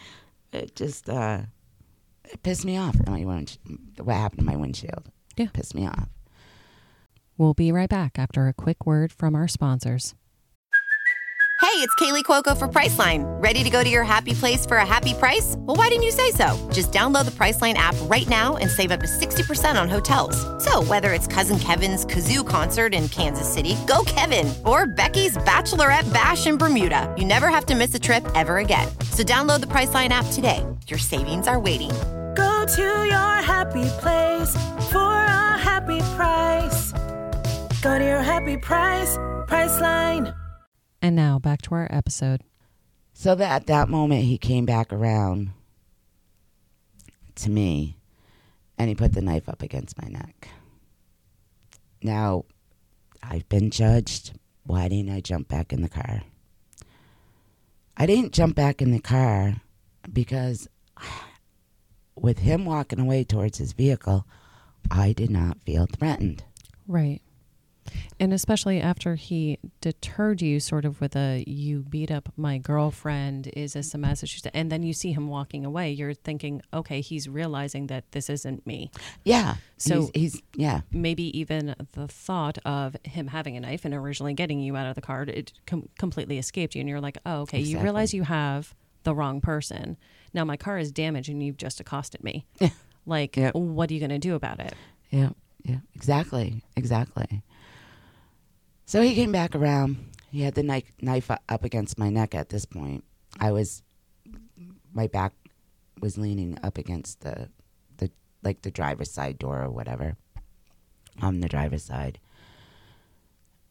It 0.52 0.74
just 0.74 1.08
uh, 1.08 1.42
it 2.32 2.42
pissed 2.42 2.64
me 2.64 2.76
off. 2.76 2.96
My 3.06 3.24
wind, 3.24 3.58
what 4.02 4.16
happened 4.16 4.40
to 4.40 4.44
my 4.44 4.56
windshield? 4.56 5.10
Yeah. 5.36 5.48
pissed 5.52 5.74
me 5.74 5.86
off. 5.86 6.08
We'll 7.38 7.54
be 7.54 7.72
right 7.72 7.88
back 7.88 8.18
after 8.18 8.48
a 8.48 8.52
quick 8.52 8.84
word 8.84 9.12
from 9.12 9.34
our 9.34 9.48
sponsors. 9.48 10.14
Hey, 11.60 11.76
it's 11.86 11.94
Kaley 11.96 12.24
Cuoco 12.24 12.56
for 12.56 12.68
Priceline. 12.68 13.22
Ready 13.40 13.62
to 13.62 13.68
go 13.68 13.84
to 13.84 13.88
your 13.88 14.02
happy 14.02 14.32
place 14.32 14.64
for 14.64 14.78
a 14.78 14.86
happy 14.86 15.12
price? 15.12 15.56
Well, 15.58 15.76
why 15.76 15.88
didn't 15.88 16.04
you 16.04 16.10
say 16.10 16.30
so? 16.30 16.68
Just 16.72 16.90
download 16.90 17.26
the 17.26 17.30
Priceline 17.30 17.74
app 17.74 17.94
right 18.02 18.26
now 18.28 18.56
and 18.56 18.70
save 18.70 18.90
up 18.90 19.00
to 19.00 19.06
60% 19.06 19.80
on 19.80 19.88
hotels. 19.88 20.36
So, 20.64 20.82
whether 20.82 21.12
it's 21.12 21.26
Cousin 21.26 21.58
Kevin's 21.58 22.06
Kazoo 22.06 22.46
concert 22.46 22.94
in 22.94 23.08
Kansas 23.08 23.46
City, 23.46 23.76
go 23.86 24.04
Kevin, 24.06 24.52
or 24.64 24.86
Becky's 24.86 25.36
Bachelorette 25.38 26.10
Bash 26.12 26.46
in 26.46 26.56
Bermuda, 26.56 27.14
you 27.16 27.26
never 27.26 27.48
have 27.48 27.66
to 27.66 27.74
miss 27.74 27.94
a 27.94 28.00
trip 28.00 28.26
ever 28.34 28.56
again. 28.58 28.88
So, 29.12 29.22
download 29.22 29.60
the 29.60 29.66
Priceline 29.66 30.08
app 30.08 30.26
today. 30.32 30.64
Your 30.88 30.98
savings 30.98 31.46
are 31.46 31.60
waiting. 31.60 31.90
Go 32.40 32.64
to 32.64 32.82
your 32.82 33.34
happy 33.52 33.84
place 34.00 34.56
for 34.90 35.12
a 35.12 35.58
happy 35.58 36.00
price. 36.16 36.92
Go 37.82 37.98
to 37.98 38.04
your 38.04 38.22
happy 38.22 38.56
price, 38.56 39.18
Priceline. 39.46 40.34
And 41.02 41.14
now 41.14 41.38
back 41.38 41.60
to 41.62 41.74
our 41.74 41.86
episode. 41.90 42.42
So 43.12 43.34
that 43.34 43.52
at 43.52 43.66
that 43.66 43.90
moment 43.90 44.24
he 44.24 44.38
came 44.38 44.64
back 44.64 44.90
around 44.90 45.50
to 47.34 47.50
me 47.50 47.98
and 48.78 48.88
he 48.88 48.94
put 48.94 49.12
the 49.12 49.20
knife 49.20 49.46
up 49.46 49.60
against 49.60 50.00
my 50.00 50.08
neck. 50.08 50.48
Now, 52.02 52.46
I've 53.22 53.46
been 53.50 53.70
judged. 53.70 54.32
Why 54.64 54.88
didn't 54.88 55.12
I 55.12 55.20
jump 55.20 55.48
back 55.48 55.74
in 55.74 55.82
the 55.82 55.90
car? 55.90 56.22
I 57.98 58.06
didn't 58.06 58.32
jump 58.32 58.56
back 58.56 58.80
in 58.80 58.92
the 58.92 59.00
car 59.00 59.56
because 60.10 60.68
with 62.20 62.38
him 62.40 62.64
walking 62.64 63.00
away 63.00 63.24
towards 63.24 63.58
his 63.58 63.72
vehicle, 63.72 64.26
I 64.90 65.12
did 65.12 65.30
not 65.30 65.60
feel 65.62 65.86
threatened. 65.86 66.44
Right. 66.86 67.20
And 68.20 68.32
especially 68.32 68.80
after 68.80 69.14
he 69.14 69.58
deterred 69.80 70.42
you 70.42 70.60
sort 70.60 70.84
of 70.84 71.00
with 71.00 71.16
a 71.16 71.42
you 71.46 71.80
beat 71.80 72.10
up 72.10 72.28
my 72.36 72.58
girlfriend, 72.58 73.48
is 73.54 73.72
this 73.72 73.94
a 73.94 73.98
Massachusetts? 73.98 74.50
And 74.54 74.70
then 74.70 74.82
you 74.82 74.92
see 74.92 75.12
him 75.12 75.28
walking 75.28 75.64
away, 75.64 75.90
you're 75.90 76.14
thinking, 76.14 76.62
okay, 76.72 77.00
he's 77.00 77.28
realizing 77.28 77.86
that 77.88 78.10
this 78.12 78.28
isn't 78.28 78.66
me. 78.66 78.90
Yeah. 79.24 79.56
So- 79.78 80.10
he's, 80.14 80.34
he's 80.34 80.42
yeah. 80.54 80.82
Maybe 80.92 81.36
even 81.38 81.74
the 81.92 82.06
thought 82.06 82.58
of 82.64 82.96
him 83.04 83.28
having 83.28 83.56
a 83.56 83.60
knife 83.60 83.84
and 83.84 83.94
originally 83.94 84.34
getting 84.34 84.60
you 84.60 84.76
out 84.76 84.86
of 84.86 84.94
the 84.94 85.00
car, 85.00 85.22
it 85.22 85.52
com- 85.66 85.88
completely 85.98 86.38
escaped 86.38 86.74
you. 86.74 86.80
And 86.80 86.88
you're 86.88 87.00
like, 87.00 87.18
oh, 87.24 87.40
okay, 87.42 87.60
you 87.60 87.80
realize 87.80 88.12
you 88.12 88.24
have 88.24 88.74
the 89.04 89.14
wrong 89.14 89.40
person. 89.40 89.96
Now 90.32 90.44
my 90.44 90.56
car 90.56 90.78
is 90.78 90.92
damaged 90.92 91.28
and 91.28 91.42
you've 91.42 91.56
just 91.56 91.80
accosted 91.80 92.22
me. 92.22 92.46
like, 93.06 93.36
Yep. 93.36 93.54
what 93.54 93.90
are 93.90 93.94
you 93.94 94.00
going 94.00 94.10
to 94.10 94.18
do 94.18 94.34
about 94.34 94.60
it? 94.60 94.74
Yeah, 95.10 95.30
yeah, 95.64 95.78
exactly, 95.94 96.62
exactly. 96.76 97.42
So 98.86 99.02
he 99.02 99.14
came 99.14 99.32
back 99.32 99.54
around. 99.54 99.96
He 100.30 100.42
had 100.42 100.54
the 100.54 100.62
knife, 100.62 100.90
knife 101.00 101.30
up 101.30 101.64
against 101.64 101.98
my 101.98 102.10
neck 102.10 102.34
at 102.34 102.48
this 102.50 102.64
point. 102.64 103.04
I 103.38 103.50
was, 103.52 103.82
my 104.92 105.06
back 105.08 105.32
was 106.00 106.16
leaning 106.18 106.58
up 106.62 106.78
against 106.78 107.20
the, 107.20 107.48
the 107.98 108.10
like 108.42 108.62
the 108.62 108.70
driver's 108.70 109.10
side 109.10 109.38
door 109.38 109.62
or 109.62 109.70
whatever, 109.70 110.16
on 111.20 111.40
the 111.40 111.48
driver's 111.48 111.84
side. 111.84 112.18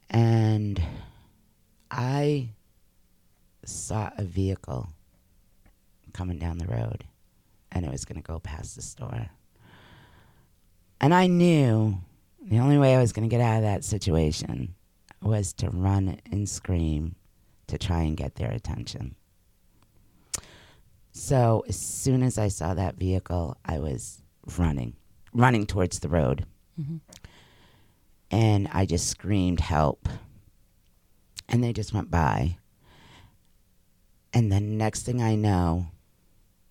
And 0.10 0.82
I 1.92 2.50
saw 3.66 4.12
a 4.18 4.24
vehicle 4.24 4.90
coming 6.14 6.40
down 6.40 6.58
the 6.58 6.68
road, 6.68 7.06
and 7.72 7.86
it 7.86 7.92
was 7.92 8.06
going 8.06 8.22
to 8.22 8.28
go 8.28 8.40
past 8.40 8.76
the 8.76 8.82
store. 8.82 9.30
And 11.02 11.14
I 11.14 11.28
knew 11.28 12.00
the 12.42 12.60
only 12.60 12.78
way 12.78 12.96
I 12.96 13.00
was 13.00 13.14
going 13.14 13.30
to 13.30 13.34
get 13.34 13.42
out 13.42 13.58
of 13.58 13.64
that 13.64 13.84
situation 13.84 14.76
was 15.22 15.54
to 15.54 15.70
run 15.70 16.20
and 16.32 16.48
scream 16.50 17.16
to 17.68 17.78
try 17.78 18.02
and 18.02 18.18
get 18.18 18.36
their 18.36 18.52
attention. 18.52 19.16
So 21.12 21.66
as 21.68 21.76
soon 21.76 22.24
as 22.24 22.38
I 22.38 22.48
saw 22.48 22.74
that 22.74 22.96
vehicle, 22.96 23.58
I 23.66 23.80
was 23.80 24.22
running, 24.58 24.96
running 25.34 25.66
towards 25.66 26.00
the 26.00 26.10
road. 26.10 26.46
Mm-hmm. 26.80 26.98
And 28.32 28.70
I 28.72 28.86
just 28.86 29.08
screamed, 29.08 29.60
help. 29.60 30.08
And 31.48 31.64
they 31.64 31.74
just 31.74 31.94
went 31.94 32.12
by. 32.12 32.58
And 34.34 34.52
the 34.52 34.60
next 34.60 35.04
thing 35.04 35.22
I 35.22 35.36
know, 35.36 35.88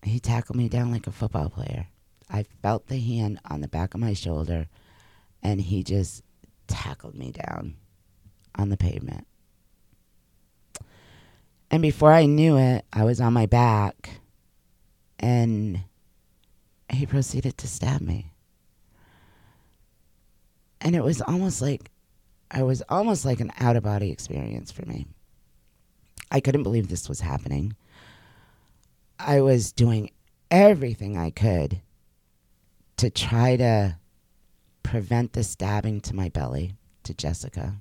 he 0.03 0.19
tackled 0.19 0.57
me 0.57 0.69
down 0.69 0.91
like 0.91 1.07
a 1.07 1.11
football 1.11 1.49
player. 1.49 1.87
I 2.29 2.43
felt 2.61 2.87
the 2.87 2.99
hand 2.99 3.39
on 3.49 3.61
the 3.61 3.67
back 3.67 3.93
of 3.93 3.99
my 3.99 4.13
shoulder, 4.13 4.67
and 5.41 5.59
he 5.59 5.83
just 5.83 6.23
tackled 6.67 7.15
me 7.15 7.31
down 7.31 7.75
on 8.55 8.69
the 8.69 8.77
pavement. 8.77 9.25
And 11.71 11.81
before 11.81 12.11
I 12.11 12.25
knew 12.25 12.57
it, 12.57 12.85
I 12.91 13.03
was 13.03 13.21
on 13.21 13.33
my 13.33 13.45
back, 13.45 14.21
and 15.19 15.81
he 16.89 17.05
proceeded 17.05 17.57
to 17.57 17.67
stab 17.67 18.01
me. 18.01 18.31
And 20.81 20.95
it 20.95 21.03
was 21.03 21.21
almost 21.21 21.61
like, 21.61 21.91
I 22.49 22.63
was 22.63 22.81
almost 22.89 23.25
like 23.25 23.39
an 23.39 23.51
out 23.59 23.75
of 23.75 23.83
body 23.83 24.11
experience 24.11 24.71
for 24.71 24.85
me. 24.85 25.05
I 26.31 26.39
couldn't 26.39 26.63
believe 26.63 26.87
this 26.87 27.09
was 27.09 27.21
happening. 27.21 27.75
I 29.19 29.41
was 29.41 29.71
doing 29.71 30.11
everything 30.49 31.17
I 31.17 31.29
could 31.29 31.81
to 32.97 33.09
try 33.09 33.57
to 33.57 33.97
prevent 34.81 35.33
the 35.33 35.43
stabbing 35.43 36.01
to 36.01 36.15
my 36.15 36.29
belly, 36.29 36.73
to 37.03 37.13
Jessica. 37.13 37.75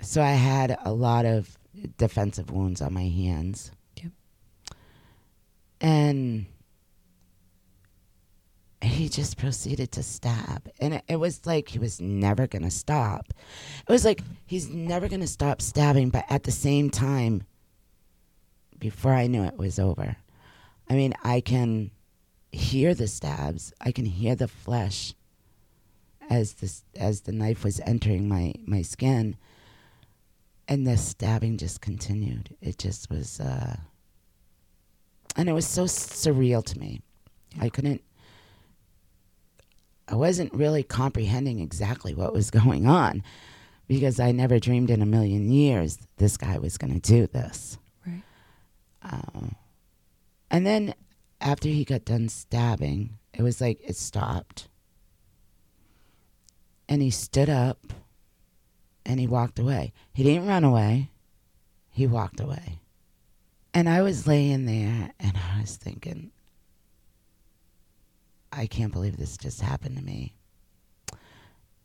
So 0.00 0.22
I 0.22 0.32
had 0.32 0.76
a 0.84 0.92
lot 0.92 1.24
of 1.24 1.56
defensive 1.96 2.50
wounds 2.50 2.80
on 2.80 2.92
my 2.92 3.08
hands. 3.08 3.70
Yep. 3.96 4.12
And 5.80 6.46
he 8.80 9.08
just 9.08 9.36
proceeded 9.38 9.92
to 9.92 10.02
stab. 10.02 10.70
And 10.80 10.94
it, 10.94 11.04
it 11.08 11.16
was 11.16 11.46
like 11.46 11.68
he 11.68 11.78
was 11.78 12.00
never 12.00 12.46
going 12.46 12.62
to 12.62 12.70
stop. 12.70 13.32
It 13.88 13.92
was 13.92 14.04
like 14.04 14.22
he's 14.46 14.68
never 14.68 15.08
going 15.08 15.20
to 15.20 15.26
stop 15.26 15.60
stabbing, 15.60 16.10
but 16.10 16.24
at 16.28 16.44
the 16.44 16.52
same 16.52 16.90
time, 16.90 17.42
before 18.78 19.14
I 19.14 19.26
knew 19.26 19.44
it 19.44 19.58
was 19.58 19.78
over, 19.78 20.16
I 20.88 20.94
mean, 20.94 21.14
I 21.24 21.40
can 21.40 21.90
hear 22.52 22.94
the 22.94 23.08
stabs. 23.08 23.72
I 23.80 23.92
can 23.92 24.06
hear 24.06 24.34
the 24.34 24.48
flesh 24.48 25.14
as 26.30 26.54
this 26.54 26.84
as 26.96 27.22
the 27.22 27.32
knife 27.32 27.64
was 27.64 27.80
entering 27.80 28.28
my 28.28 28.54
my 28.66 28.82
skin. 28.82 29.36
and 30.68 30.86
the 30.86 30.96
stabbing 30.96 31.56
just 31.56 31.80
continued. 31.80 32.54
It 32.60 32.78
just 32.78 33.10
was, 33.10 33.40
uh, 33.40 33.76
and 35.36 35.48
it 35.48 35.52
was 35.52 35.66
so 35.66 35.84
surreal 35.84 36.62
to 36.64 36.78
me. 36.78 37.00
I 37.60 37.70
couldn't, 37.70 38.02
I 40.06 40.14
wasn't 40.14 40.52
really 40.52 40.82
comprehending 40.82 41.60
exactly 41.60 42.14
what 42.14 42.34
was 42.34 42.50
going 42.60 42.86
on 42.86 43.22
because 43.86 44.20
I 44.20 44.32
never 44.32 44.58
dreamed 44.58 44.90
in 44.90 45.00
a 45.00 45.06
million 45.06 45.50
years 45.50 45.98
this 46.18 46.36
guy 46.36 46.58
was 46.58 46.76
going 46.78 46.92
to 46.92 47.00
do 47.00 47.26
this. 47.26 47.78
Um, 49.10 49.56
and 50.50 50.66
then 50.66 50.94
after 51.40 51.68
he 51.68 51.84
got 51.84 52.04
done 52.04 52.28
stabbing, 52.28 53.18
it 53.32 53.42
was 53.42 53.60
like 53.60 53.80
it 53.82 53.96
stopped. 53.96 54.68
And 56.88 57.02
he 57.02 57.10
stood 57.10 57.50
up 57.50 57.92
and 59.04 59.20
he 59.20 59.26
walked 59.26 59.58
away. 59.58 59.92
He 60.12 60.22
didn't 60.22 60.46
run 60.46 60.64
away, 60.64 61.10
he 61.90 62.06
walked 62.06 62.40
away. 62.40 62.80
And 63.74 63.88
I 63.88 64.02
was 64.02 64.26
laying 64.26 64.66
there 64.66 65.12
and 65.20 65.36
I 65.36 65.60
was 65.60 65.76
thinking, 65.76 66.30
I 68.50 68.66
can't 68.66 68.92
believe 68.92 69.16
this 69.16 69.36
just 69.36 69.60
happened 69.60 69.96
to 69.96 70.02
me. 70.02 70.34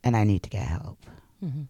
And 0.02 0.16
I 0.16 0.24
need 0.24 0.42
to 0.42 0.50
get 0.50 0.66
help. 0.66 0.98
Mm-hmm. 1.44 1.62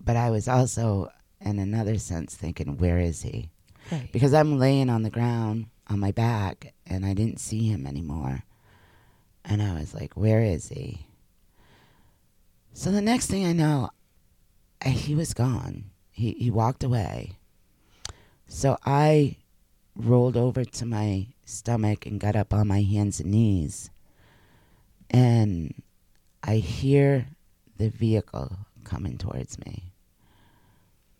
But 0.00 0.16
I 0.16 0.30
was 0.30 0.48
also, 0.48 1.10
in 1.40 1.58
another 1.58 1.98
sense, 1.98 2.34
thinking, 2.34 2.76
where 2.76 2.98
is 2.98 3.22
he? 3.22 3.50
Because 4.12 4.34
I'm 4.34 4.58
laying 4.58 4.90
on 4.90 5.02
the 5.02 5.10
ground 5.10 5.66
on 5.88 6.00
my 6.00 6.10
back 6.10 6.72
and 6.86 7.04
I 7.04 7.14
didn't 7.14 7.40
see 7.40 7.68
him 7.68 7.86
anymore. 7.86 8.44
And 9.44 9.62
I 9.62 9.74
was 9.74 9.94
like, 9.94 10.14
where 10.14 10.40
is 10.40 10.68
he? 10.68 11.06
So 12.72 12.90
the 12.90 13.02
next 13.02 13.26
thing 13.26 13.46
I 13.46 13.52
know, 13.52 13.90
he 14.84 15.14
was 15.14 15.34
gone. 15.34 15.90
He, 16.10 16.32
he 16.32 16.50
walked 16.50 16.82
away. 16.82 17.32
So 18.46 18.76
I 18.84 19.36
rolled 19.96 20.36
over 20.36 20.64
to 20.64 20.86
my 20.86 21.28
stomach 21.44 22.06
and 22.06 22.20
got 22.20 22.36
up 22.36 22.52
on 22.52 22.68
my 22.68 22.82
hands 22.82 23.20
and 23.20 23.30
knees. 23.30 23.90
And 25.10 25.74
I 26.42 26.56
hear 26.56 27.28
the 27.76 27.88
vehicle 27.88 28.56
coming 28.84 29.18
towards 29.18 29.58
me. 29.64 29.92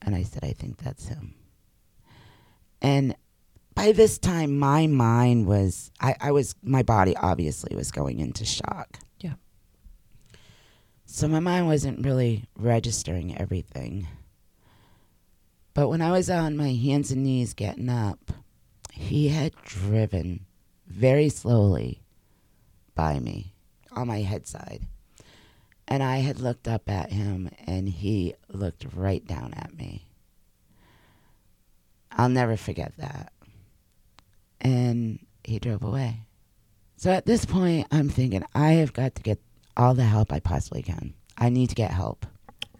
And 0.03 0.15
I 0.15 0.23
said, 0.23 0.45
I 0.45 0.53
think 0.53 0.79
that's 0.79 1.07
him. 1.07 1.35
And 2.85 3.17
by 3.75 3.93
this 3.93 4.19
time, 4.19 4.59
my 4.59 4.87
mind 4.87 5.47
was, 5.47 5.91
I, 6.03 6.17
I 6.21 6.33
was, 6.33 6.55
my 6.63 6.83
body 6.83 7.17
obviously 7.17 7.75
was 7.75 7.91
going 7.91 8.21
into 8.21 8.45
shock. 8.45 8.99
Yeah. 9.21 9.33
So 11.07 11.27
my 11.27 11.41
mind 11.41 11.67
wasn't 11.67 12.05
really 12.05 12.45
registering 12.59 13.39
everything. 13.39 14.07
But 15.73 15.89
when 15.89 16.03
I 16.03 16.13
was 16.13 16.29
on 16.29 16.59
my 16.59 16.75
hands 16.75 17.11
and 17.11 17.25
knees 17.25 17.55
getting 17.55 17.89
up, 17.89 18.33
he 18.93 19.29
had 19.29 19.55
driven 19.65 20.45
very 20.87 21.31
slowly 21.31 22.03
by 22.95 23.19
me 23.19 23.55
on 23.93 24.09
my 24.09 24.21
head 24.21 24.47
side. 24.47 24.87
And 25.89 26.03
I 26.03 26.19
had 26.19 26.39
looked 26.39 26.69
up 26.69 26.91
at 26.91 27.13
him 27.13 27.49
and 27.67 27.89
he 27.89 28.35
looked 28.51 28.85
right 28.95 29.27
down 29.27 29.55
at 29.55 29.75
me. 29.75 30.11
I'll 32.17 32.29
never 32.29 32.57
forget 32.57 32.93
that. 32.99 33.33
And 34.61 35.19
he 35.43 35.59
drove 35.59 35.83
away. 35.83 36.21
So 36.97 37.11
at 37.11 37.27
this 37.27 37.45
point, 37.45 37.87
I'm 37.91 38.09
thinking, 38.09 38.45
I 38.55 38.73
have 38.73 38.93
got 38.93 39.15
to 39.17 39.23
get 39.23 39.41
all 39.77 39.95
the 39.95 40.05
help 40.05 40.33
I 40.33 40.41
possibly 40.41 40.83
can. 40.83 41.15
I 41.37 41.49
need 41.49 41.69
to 41.71 41.75
get 41.75 41.91
help. 41.91 42.27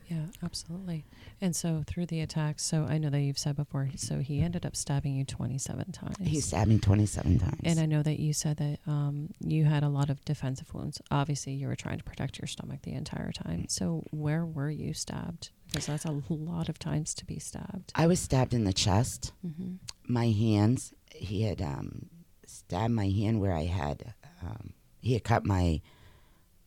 Yeah, 0.09 0.27
absolutely. 0.43 1.05
And 1.41 1.57
so 1.57 1.83
through 1.87 2.07
the 2.07 2.21
attacks, 2.21 2.63
so 2.63 2.87
I 2.89 2.99
know 2.99 3.11
that 3.11 3.21
you've 3.21 3.39
said 3.39 3.57
before, 3.57 3.89
so 3.97 4.19
he 4.19 4.41
ended 4.41 4.65
up 4.65 4.77
stabbing 4.77 5.17
you 5.17 5.25
27 5.25 5.93
times. 5.93 6.17
He 6.21 6.41
stabbed 6.41 6.69
me 6.69 6.79
27 6.79 7.39
times. 7.39 7.61
and 7.65 7.81
I 7.81 7.87
know 7.87 8.03
that 8.03 8.21
you 8.21 8.33
said 8.33 8.59
that 8.59 8.79
um, 8.87 9.31
you 9.41 9.65
had 9.65 9.83
a 9.83 9.89
lot 9.89 10.11
of 10.11 10.25
defensive 10.25 10.73
wounds. 10.73 11.01
Obviously, 11.11 11.55
you 11.55 11.67
were 11.67 11.77
trying 11.77 11.99
to 11.99 12.05
protect 12.05 12.39
your 12.39 12.47
stomach 12.47 12.83
the 12.83 12.93
entire 12.93 13.33
time. 13.33 13.67
So 13.69 14.05
where 14.11 14.45
were 14.45 14.71
you 14.71 14.95
stabbed? 14.95 15.51
Because 15.75 15.87
that's 15.87 16.05
a 16.05 16.23
lot 16.33 16.69
of 16.69 16.79
times 16.79 17.15
to 17.15 17.25
be 17.25 17.39
stabbed. 17.41 17.91
I 17.97 18.07
was 18.07 18.21
stabbed 18.21 18.55
in 18.55 18.63
the 18.65 18.73
chest, 18.73 19.33
Mm-hmm. 19.45 19.75
my 20.07 20.29
hands. 20.29 20.95
He 21.11 21.43
had 21.43 21.61
um, 21.61 22.07
stabbed 22.47 22.95
my 22.95 23.09
hand 23.09 23.41
where 23.41 23.53
I 23.55 23.65
had, 23.65 24.15
um, 24.41 24.73
he 25.01 25.15
had 25.15 25.25
cut 25.25 25.45
my 25.45 25.81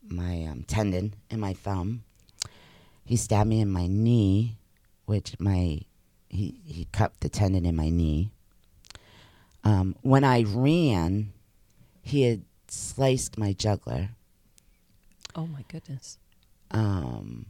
my 0.10 0.44
um, 0.46 0.64
tendon 0.68 1.14
in 1.30 1.40
my 1.40 1.54
thumb. 1.54 2.04
He 3.06 3.16
stabbed 3.16 3.50
me 3.50 3.62
in 3.62 3.70
my 3.72 3.88
knee, 3.88 4.58
which 5.06 5.36
my 5.40 5.80
he 6.30 6.60
he 6.66 6.88
cut 6.92 7.14
the 7.22 7.30
tendon 7.30 7.66
in 7.66 7.76
my 7.78 7.90
knee. 7.90 8.32
Um, 9.64 9.96
when 10.02 10.24
I 10.26 10.44
ran, 10.44 11.32
he 12.02 12.24
had 12.24 12.44
sliced 12.68 13.38
my 13.38 13.54
jugular. 13.54 14.10
Oh 15.36 15.48
my 15.48 15.64
goodness. 15.70 16.18
um, 16.72 17.46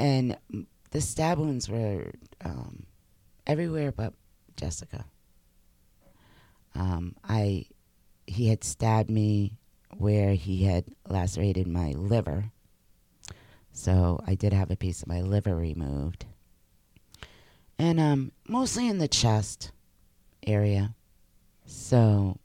and 0.00 0.36
the 0.92 1.00
stab 1.00 1.38
wounds 1.38 1.68
were 1.68 2.10
um, 2.42 2.86
everywhere 3.46 3.92
but 3.92 4.14
Jessica. 4.56 5.04
Um, 6.74 7.16
I 7.22 7.66
he 8.26 8.48
had 8.48 8.64
stabbed 8.64 9.10
me 9.10 9.58
where 9.98 10.32
he 10.34 10.64
had 10.64 10.84
lacerated 11.08 11.66
my 11.66 11.90
liver, 11.92 12.50
so 13.72 14.20
I 14.26 14.34
did 14.34 14.52
have 14.52 14.70
a 14.70 14.76
piece 14.76 15.02
of 15.02 15.08
my 15.08 15.20
liver 15.20 15.54
removed, 15.54 16.24
and 17.78 18.00
um, 18.00 18.32
mostly 18.48 18.88
in 18.88 18.98
the 18.98 19.08
chest 19.08 19.72
area. 20.46 20.94
So 21.66 22.38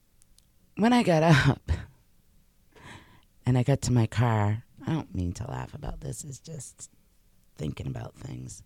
when 0.76 0.91
I 0.91 1.04
got 1.04 1.24
up 1.48 1.72
and 3.46 3.58
I 3.58 3.63
got 3.63 3.82
to 3.84 3.94
my 3.94 4.08
car, 4.08 4.63
I 4.86 4.91
don't 4.91 5.15
mean 5.15 5.32
to 5.34 5.50
laugh 5.50 5.74
about 5.74 6.02
this, 6.02 6.24
it's 6.26 6.39
just 6.39 6.89
thinking 7.56 7.88
about 7.88 8.15
things. 8.15 8.63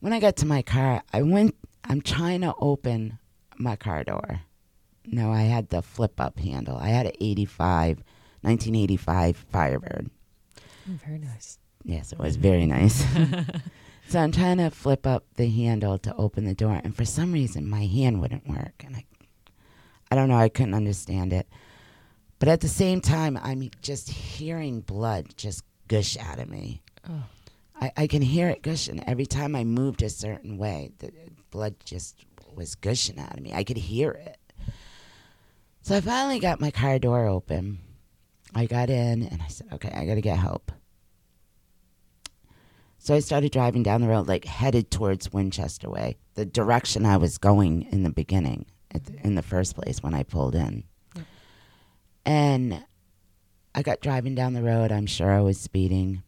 When 0.00 0.12
I 0.12 0.20
got 0.20 0.36
to 0.36 0.46
my 0.46 0.62
car, 0.62 1.02
I 1.12 1.22
went, 1.22 1.54
I'm 1.84 2.00
trying 2.00 2.40
to 2.42 2.54
open 2.58 3.18
my 3.56 3.76
car 3.76 4.04
door. 4.04 4.40
No, 5.06 5.32
I 5.32 5.42
had 5.42 5.68
the 5.68 5.82
flip 5.82 6.20
up 6.20 6.38
handle. 6.38 6.76
I 6.76 6.88
had 6.88 7.06
an 7.06 7.12
85, 7.20 7.98
1985 8.42 9.36
Firebird. 9.36 10.10
Oh, 10.58 10.98
very 11.04 11.18
nice. 11.18 11.58
Yes, 11.84 12.12
it 12.12 12.18
was 12.18 12.36
very 12.36 12.66
nice. 12.66 13.04
so 14.08 14.20
I'm 14.20 14.32
trying 14.32 14.58
to 14.58 14.70
flip 14.70 15.06
up 15.06 15.24
the 15.36 15.48
handle 15.48 15.98
to 15.98 16.14
open 16.16 16.44
the 16.44 16.54
door, 16.54 16.80
and 16.82 16.94
for 16.94 17.04
some 17.04 17.32
reason 17.32 17.68
my 17.68 17.86
hand 17.86 18.20
wouldn't 18.20 18.48
work, 18.48 18.84
and 18.84 18.96
I, 18.96 19.04
I 20.10 20.14
don't 20.14 20.28
know, 20.28 20.36
I 20.36 20.48
couldn't 20.48 20.74
understand 20.74 21.32
it. 21.32 21.48
But 22.38 22.48
at 22.48 22.60
the 22.60 22.68
same 22.68 23.00
time, 23.00 23.38
I'm 23.40 23.70
just 23.82 24.10
hearing 24.10 24.80
blood 24.80 25.26
just 25.36 25.62
gush 25.86 26.16
out 26.16 26.40
of 26.40 26.48
me. 26.48 26.82
Oh, 27.08 27.22
I, 27.82 27.92
I 27.96 28.06
can 28.06 28.22
hear 28.22 28.48
it 28.48 28.62
gushing 28.62 29.02
every 29.08 29.26
time 29.26 29.56
I 29.56 29.64
moved 29.64 30.02
a 30.02 30.08
certain 30.08 30.56
way. 30.56 30.92
The 30.98 31.12
blood 31.50 31.74
just 31.84 32.24
was 32.54 32.76
gushing 32.76 33.18
out 33.18 33.34
of 33.34 33.40
me. 33.40 33.52
I 33.52 33.64
could 33.64 33.76
hear 33.76 34.12
it. 34.12 34.38
So 35.82 35.96
I 35.96 36.00
finally 36.00 36.38
got 36.38 36.60
my 36.60 36.70
car 36.70 37.00
door 37.00 37.26
open. 37.26 37.80
I 38.54 38.66
got 38.66 38.88
in 38.88 39.24
and 39.24 39.42
I 39.42 39.48
said, 39.48 39.66
okay, 39.72 39.90
I 39.92 40.06
got 40.06 40.14
to 40.14 40.20
get 40.20 40.38
help. 40.38 40.70
So 42.98 43.16
I 43.16 43.18
started 43.18 43.50
driving 43.50 43.82
down 43.82 44.00
the 44.00 44.06
road, 44.06 44.28
like 44.28 44.44
headed 44.44 44.92
towards 44.92 45.32
Winchester 45.32 45.90
Way, 45.90 46.18
the 46.34 46.44
direction 46.44 47.04
I 47.04 47.16
was 47.16 47.36
going 47.36 47.82
in 47.90 48.04
the 48.04 48.10
beginning, 48.10 48.66
at 48.92 49.06
the, 49.06 49.26
in 49.26 49.34
the 49.34 49.42
first 49.42 49.74
place 49.74 50.04
when 50.04 50.14
I 50.14 50.22
pulled 50.22 50.54
in. 50.54 50.84
And 52.24 52.84
I 53.74 53.82
got 53.82 54.02
driving 54.02 54.36
down 54.36 54.52
the 54.52 54.62
road. 54.62 54.92
I'm 54.92 55.06
sure 55.06 55.32
I 55.32 55.40
was 55.40 55.58
speeding. 55.58 56.22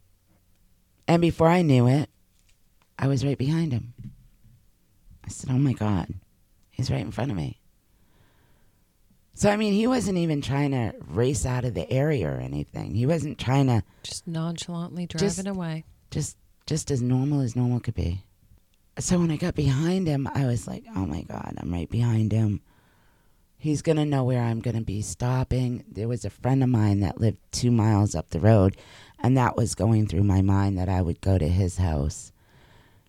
And 1.06 1.20
before 1.20 1.48
I 1.48 1.62
knew 1.62 1.86
it, 1.86 2.08
I 2.98 3.06
was 3.08 3.24
right 3.24 3.36
behind 3.38 3.72
him. 3.72 3.92
I 5.24 5.28
said, 5.28 5.50
Oh 5.50 5.58
my 5.58 5.72
God, 5.72 6.12
he's 6.70 6.90
right 6.90 7.00
in 7.00 7.10
front 7.10 7.30
of 7.30 7.36
me. 7.36 7.58
So, 9.36 9.50
I 9.50 9.56
mean, 9.56 9.72
he 9.72 9.86
wasn't 9.88 10.18
even 10.18 10.40
trying 10.40 10.70
to 10.70 10.92
race 11.08 11.44
out 11.44 11.64
of 11.64 11.74
the 11.74 11.90
area 11.90 12.28
or 12.28 12.38
anything. 12.38 12.94
He 12.94 13.04
wasn't 13.04 13.38
trying 13.38 13.66
to 13.66 13.82
just 14.04 14.26
nonchalantly 14.28 15.06
driving 15.06 15.28
Just- 15.28 15.46
away. 15.46 15.84
just 16.10 16.36
just 16.66 16.90
as 16.90 17.02
normal 17.02 17.40
as 17.40 17.54
normal 17.56 17.78
could 17.80 17.94
be. 17.94 18.22
So 18.98 19.18
when 19.18 19.30
I 19.30 19.36
got 19.36 19.54
behind 19.54 20.06
him, 20.06 20.26
I 20.34 20.46
was 20.46 20.66
like, 20.66 20.84
"Oh 20.96 21.04
my 21.04 21.22
god, 21.22 21.54
I'm 21.58 21.70
right 21.72 21.90
behind 21.90 22.32
him. 22.32 22.60
He's 23.58 23.82
going 23.82 23.96
to 23.96 24.04
know 24.06 24.24
where 24.24 24.40
I'm 24.40 24.60
going 24.60 24.76
to 24.76 24.82
be 24.84 25.02
stopping." 25.02 25.84
There 25.90 26.08
was 26.08 26.24
a 26.24 26.30
friend 26.30 26.62
of 26.62 26.68
mine 26.70 27.00
that 27.00 27.20
lived 27.20 27.36
2 27.52 27.70
miles 27.72 28.14
up 28.14 28.30
the 28.30 28.40
road, 28.40 28.76
and 29.24 29.36
that 29.38 29.56
was 29.56 29.74
going 29.74 30.06
through 30.06 30.22
my 30.24 30.42
mind 30.42 30.76
that 30.78 30.88
I 30.88 31.00
would 31.00 31.20
go 31.22 31.38
to 31.38 31.48
his 31.48 31.78
house, 31.78 32.30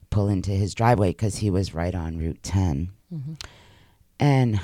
pull 0.09 0.29
into 0.29 0.51
his 0.51 0.73
driveway 0.73 1.11
cuz 1.13 1.35
he 1.37 1.49
was 1.49 1.73
right 1.73 1.93
on 1.93 2.17
Route 2.17 2.41
10. 2.41 2.89
Mhm. 3.13 3.41
And 4.19 4.59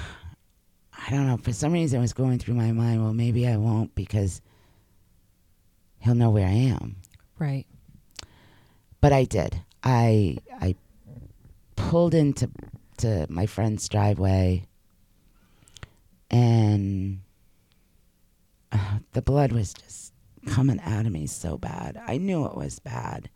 I 0.93 1.09
don't 1.09 1.27
know, 1.27 1.37
for 1.37 1.51
some 1.51 1.73
reason 1.73 1.99
it 1.99 2.01
was 2.01 2.13
going 2.13 2.39
through 2.39 2.53
my 2.55 2.71
mind, 2.71 3.03
well, 3.03 3.13
maybe 3.13 3.47
I 3.47 3.57
won't 3.57 3.93
because 3.95 4.39
he'll 5.99 6.15
know 6.15 6.29
where 6.29 6.47
I 6.47 6.51
am. 6.51 6.95
Right. 7.37 7.65
but 9.01 9.11
I 9.11 9.23
did. 9.25 9.61
I 9.83 10.37
I 10.61 10.75
pulled 11.75 12.13
into 12.13 12.49
to 12.97 13.25
my 13.29 13.47
friend's 13.47 13.89
driveway, 13.89 14.67
and 16.29 17.21
uh, 18.71 18.99
the 19.13 19.23
blood 19.23 19.51
was 19.51 19.73
just 19.73 20.10
coming 20.45 20.79
out 20.81 21.05
of 21.05 21.11
me 21.11 21.27
so 21.27 21.57
bad. 21.57 22.01
I 22.07 22.17
knew 22.17 22.45
it 22.45 22.55
was 22.55 22.79
bad. 22.79 23.29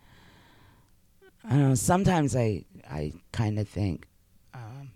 I 1.43 1.49
don't 1.49 1.69
know. 1.69 1.75
Sometimes 1.75 2.35
I 2.35 2.65
I 2.89 3.13
kind 3.31 3.59
of 3.59 3.67
think 3.67 4.07
um, 4.53 4.91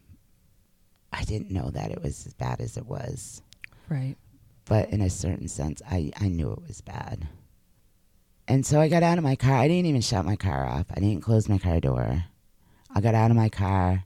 I 1.14 1.24
didn't 1.24 1.52
know 1.52 1.70
that 1.70 1.92
it 1.92 2.02
was 2.02 2.26
as 2.26 2.34
bad 2.34 2.60
as 2.62 2.78
it 2.78 2.86
was, 2.86 3.42
Right. 3.90 4.16
but 4.66 4.90
in 4.90 5.02
a 5.02 5.10
certain 5.10 5.48
sense, 5.48 5.82
I 5.90 6.12
I 6.20 6.28
knew 6.30 6.52
it 6.52 6.68
was 6.68 6.82
bad. 6.82 7.28
And 8.48 8.66
so 8.66 8.82
I 8.82 8.88
got 8.88 9.04
out 9.04 9.20
of 9.20 9.24
my 9.24 9.36
car. 9.36 9.54
I 9.58 9.68
didn't 9.68 9.86
even 9.86 10.02
shut 10.02 10.26
my 10.26 10.36
car 10.36 10.66
off. 10.66 10.88
I 10.90 11.00
didn't 11.00 11.22
close 11.22 11.48
my 11.48 11.60
car 11.60 11.80
door. 11.80 12.24
I 12.96 13.02
got 13.02 13.14
out 13.14 13.30
of 13.30 13.38
my 13.38 13.50
car. 13.50 14.06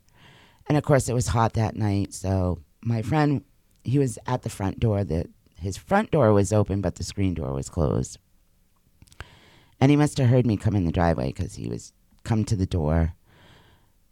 And 0.68 0.78
of 0.78 0.84
course, 0.84 1.08
it 1.08 1.14
was 1.14 1.28
hot 1.28 1.54
that 1.54 1.78
night. 1.78 2.14
So 2.14 2.60
my 2.84 3.02
friend, 3.04 3.44
he 3.86 4.00
was 4.00 4.20
at 4.28 4.42
the 4.42 4.50
front 4.50 4.82
door. 4.82 5.06
The, 5.06 5.30
his 5.64 5.78
front 5.78 6.12
door 6.12 6.34
was 6.34 6.52
open, 6.52 6.82
but 6.82 6.96
the 6.96 7.06
screen 7.06 7.34
door 7.34 7.54
was 7.54 7.70
closed. 7.70 8.20
And 9.80 9.90
he 9.90 9.96
must 9.96 10.18
have 10.18 10.28
heard 10.28 10.46
me 10.46 10.58
come 10.58 10.76
in 10.76 10.84
the 10.84 10.92
driveway 10.92 11.28
because 11.28 11.56
he 11.56 11.70
was 11.70 11.94
come 12.24 12.44
to 12.46 12.58
the 12.58 12.66
door. 12.66 13.14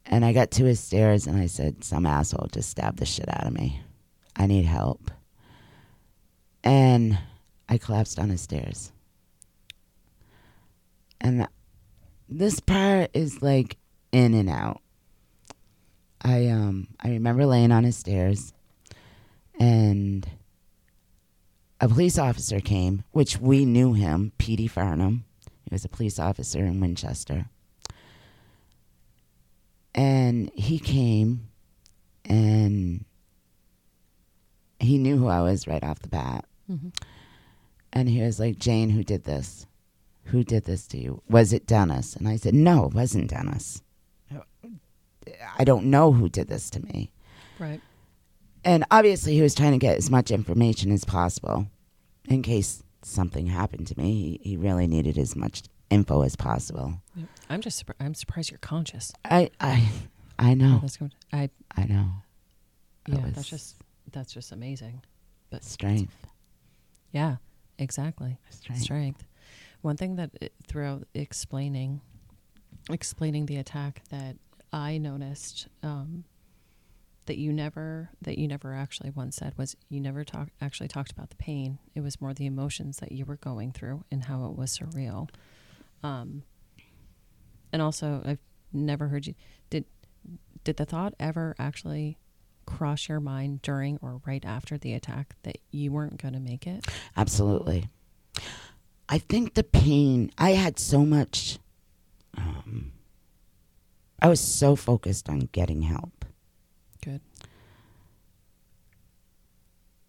And 0.06 0.24
I 0.24 0.32
got 0.32 0.50
to 0.52 0.64
his 0.64 0.80
stairs 0.80 1.28
and 1.28 1.38
I 1.38 1.48
said, 1.48 1.84
Some 1.84 2.06
asshole 2.06 2.48
just 2.54 2.70
stabbed 2.70 3.00
the 3.00 3.06
shit 3.06 3.28
out 3.28 3.46
of 3.46 3.54
me. 3.54 3.82
I 4.36 4.48
need 4.48 4.64
help. 4.64 5.12
And 6.64 7.20
I 7.68 7.78
collapsed 7.78 8.18
on 8.18 8.30
his 8.30 8.40
stairs. 8.40 8.94
And 11.20 11.50
this 12.30 12.62
part 12.62 13.12
is 13.14 13.42
like 13.42 13.78
in 14.14 14.34
and 14.34 14.50
out. 14.50 14.82
I 16.22 16.48
um 16.48 16.88
I 17.02 17.10
remember 17.10 17.46
laying 17.46 17.74
on 17.74 17.84
his 17.84 17.98
stairs 17.98 18.54
and 19.60 20.26
a 21.82 21.88
police 21.88 22.18
officer 22.18 22.60
came, 22.60 23.04
which 23.12 23.40
we 23.40 23.66
knew 23.66 23.94
him, 23.94 24.32
Petey 24.38 24.68
Farnham. 24.68 25.26
He 25.64 25.74
was 25.74 25.84
a 25.84 25.90
police 25.90 26.20
officer 26.20 26.60
in 26.60 26.80
Winchester. 26.80 27.48
And 29.94 30.52
he 30.56 30.80
came 30.80 31.48
and 32.24 33.04
he 34.80 34.98
knew 34.98 35.18
who 35.18 35.28
I 35.28 35.42
was 35.42 35.68
right 35.68 35.84
off 35.84 36.00
the 36.00 36.08
bat. 36.08 36.46
Mhm. 36.70 36.94
And 37.92 38.08
he 38.10 38.22
was 38.22 38.40
like, 38.40 38.58
Jane, 38.58 38.92
who 38.92 39.04
did 39.04 39.26
this? 39.26 39.66
Who 40.26 40.44
did 40.44 40.64
this 40.66 40.88
to 40.88 40.98
you? 40.98 41.22
Was 41.28 41.52
it 41.52 41.68
Dennis? 41.68 42.16
And 42.16 42.28
I 42.28 42.38
said, 42.38 42.54
No, 42.54 42.86
it 42.86 42.94
wasn't 42.94 43.30
Dennis. 43.30 43.82
I 45.58 45.64
don't 45.64 45.86
know 45.86 46.12
who 46.14 46.30
did 46.30 46.48
this 46.48 46.70
to 46.72 46.80
me. 46.80 47.12
Right. 47.60 47.82
And 48.64 48.86
obviously, 48.92 49.34
he 49.34 49.42
was 49.42 49.56
trying 49.56 49.72
to 49.72 49.78
get 49.78 49.98
as 49.98 50.10
much 50.10 50.30
information 50.32 50.92
as 50.92 51.04
possible 51.04 51.68
in 52.30 52.42
case 52.44 52.84
something 53.02 53.48
happened 53.48 53.88
to 53.88 54.00
me. 54.00 54.40
He, 54.44 54.50
he 54.52 54.58
really 54.58 54.88
needed 54.88 55.18
as 55.18 55.36
much 55.36 55.64
info 55.90 56.22
as 56.22 56.36
possible. 56.36 57.02
I'm 57.50 57.62
just 57.62 57.84
surpri- 57.86 57.96
I'm 58.00 58.14
surprised 58.14 58.52
you're 58.52 58.60
conscious. 58.60 59.12
I, 59.26 59.50
I, 59.60 59.90
I 60.38 60.54
know. 60.54 60.80
That's 60.82 60.98
good. 60.98 61.14
I 61.34 61.50
I 61.76 61.86
know. 61.86 62.08
Yeah. 63.08 63.26
was 63.26 63.34
That's 63.34 63.50
just 63.50 63.76
that's 64.12 64.34
just 64.34 64.52
amazing. 64.52 65.02
But 65.50 65.64
strength. 65.64 66.16
yeah, 67.12 67.38
exactly. 67.78 68.38
Strength. 68.52 68.82
Strength. 68.84 69.24
One 69.82 69.98
thing 69.98 70.16
that 70.18 70.30
uh, 70.42 70.48
throughout 70.68 71.08
explaining 71.14 72.02
explaining 72.90 73.48
the 73.48 73.58
attack 73.58 74.02
that 74.10 74.36
I 74.72 74.98
noticed 74.98 75.68
um, 75.84 76.24
that 77.32 77.38
you 77.38 77.54
never 77.54 78.10
that 78.22 78.38
you 78.38 78.46
never 78.46 78.74
actually 78.74 79.10
once 79.10 79.38
said 79.38 79.58
was 79.58 79.78
you 79.88 80.02
never 80.02 80.26
talk 80.26 80.50
actually 80.60 80.90
talked 80.90 81.14
about 81.14 81.30
the 81.30 81.38
pain. 81.38 81.80
It 81.96 82.02
was 82.02 82.20
more 82.20 82.34
the 82.34 82.46
emotions 82.46 82.98
that 82.98 83.14
you 83.14 83.24
were 83.24 83.38
going 83.38 83.72
through 83.72 84.04
and 84.12 84.26
how 84.26 84.48
it 84.48 84.58
was 84.58 84.78
surreal. 84.78 85.30
Um, 86.04 86.44
and 87.72 87.82
also, 87.82 88.22
I've 88.26 88.42
never 88.74 89.08
heard 89.08 89.28
you 89.28 89.36
did 89.70 89.86
did 90.66 90.76
the 90.76 90.84
thought 90.84 91.14
ever 91.22 91.56
actually 91.58 92.18
cross 92.66 93.08
your 93.08 93.22
mind 93.22 93.62
during 93.62 93.98
or 94.02 94.20
right 94.26 94.44
after 94.44 94.78
the 94.78 94.92
attack 94.92 95.38
that 95.44 95.60
you 95.72 95.94
weren't 95.94 96.22
going 96.22 96.34
to 96.34 96.40
make 96.42 96.68
it? 96.68 96.86
Absolutely. 97.16 97.88
I 99.08 99.20
think 99.20 99.54
the 99.54 99.64
pain, 99.64 100.32
I 100.38 100.52
had 100.52 100.80
so 100.80 101.06
much, 101.06 101.60
um, 102.38 102.92
I 104.22 104.28
was 104.28 104.42
so 104.42 104.76
focused 104.76 105.30
on 105.30 105.48
getting 105.54 105.84
help. 105.84 106.21
Good. 107.02 107.22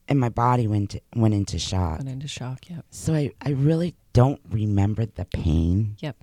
And 0.09 0.19
my 0.21 0.29
body 0.29 0.67
went, 0.67 0.97
went 1.15 1.33
into 1.35 1.59
shock. 1.59 1.99
Went 1.99 2.11
into 2.11 2.29
shock. 2.29 2.69
Yep. 2.69 2.85
So 2.91 3.15
I, 3.15 3.31
I 3.41 3.51
really 3.51 3.95
don't 4.13 4.41
remember 4.51 5.07
the 5.07 5.25
pain. 5.25 5.97
Yep. 6.01 6.17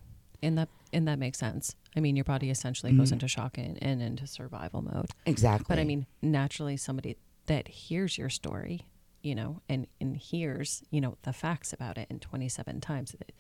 And 0.44 0.58
that 0.58 0.70
and 0.92 1.08
that 1.08 1.20
makes 1.20 1.38
sense. 1.38 1.76
I 1.96 2.00
mean, 2.00 2.16
your 2.16 2.26
body 2.26 2.50
essentially 2.50 2.92
goes 2.94 3.10
Mhm. 3.10 3.14
into 3.14 3.28
shock 3.28 3.58
and, 3.60 3.78
and 3.82 4.02
into 4.02 4.26
survival 4.26 4.82
mode. 4.82 5.08
Exactly. 5.26 5.66
But 5.70 5.80
I 5.80 5.84
mean, 5.84 6.08
naturally, 6.22 6.78
somebody 6.78 7.18
that 7.46 7.68
hears 7.68 8.18
your 8.18 8.30
story, 8.30 8.82
you 9.22 9.36
know, 9.36 9.62
and 9.70 9.86
and 10.02 10.18
hears, 10.18 10.82
you 10.92 11.00
know, 11.02 11.18
the 11.24 11.34
facts 11.34 11.74
about 11.74 11.98
it 11.98 12.08
in 12.10 12.20
27 12.20 12.80
times, 12.82 13.14
it, 13.20 13.32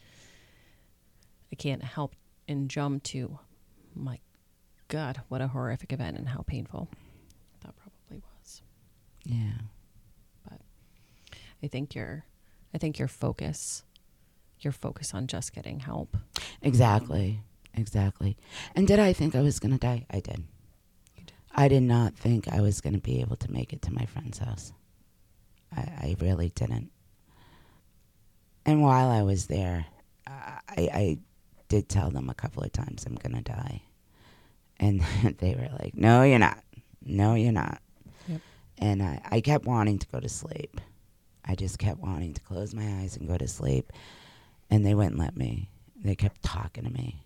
I 1.51 1.55
can't 1.55 1.83
help 1.83 2.15
and 2.47 2.69
jump 2.69 3.03
to, 3.03 3.39
my 3.95 4.19
God, 4.87 5.21
what 5.29 5.41
a 5.41 5.47
horrific 5.47 5.91
event 5.93 6.17
and 6.17 6.29
how 6.29 6.41
painful 6.45 6.87
that 6.89 6.97
probably 6.97 6.97
was. 6.97 7.08
Yeah. 9.25 9.53
But 10.47 10.61
I 11.63 11.67
think 11.67 11.95
your, 11.95 12.25
I 12.73 12.77
think 12.77 12.99
your 12.99 13.07
focus, 13.07 13.83
your 14.59 14.73
focus 14.73 15.13
on 15.13 15.27
just 15.27 15.53
getting 15.53 15.79
help. 15.79 16.17
Exactly. 16.61 17.41
Exactly. 17.75 18.37
And 18.75 18.87
did 18.87 18.99
I 18.99 19.13
think 19.13 19.35
I 19.35 19.41
was 19.41 19.59
going 19.59 19.71
to 19.71 19.77
die? 19.77 20.05
I 20.09 20.19
did. 20.19 20.43
Did. 21.15 21.31
I 21.53 21.67
did 21.67 21.83
not 21.83 22.15
think 22.15 22.47
I 22.47 22.61
was 22.61 22.81
going 22.81 22.93
to 22.93 22.99
be 22.99 23.21
able 23.21 23.35
to 23.37 23.51
make 23.51 23.73
it 23.73 23.81
to 23.83 23.93
my 23.93 24.05
friend's 24.05 24.39
house. 24.39 24.73
I, 25.75 25.81
I 25.81 26.15
really 26.19 26.49
didn't. 26.49 26.91
And 28.65 28.81
while 28.81 29.09
I 29.09 29.23
was 29.23 29.47
there, 29.47 29.85
I, 30.27 30.59
I 30.77 31.17
did 31.69 31.89
tell 31.89 32.09
them 32.09 32.29
a 32.29 32.33
couple 32.33 32.63
of 32.63 32.71
times 32.71 33.05
I'm 33.05 33.15
going 33.15 33.35
to 33.35 33.41
die. 33.41 33.81
And 34.79 35.01
they 35.39 35.55
were 35.55 35.69
like, 35.79 35.95
no, 35.95 36.23
you're 36.23 36.39
not. 36.39 36.63
No, 37.03 37.35
you're 37.35 37.51
not. 37.51 37.81
And 38.79 39.03
I, 39.03 39.21
I 39.29 39.41
kept 39.41 39.65
wanting 39.65 39.99
to 39.99 40.07
go 40.07 40.19
to 40.19 40.29
sleep. 40.29 40.79
I 41.45 41.55
just 41.55 41.79
kept 41.79 41.99
wanting 41.99 42.33
to 42.33 42.41
close 42.41 42.73
my 42.73 42.85
eyes 43.01 43.17
and 43.17 43.27
go 43.27 43.37
to 43.37 43.47
sleep. 43.47 43.91
And 44.69 44.85
they 44.85 44.93
wouldn't 44.95 45.17
let 45.19 45.35
me. 45.35 45.69
They 46.01 46.15
kept 46.15 46.41
talking 46.43 46.85
to 46.85 46.89
me 46.89 47.23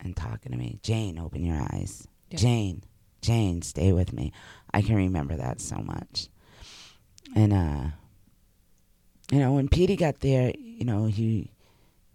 and 0.00 0.16
talking 0.16 0.52
to 0.52 0.58
me. 0.58 0.78
Jane, 0.82 1.18
open 1.18 1.44
your 1.44 1.60
eyes. 1.72 2.06
Yeah. 2.30 2.38
Jane, 2.38 2.82
Jane, 3.22 3.62
stay 3.62 3.92
with 3.92 4.12
me. 4.12 4.32
I 4.72 4.82
can 4.82 4.94
remember 4.96 5.36
that 5.36 5.60
so 5.60 5.76
much. 5.76 6.28
And 7.34 7.52
uh 7.52 7.86
you 9.32 9.38
know, 9.38 9.52
when 9.54 9.68
Petey 9.68 9.96
got 9.96 10.20
there, 10.20 10.52
you 10.58 10.84
know, 10.84 11.06
he 11.06 11.50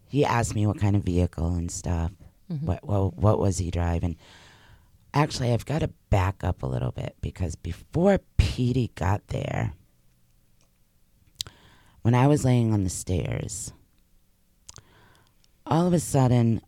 he 0.08 0.24
asked 0.24 0.56
me 0.56 0.66
what 0.68 0.80
kind 0.80 0.96
of 0.96 1.04
vehicle 1.04 1.56
and 1.56 1.70
stuff. 1.72 2.12
Mhm. 2.52 2.62
What 2.64 2.86
well, 2.86 3.14
what 3.16 3.40
was 3.40 3.58
he 3.58 3.72
driving? 3.72 4.16
Actually, 5.14 5.54
I've 5.54 5.66
got 5.66 5.80
to 5.80 5.90
back 6.10 6.44
up 6.44 6.62
a 6.62 6.68
little 6.68 6.92
bit 6.92 7.16
because 7.22 7.56
before 7.56 8.20
Petey 8.38 8.92
got 8.96 9.28
there, 9.28 9.74
when 12.02 12.14
I 12.14 12.28
was 12.28 12.46
laying 12.46 12.74
on 12.74 12.84
the 12.84 12.90
stairs, 12.90 13.74
all 15.66 15.88
of 15.88 15.94
a 15.94 16.00
sudden 16.00 16.62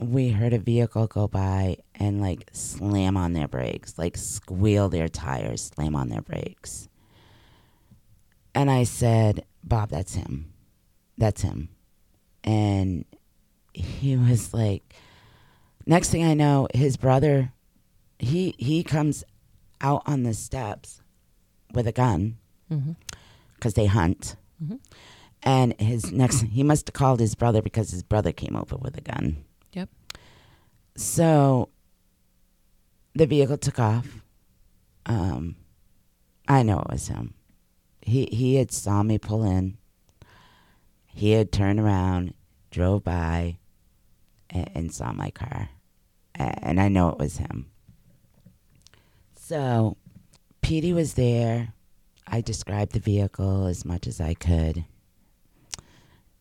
we 0.00 0.30
heard 0.30 0.52
a 0.52 0.58
vehicle 0.58 1.06
go 1.06 1.28
by 1.28 1.76
and 1.94 2.20
like 2.20 2.48
slam 2.52 3.16
on 3.16 3.32
their 3.32 3.48
brakes, 3.48 3.98
like 3.98 4.16
squeal 4.16 4.88
their 4.88 5.08
tires, 5.08 5.70
slam 5.74 5.94
on 5.94 6.08
their 6.08 6.22
brakes. 6.22 6.88
And 8.54 8.70
I 8.70 8.84
said, 8.84 9.44
Bob, 9.64 9.90
that's 9.90 10.14
him. 10.14 10.52
That's 11.16 11.42
him. 11.42 11.68
And 12.44 13.04
he 13.72 14.16
was 14.28 14.52
like, 14.52 14.94
next 15.86 16.10
thing 16.10 16.24
I 16.24 16.34
know, 16.34 16.68
his 16.74 16.96
brother, 16.96 17.52
he 18.18 18.54
he 18.58 18.82
comes 18.84 19.24
out 19.80 20.02
on 20.06 20.22
the 20.22 20.34
steps 20.34 21.00
with 21.72 21.86
a 21.86 21.92
gun 21.92 22.36
because 23.54 23.74
they 23.74 23.86
hunt. 23.86 24.36
Mhm. 24.62 24.78
And 25.42 25.74
his 25.80 26.12
next, 26.12 26.42
he 26.42 26.62
must 26.62 26.86
have 26.88 26.94
called 26.94 27.18
his 27.20 27.34
brother 27.34 27.60
because 27.62 27.90
his 27.90 28.02
brother 28.02 28.32
came 28.32 28.54
over 28.54 28.76
with 28.76 28.96
a 28.96 29.00
gun. 29.00 29.44
Yep. 29.72 29.88
So 30.96 31.68
the 33.14 33.26
vehicle 33.26 33.58
took 33.58 33.78
off. 33.80 34.22
Um, 35.06 35.56
I 36.46 36.62
know 36.62 36.78
it 36.80 36.90
was 36.90 37.08
him. 37.08 37.34
He 38.02 38.26
he 38.32 38.54
had 38.54 38.70
saw 38.72 39.02
me 39.02 39.18
pull 39.18 39.42
in. 39.42 39.78
He 41.06 41.32
had 41.32 41.52
turned 41.52 41.78
around, 41.80 42.34
drove 42.70 43.04
by, 43.04 43.58
and, 44.52 44.92
saw 44.92 45.12
my 45.12 45.30
car, 45.30 45.70
and 46.34 46.80
I 46.80 46.88
know 46.88 47.08
it 47.08 47.18
was 47.18 47.38
him. 47.38 47.70
So, 49.34 49.96
Petey 50.60 50.92
was 50.92 51.14
there. 51.14 51.72
I 52.26 52.40
described 52.40 52.92
the 52.92 53.00
vehicle 53.00 53.66
as 53.66 53.84
much 53.84 54.06
as 54.06 54.20
I 54.20 54.34
could, 54.34 54.84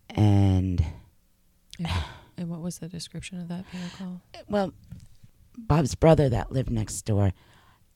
and 0.10 0.86
And, 1.80 1.88
and 2.38 2.50
what 2.50 2.62
was 2.62 2.80
the 2.80 2.88
description 2.88 3.40
of 3.42 3.48
that 3.48 3.66
vehicle? 3.72 4.22
well, 4.48 4.74
Bob's 5.58 5.96
brother 5.96 6.30
that 6.30 6.52
lived 6.52 6.70
next 6.70 7.02
door, 7.04 7.34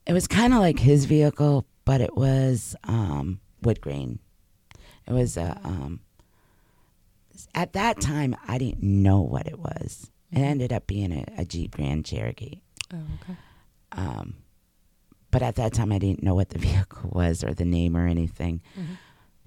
it 0.06 0.12
was 0.12 0.26
kind 0.26 0.52
of 0.52 0.60
like 0.60 0.78
his 0.80 1.04
vehicle, 1.04 1.66
but 1.84 2.00
it 2.00 2.16
was 2.16 2.76
um, 2.84 3.40
wood 3.62 3.80
grain. 3.80 4.18
It 5.06 5.12
was 5.12 5.36
a. 5.36 5.58
Um, 5.64 6.00
at 7.54 7.72
that 7.74 8.00
time, 8.00 8.36
I 8.46 8.58
didn't 8.58 8.82
know 8.82 9.20
what 9.20 9.46
it 9.46 9.58
was. 9.58 10.10
It 10.32 10.38
ended 10.40 10.72
up 10.72 10.86
being 10.86 11.12
a, 11.12 11.24
a 11.38 11.44
Jeep 11.44 11.76
Grand 11.76 12.04
Cherokee. 12.04 12.60
Oh, 12.92 12.98
okay. 13.22 13.36
Um, 13.92 14.34
but 15.30 15.42
at 15.42 15.56
that 15.56 15.72
time, 15.72 15.92
I 15.92 15.98
didn't 15.98 16.22
know 16.22 16.34
what 16.34 16.50
the 16.50 16.58
vehicle 16.68 17.10
was 17.12 17.44
or 17.44 17.52
the 17.54 17.64
name 17.64 17.96
or 17.96 18.06
anything. 18.06 18.60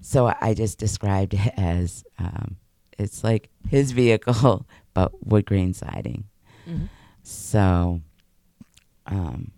So 0.00 0.32
I 0.40 0.54
just 0.54 0.78
described 0.78 1.34
it 1.34 1.52
as 1.56 2.04
um, 2.18 2.56
it's 2.98 3.22
like 3.22 3.50
his 3.68 3.92
vehicle, 3.92 4.66
but 4.94 5.12
wood 5.26 5.46
grain 5.46 5.74
siding. 5.74 6.24
So 7.22 8.00
um, 9.06 9.50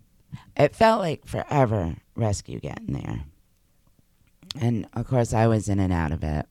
it 0.57 0.75
felt 0.75 0.99
like 1.01 1.25
forever 1.25 1.95
rescue 2.15 2.59
getting 2.59 2.93
there. 2.93 3.25
And 4.59 4.87
of 4.93 5.07
course, 5.07 5.33
I 5.33 5.47
was 5.47 5.69
in 5.69 5.79
and 5.79 5.93
out 5.93 6.11
of 6.11 6.23
it. 6.23 6.45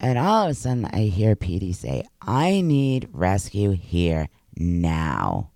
And 0.00 0.18
all 0.18 0.44
of 0.44 0.50
a 0.50 0.54
sudden, 0.54 0.84
I 0.86 1.02
hear 1.02 1.34
Petey 1.34 1.72
say, 1.72 2.04
I 2.22 2.60
need 2.60 3.08
rescue 3.12 3.72
here 3.72 4.28
now. 4.56 5.50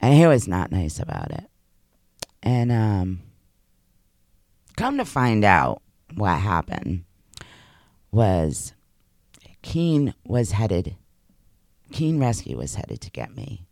And 0.00 0.14
he 0.14 0.26
was 0.26 0.48
not 0.48 0.72
nice 0.72 0.98
about 0.98 1.30
it. 1.30 1.44
And 2.42 2.72
um, 2.72 3.20
come 4.76 4.98
to 4.98 5.04
find 5.04 5.44
out 5.44 5.80
what 6.14 6.38
happened 6.38 7.04
was 8.10 8.72
Keene 9.62 10.12
was 10.24 10.52
headed, 10.52 10.96
Keene 11.92 12.18
Rescue 12.18 12.56
was 12.56 12.74
headed 12.74 13.00
to 13.00 13.10
get 13.10 13.34
me. 13.34 13.66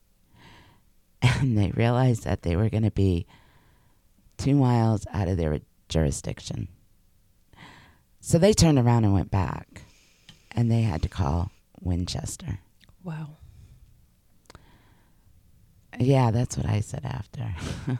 And 1.23 1.59
they 1.59 1.71
realized 1.73 2.25
that 2.25 2.43
they 2.43 2.57
were 2.57 2.71
going 2.71 2.83
to 2.85 2.91
be 2.91 3.27
two 4.39 4.55
miles 4.55 5.07
out 5.13 5.29
of 5.29 5.37
their 5.37 5.61
jurisdiction. 5.89 6.69
So 8.21 8.39
they 8.39 8.53
turned 8.53 8.79
around 8.79 9.05
and 9.05 9.15
went 9.15 9.31
back. 9.31 9.83
And 10.53 10.71
they 10.71 10.83
had 10.83 11.03
to 11.03 11.09
call 11.09 11.51
Winchester. 11.81 12.59
Wow. 13.05 13.37
Yeah, 15.99 16.31
that's 16.31 16.57
what 16.57 16.67
I 16.67 16.81
said 16.81 17.05
after. 17.05 17.55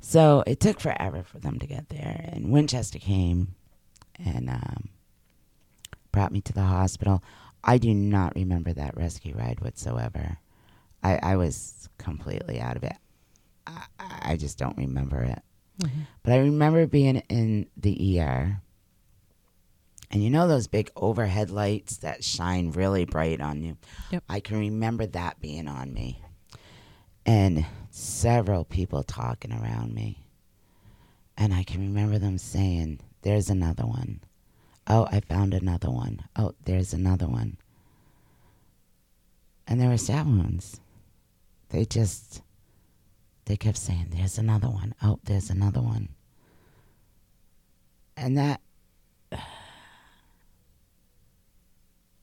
so 0.00 0.44
it 0.46 0.60
took 0.60 0.80
forever 0.80 1.22
for 1.22 1.38
them 1.38 1.58
to 1.58 1.66
get 1.66 1.88
there, 1.88 2.28
and 2.32 2.50
Winchester 2.50 2.98
came 2.98 3.54
and 4.22 4.50
um, 4.50 4.88
brought 6.10 6.32
me 6.32 6.40
to 6.42 6.52
the 6.52 6.62
hospital. 6.62 7.22
I 7.64 7.78
do 7.78 7.94
not 7.94 8.34
remember 8.34 8.72
that 8.72 8.96
rescue 8.96 9.34
ride 9.36 9.60
whatsoever. 9.60 10.38
I, 11.02 11.18
I 11.22 11.36
was 11.36 11.88
completely 11.98 12.60
out 12.60 12.76
of 12.76 12.84
it. 12.84 12.96
I, 13.66 13.84
I 14.00 14.36
just 14.36 14.58
don't 14.58 14.76
remember 14.76 15.22
it. 15.22 15.42
But 16.22 16.32
I 16.34 16.38
remember 16.38 16.86
being 16.86 17.16
in 17.28 17.66
the 17.76 18.20
ER. 18.20 18.60
And 20.12 20.22
you 20.22 20.28
know 20.28 20.46
those 20.46 20.66
big 20.66 20.90
overhead 20.94 21.50
lights 21.50 21.96
that 21.98 22.22
shine 22.22 22.70
really 22.70 23.06
bright 23.06 23.40
on 23.40 23.62
you? 23.62 23.78
Yep. 24.10 24.24
I 24.28 24.40
can 24.40 24.58
remember 24.58 25.06
that 25.06 25.40
being 25.40 25.68
on 25.68 25.92
me. 25.94 26.22
And 27.24 27.64
several 27.90 28.64
people 28.64 29.02
talking 29.02 29.52
around 29.52 29.94
me. 29.94 30.18
And 31.38 31.54
I 31.54 31.62
can 31.62 31.80
remember 31.80 32.18
them 32.18 32.36
saying, 32.36 33.00
There's 33.22 33.48
another 33.48 33.86
one. 33.86 34.20
Oh, 34.86 35.06
I 35.10 35.20
found 35.20 35.54
another 35.54 35.90
one. 35.90 36.20
Oh, 36.36 36.52
there's 36.64 36.92
another 36.92 37.26
one. 37.26 37.56
And 39.66 39.80
there 39.80 39.88
were 39.88 39.96
stab 39.96 40.26
wounds. 40.26 40.78
They 41.70 41.86
just, 41.86 42.42
they 43.46 43.56
kept 43.56 43.78
saying, 43.78 44.08
There's 44.10 44.36
another 44.36 44.68
one. 44.68 44.94
Oh, 45.02 45.20
there's 45.24 45.48
another 45.48 45.80
one. 45.80 46.10
And 48.14 48.36
that, 48.36 48.60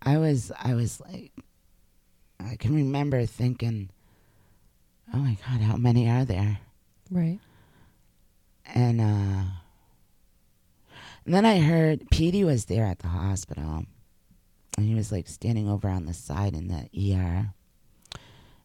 I 0.02 0.18
was, 0.18 0.52
I 0.58 0.74
was 0.74 1.02
like, 1.02 1.32
I 2.39 2.56
can 2.56 2.74
remember 2.74 3.26
thinking, 3.26 3.89
oh 5.14 5.18
my 5.18 5.38
God, 5.45 5.62
how 5.62 5.76
many 5.76 6.10
are 6.10 6.26
there? 6.26 6.60
Right. 7.12 7.39
And, 8.74 9.02
uh, 9.02 9.43
and 11.26 11.34
then 11.34 11.45
I 11.45 11.60
heard 11.60 12.10
Petey 12.10 12.43
was 12.43 12.66
there 12.66 12.86
at 12.86 13.00
the 13.00 13.08
hospital. 13.08 13.86
And 14.78 14.88
he 14.88 14.95
was 14.95 15.12
like 15.12 15.28
standing 15.28 15.68
over 15.68 15.89
on 15.89 16.06
the 16.06 16.14
side 16.14 16.54
in 16.54 16.70
the 16.70 16.89
ER. 16.95 17.54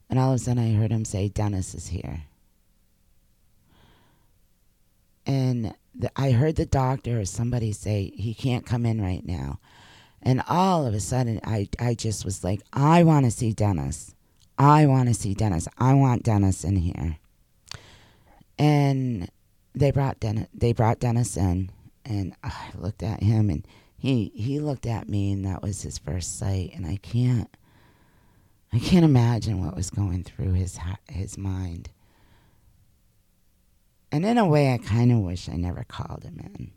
And 0.09 0.19
all 0.19 0.31
of 0.31 0.37
a 0.37 0.39
sudden 0.39 0.63
I 0.63 0.79
heard 0.79 0.93
him 0.93 1.05
say, 1.05 1.29
Dennis 1.29 1.75
is 1.75 1.89
here. 1.89 2.23
And 5.27 5.75
the, 5.95 6.11
I 6.17 6.31
heard 6.33 6.57
the 6.57 6.67
doctor 6.67 7.21
or 7.21 7.25
somebody 7.25 7.73
say, 7.73 8.13
he 8.15 8.35
can't 8.35 8.67
come 8.67 8.87
in 8.87 9.01
right 9.01 9.27
now. 9.27 9.59
And 10.25 10.43
all 10.49 10.87
of 10.87 10.95
a 10.95 11.01
sudden 11.01 11.39
I, 11.45 11.69
I 11.79 11.95
just 11.95 12.25
was 12.25 12.43
like, 12.43 12.63
I 12.73 13.05
want 13.05 13.27
to 13.27 13.31
see 13.31 13.53
Dennis. 13.53 14.15
I 14.59 14.87
want 14.87 15.09
to 15.09 15.15
see 15.15 15.35
Dennis. 15.35 15.69
I 15.79 15.95
want 15.95 16.23
Dennis 16.23 16.65
in 16.65 16.77
here. 16.77 17.19
And 18.59 19.29
they 19.75 19.91
brought 19.91 20.21
Dennis. 20.21 20.49
They 20.55 20.73
brought 20.73 21.01
Dennis 21.01 21.37
in, 21.37 21.71
and 22.05 22.35
I 22.43 22.71
looked 22.79 23.03
at 23.03 23.23
him, 23.23 23.51
and 23.51 23.67
he 23.97 24.31
he 24.35 24.61
looked 24.61 24.87
at 24.87 25.09
me, 25.09 25.33
and 25.33 25.45
that 25.45 25.61
was 25.63 25.83
his 25.83 25.99
first 25.99 26.39
sight. 26.39 26.71
And 26.75 26.87
I 26.87 26.97
can't, 27.03 27.49
I 28.73 28.79
can't 28.79 29.05
imagine 29.05 29.65
what 29.65 29.75
was 29.75 29.91
going 29.91 30.23
through 30.23 30.53
his 30.53 30.79
his 31.11 31.37
mind. 31.37 31.91
And 34.13 34.25
in 34.25 34.39
a 34.39 34.47
way, 34.47 34.73
I 34.73 34.79
kind 34.79 35.11
of 35.11 35.19
wish 35.19 35.49
I 35.49 35.57
never 35.57 35.83
called 35.83 36.23
him 36.23 36.39
in, 36.55 36.71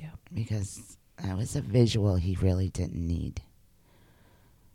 Yeah. 0.00 0.10
because 0.32 0.97
that 1.22 1.36
was 1.36 1.56
a 1.56 1.60
visual 1.60 2.16
he 2.16 2.36
really 2.36 2.68
didn't 2.68 3.06
need. 3.06 3.42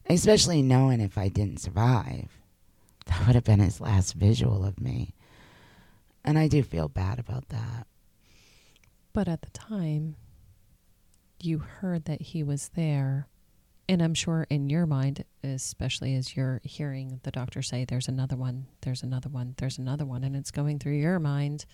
Especially 0.10 0.62
knowing 0.62 1.00
if 1.00 1.18
I 1.18 1.30
didn't 1.30 1.62
survive, 1.62 2.30
that 3.06 3.26
would 3.26 3.36
have 3.36 3.44
been 3.44 3.60
his 3.60 3.82
last 3.82 4.14
visual 4.14 4.66
of 4.66 4.80
me. 4.80 5.14
And 6.26 6.38
I 6.38 6.48
do 6.48 6.64
feel 6.64 6.88
bad 6.88 7.20
about 7.20 7.50
that. 7.50 7.88
But 9.12 9.28
at 9.28 9.42
the 9.42 9.50
time, 9.52 10.16
you 11.40 11.60
heard 11.60 12.06
that 12.06 12.22
he 12.22 12.44
was 12.44 12.70
there. 12.76 13.28
And 13.90 14.02
I'm 14.02 14.14
sure 14.14 14.48
in 14.50 14.70
your 14.70 14.86
mind, 14.86 15.26
especially 15.44 16.16
as 16.16 16.36
you're 16.36 16.62
hearing 16.64 17.20
the 17.24 17.32
doctor 17.32 17.62
say, 17.62 17.84
there's 17.84 18.08
another 18.08 18.38
one, 18.38 18.68
there's 18.82 19.04
another 19.04 19.30
one, 19.30 19.56
there's 19.58 19.78
another 19.78 20.06
one, 20.06 20.24
and 20.24 20.36
it's 20.36 20.52
going 20.52 20.80
through 20.80 20.94
your 20.94 21.20
mind, 21.20 21.66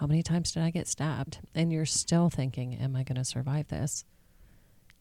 how 0.00 0.06
many 0.06 0.22
times 0.22 0.52
did 0.52 0.62
I 0.62 0.70
get 0.70 0.88
stabbed? 0.88 1.40
And 1.54 1.70
you're 1.70 1.84
still 1.84 2.30
thinking, 2.30 2.74
am 2.74 2.96
I 2.96 3.02
going 3.02 3.18
to 3.18 3.24
survive 3.24 3.68
this? 3.68 4.06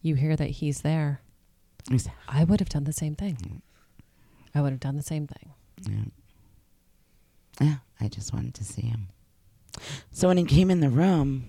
You 0.02 0.16
hear 0.16 0.36
that 0.36 0.50
he's 0.50 0.82
there. 0.82 1.22
I 2.28 2.44
would 2.44 2.60
have 2.60 2.68
done 2.68 2.84
the 2.84 2.92
same 2.92 3.16
thing. 3.16 3.62
I 4.54 4.60
would 4.60 4.72
have 4.72 4.82
done 4.82 4.98
the 4.98 5.02
same 5.02 5.26
thing. 5.26 5.54
Yeah. 5.90 7.66
Yeah, 7.66 7.76
I 8.02 8.10
just 8.10 8.34
wanted 8.34 8.56
to 8.56 8.66
see 8.66 8.82
him. 8.82 9.08
So 10.12 10.28
when 10.28 10.36
he 10.36 10.44
came 10.44 10.70
in 10.70 10.82
the 10.82 10.90
room, 10.90 11.48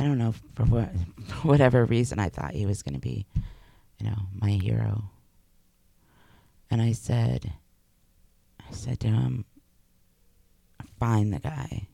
I 0.00 0.02
don't 0.02 0.18
know 0.18 0.34
for 0.56 0.64
what 0.64 0.90
for 1.28 1.34
whatever 1.48 1.84
reason 1.84 2.18
I 2.18 2.30
thought 2.30 2.54
he 2.54 2.66
was 2.66 2.82
going 2.82 2.94
to 2.94 3.00
be, 3.00 3.26
you 4.00 4.10
know, 4.10 4.18
my 4.32 4.50
hero. 4.50 5.04
And 6.68 6.82
I 6.82 6.92
said 6.92 7.52
I 8.58 8.72
said 8.72 8.98
to 9.00 9.06
him, 9.06 9.44
"Find 10.98 11.32
the 11.32 11.38
guy. 11.38 11.86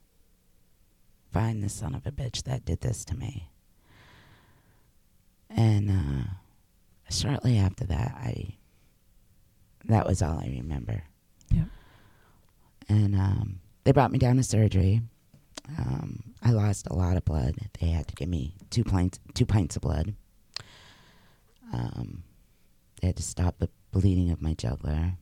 Find 1.33 1.63
the 1.63 1.69
son 1.69 1.95
of 1.95 2.07
a 2.07 2.13
bitch 2.13 2.43
that 2.45 2.65
did 2.65 2.81
this 2.81 3.05
to 3.07 3.17
me." 3.17 3.51
And 5.49 5.91
uh 5.91 6.31
shortly 7.11 7.59
after 7.59 7.85
that, 7.87 8.15
I 8.17 8.55
that 9.87 10.07
was 10.07 10.23
all 10.23 10.39
I 10.39 10.47
remember. 10.47 11.03
Yeah. 11.51 11.65
And 12.89 13.15
um, 13.15 13.61
they 13.85 13.93
brought 13.93 14.13
me 14.13 14.19
down 14.19 14.37
to 14.37 14.43
surgery. 14.43 15.01
Um, 15.79 16.35
I 16.43 16.51
lost 16.51 16.87
a 16.89 16.95
lot 16.95 17.17
of 17.17 17.25
blood. 17.25 17.55
They 17.81 17.89
had 17.89 18.09
to 18.09 18.15
give 18.15 18.29
me 18.29 18.55
two 18.71 18.85
pints, 18.85 19.19
two 19.35 19.47
pints 19.47 19.77
of 19.77 19.83
blood. 19.83 20.15
Um, 21.73 22.25
they 23.01 23.09
had 23.09 23.17
to 23.17 23.23
stop 23.23 23.59
the 23.59 23.71
bleeding 23.93 24.31
of 24.31 24.43
my 24.43 24.55
jugular. 24.55 25.15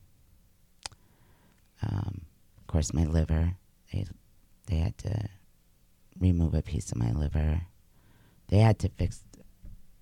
Um, 1.81 2.21
of 2.57 2.67
course, 2.67 2.93
my 2.93 3.05
liver. 3.05 3.53
They 3.93 4.05
they 4.67 4.77
had 4.77 4.97
to 4.99 5.29
remove 6.19 6.53
a 6.53 6.61
piece 6.61 6.91
of 6.91 6.97
my 6.97 7.11
liver. 7.11 7.61
They 8.47 8.59
had 8.59 8.79
to 8.79 8.89
fix 8.89 9.21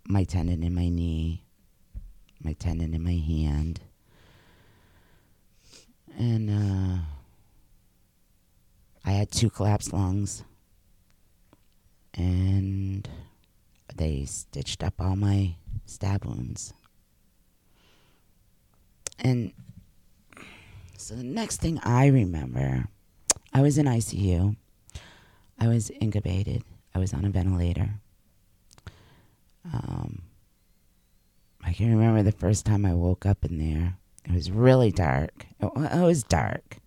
my 0.07 0.23
tendon 0.23 0.63
in 0.63 0.73
my 0.73 0.89
knee. 0.89 1.43
my 2.43 2.53
tendon 2.53 2.93
in 2.93 3.03
my 3.03 3.15
hand. 3.15 3.81
And 6.17 6.49
uh, 6.49 6.99
I 9.05 9.11
had 9.11 9.31
two 9.31 9.49
collapsed 9.49 9.93
lungs. 9.93 10.43
And 12.13 13.07
they 13.95 14.25
stitched 14.25 14.83
up 14.83 14.95
all 14.99 15.15
my 15.15 15.55
stab 15.85 16.25
wounds. 16.25 16.73
And 19.19 19.51
so 20.97 21.15
the 21.15 21.23
next 21.23 21.57
thing 21.59 21.79
I 21.83 22.07
remember, 22.07 22.85
I 23.53 23.61
was 23.61 23.77
in 23.77 23.85
ICU. 23.85 24.55
I 25.59 25.67
was 25.67 25.89
incubated. 25.89 26.63
I 26.93 26.99
was 26.99 27.13
on 27.13 27.25
a 27.25 27.29
ventilator. 27.29 27.95
Um, 29.73 30.21
I 31.63 31.73
can 31.73 31.91
remember 31.91 32.23
the 32.23 32.31
first 32.31 32.65
time 32.65 32.85
I 32.85 32.93
woke 32.93 33.25
up 33.25 33.43
in 33.43 33.57
there. 33.57 33.97
It 34.25 34.33
was 34.33 34.51
really 34.51 34.91
dark. 34.91 35.45
It, 35.59 35.65
it 35.75 36.01
was 36.01 36.23
dark, 36.23 36.77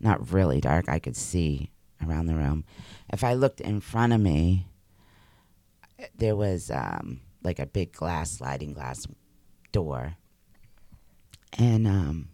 not 0.00 0.32
really 0.32 0.60
dark. 0.60 0.88
I 0.88 0.98
could 0.98 1.16
see 1.16 1.70
around 2.06 2.26
the 2.26 2.34
room. 2.34 2.64
If 3.12 3.24
I 3.24 3.34
looked 3.34 3.60
in 3.60 3.80
front 3.80 4.12
of 4.12 4.20
me, 4.20 4.66
there 6.16 6.36
was 6.36 6.70
um, 6.70 7.20
like 7.42 7.58
a 7.58 7.66
big 7.66 7.92
glass 7.92 8.30
sliding 8.30 8.72
glass 8.72 9.06
door, 9.72 10.14
and 11.58 11.88
um, 11.88 12.28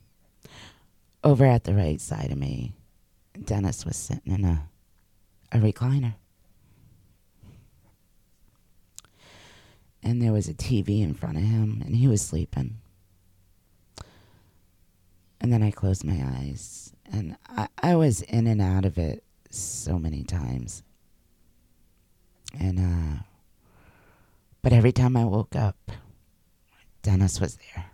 over 1.23 1.45
at 1.45 1.65
the 1.65 1.75
right 1.75 2.01
side 2.01 2.31
of 2.31 2.39
me, 2.39 2.75
Dennis 3.43 3.87
was 3.87 3.97
sitting 3.97 4.33
in 4.33 4.45
a 4.45 4.69
a 5.55 5.59
recliner. 5.59 6.15
And 10.03 10.21
there 10.21 10.33
was 10.33 10.49
a 10.49 10.55
TV 10.55 11.01
in 11.01 11.15
front 11.15 11.39
of 11.39 11.45
him, 11.45 11.83
and 11.87 11.97
he 11.97 12.09
was 12.09 12.21
sleeping. 12.21 12.79
And 15.41 15.53
then 15.53 15.63
I 15.63 15.71
closed 15.71 16.05
my 16.05 16.23
eyes, 16.39 16.93
and 17.11 17.37
I, 17.49 17.69
I 17.83 17.97
was 17.97 18.21
in 18.23 18.47
and 18.47 18.61
out 18.61 18.85
of 18.85 18.99
it 18.99 19.23
so 19.51 19.99
many 19.99 20.25
times. 20.25 20.83
And, 22.59 22.79
uh, 22.79 23.23
but 24.61 24.73
every 24.73 24.93
time 24.93 25.17
I 25.17 25.25
woke 25.25 25.57
up, 25.57 25.77
Dennis 27.03 27.41
was 27.41 27.57
there. 27.57 27.87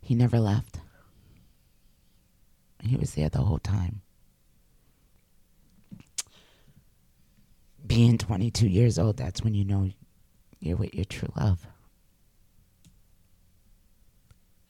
He 0.00 0.14
never 0.14 0.38
left. 0.40 0.80
He 2.82 2.96
was 2.96 3.14
there 3.14 3.28
the 3.28 3.42
whole 3.42 3.58
time. 3.58 4.02
Being 7.86 8.18
22 8.18 8.68
years 8.68 8.98
old, 8.98 9.16
that's 9.16 9.42
when 9.42 9.54
you 9.54 9.64
know 9.64 9.90
you're 10.60 10.76
with 10.76 10.94
your 10.94 11.04
true 11.04 11.32
love. 11.36 11.66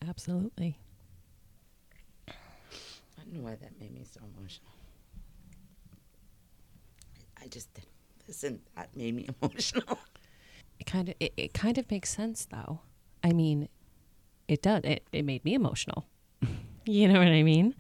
Absolutely. 0.09 0.79
I 2.29 2.33
don't 3.19 3.35
know 3.35 3.41
why 3.43 3.57
that 3.57 3.79
made 3.79 3.93
me 3.95 4.05
so 4.11 4.21
emotional. 4.37 4.73
I 7.41 7.47
just 7.49 7.73
did 7.75 7.85
this 8.27 8.45
and 8.45 8.61
that 8.77 8.97
made 8.97 9.15
me 9.15 9.29
emotional. 9.43 9.99
It 10.79 10.87
kind 10.87 11.09
of 11.09 11.15
it, 11.21 11.33
it 11.37 11.55
kind 11.55 11.79
of 11.79 11.91
makes 11.91 12.11
sense 12.11 12.47
though. 12.51 12.81
I 13.23 13.33
mean, 13.33 13.69
it 14.49 14.63
does. 14.63 14.83
It 14.85 15.07
it 15.13 15.25
made 15.25 15.45
me 15.45 15.55
emotional. 15.55 16.07
you 16.87 17.09
know 17.09 17.19
what 17.19 17.29
I 17.29 17.43
mean? 17.43 17.75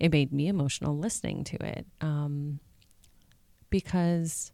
It 0.00 0.10
made 0.12 0.32
me 0.32 0.48
emotional 0.48 0.96
listening 0.96 1.44
to 1.44 1.64
it. 1.64 1.86
Um 2.00 2.60
because 3.70 4.52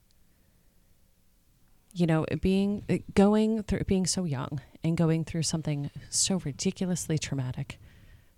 you 1.95 2.07
know, 2.07 2.27
being 2.41 3.03
going 3.15 3.63
through 3.63 3.85
being 3.85 4.05
so 4.05 4.25
young 4.25 4.61
and 4.83 4.97
going 4.97 5.25
through 5.25 5.45
something 5.45 5.91
so 6.11 6.41
ridiculously 6.45 7.17
traumatic, 7.17 7.79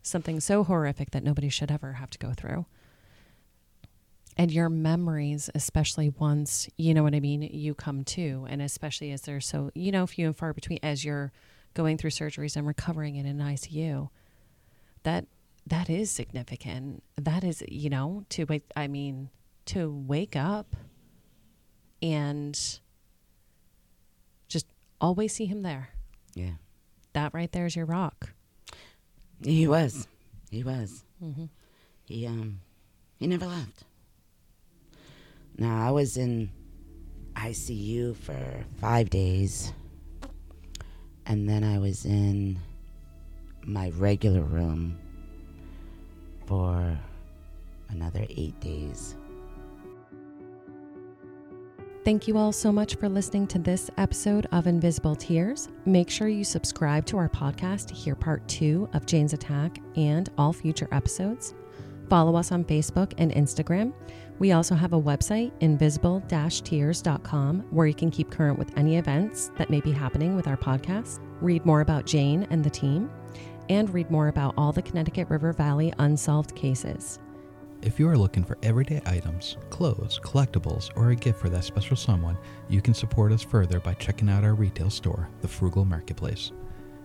something 0.03 0.41
so 0.41 0.63
horrific 0.63 1.11
that 1.13 1.25
nobody 1.25 1.49
should 1.49 1.71
ever 1.73 1.95
have 1.95 2.11
to 2.11 2.19
go 2.19 2.33
through. 2.37 2.67
And 4.37 4.53
your 4.53 4.69
memories, 4.69 5.49
especially 5.55 6.11
once, 6.11 6.69
you 6.77 6.93
know 6.93 7.03
what 7.03 7.15
I 7.15 7.21
mean, 7.21 7.41
you 7.41 7.75
come 7.75 8.05
to, 8.05 8.47
and 8.51 8.61
especially 8.61 9.11
as 9.11 9.23
they're 9.23 9.41
so, 9.41 9.71
you 9.75 9.91
know, 9.91 10.07
few 10.07 10.27
and 10.27 10.37
far 10.37 10.53
between 10.53 10.79
as 10.83 11.03
you're 11.03 11.33
going 11.73 11.97
through 11.97 12.11
surgeries 12.11 12.57
and 12.57 12.67
recovering 12.67 13.17
in 13.17 13.25
an 13.25 13.39
ICU, 13.39 14.11
that 15.05 15.27
that 15.67 15.89
is 15.89 16.11
significant. 16.11 17.03
That 17.17 17.43
is, 17.43 17.65
you 17.67 17.89
know, 17.89 18.25
to 18.31 18.45
wake 18.45 18.71
I 18.77 18.87
mean, 18.89 19.31
to 19.67 19.91
wake 19.91 20.37
up 20.37 20.77
and 22.03 22.79
always 25.01 25.35
see 25.35 25.47
him 25.47 25.63
there. 25.63 25.91
Yeah. 26.35 26.55
That 27.13 27.35
right 27.35 27.51
there 27.51 27.67
is 27.67 27.77
your 27.77 27.87
rock. 27.87 28.33
He 29.43 29.67
was. 29.67 30.07
He 30.51 30.63
was. 30.63 31.05
Mm-hmm. 31.23 31.47
He 32.05 32.27
um 32.27 32.61
he 33.19 33.27
never 33.27 33.47
left. 33.47 33.85
Now 35.59 35.87
I 35.87 35.91
was 35.91 36.17
in 36.17 36.51
ICU 37.35 38.17
for 38.17 38.65
five 38.81 39.11
days, 39.11 39.73
and 41.25 41.49
then 41.49 41.65
I 41.65 41.79
was 41.79 42.05
in 42.05 42.59
my 43.65 43.91
regular 43.97 44.43
room 44.43 44.99
for 46.47 46.99
another 47.89 48.25
eight 48.31 48.59
days. 48.61 49.17
Thank 52.07 52.29
you 52.29 52.39
all 52.39 52.53
so 52.53 52.71
much 52.71 52.95
for 52.95 53.09
listening 53.09 53.49
to 53.49 53.59
this 53.59 53.91
episode 53.99 54.47
of 54.53 54.69
Invisible 54.69 55.17
Tears. 55.17 55.71
Make 55.87 56.09
sure 56.09 56.29
you 56.29 56.45
subscribe 56.45 57.05
to 57.07 57.17
our 57.17 57.29
podcast 57.29 57.89
to 57.89 57.95
hear 57.95 58.15
part 58.15 58.47
two 58.47 58.89
of 58.93 59.07
Jane's 59.07 59.33
attack 59.33 59.81
and 59.97 60.31
all 60.39 60.53
future 60.53 60.87
episodes. 60.93 61.55
Follow 62.09 62.37
us 62.37 62.53
on 62.53 62.65
Facebook 62.65 63.13
and 63.19 63.33
Instagram. 63.33 63.93
We 64.39 64.53
also 64.53 64.77
have 64.77 64.93
a 64.93 65.03
website, 65.03 65.51
invisible 65.59 66.23
tears.com, 66.29 67.67
where 67.71 67.89
you 67.89 67.95
can 67.95 68.13
keep 68.13 68.31
current 68.31 68.57
with 68.57 68.71
any 68.79 68.99
events 68.99 69.51
that 69.57 69.69
may 69.69 69.81
be 69.81 69.91
happening 69.91 70.37
with 70.37 70.47
our 70.47 70.57
podcast, 70.57 71.19
read 71.41 71.67
more 71.67 71.81
about 71.81 72.07
Jane 72.07 72.47
and 72.51 72.63
the 72.63 72.71
team, 72.71 73.11
and 73.69 73.93
read 73.93 74.13
more 74.13 74.29
about 74.29 74.55
all 74.57 74.71
the 74.71 74.81
Connecticut 74.81 75.29
River 75.29 75.53
Valley 75.53 75.93
unsolved 75.99 76.55
cases. 76.55 77.19
If 77.87 78.01
you 78.01 78.09
are 78.09 78.19
looking 78.19 78.43
for 78.43 78.59
everyday 78.65 79.01
items, 79.07 79.59
clothes, 79.71 80.19
collectibles, 80.19 80.91
or 80.97 81.11
a 81.11 81.15
gift 81.15 81.39
for 81.39 81.49
that 81.51 81.63
special 81.63 81.97
someone, 81.97 82.37
you 82.69 82.83
can 82.83 82.95
support 82.95 83.31
us 83.31 83.45
further 83.45 83.79
by 83.79 83.95
checking 83.95 84.29
out 84.29 84.43
our 84.43 84.55
retail 84.55 84.91
store, 84.91 85.29
The 85.41 85.47
Frugal 85.47 85.85
Marketplace. 85.85 86.51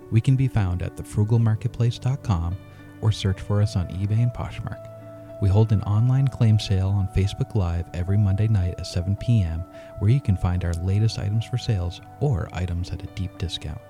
We 0.09 0.21
can 0.21 0.35
be 0.35 0.47
found 0.47 0.81
at 0.81 0.97
thefrugalmarketplace.com 0.97 2.57
or 2.99 3.11
search 3.11 3.39
for 3.41 3.61
us 3.61 3.75
on 3.75 3.89
eBay 3.89 4.23
and 4.23 4.31
Poshmark. 4.31 5.39
We 5.39 5.49
hold 5.49 5.71
an 5.71 5.83
online 5.83 6.27
claim 6.29 6.57
sale 6.57 6.89
on 6.89 7.07
Facebook 7.15 7.53
Live 7.53 7.85
every 7.93 8.17
Monday 8.17 8.47
night 8.47 8.73
at 8.79 8.87
7 8.87 9.15
p.m., 9.17 9.63
where 9.99 10.09
you 10.09 10.19
can 10.19 10.35
find 10.35 10.65
our 10.65 10.73
latest 10.73 11.19
items 11.19 11.45
for 11.45 11.59
sales 11.59 12.01
or 12.21 12.49
items 12.53 12.89
at 12.89 13.03
a 13.03 13.13
deep 13.13 13.37
discount. 13.37 13.81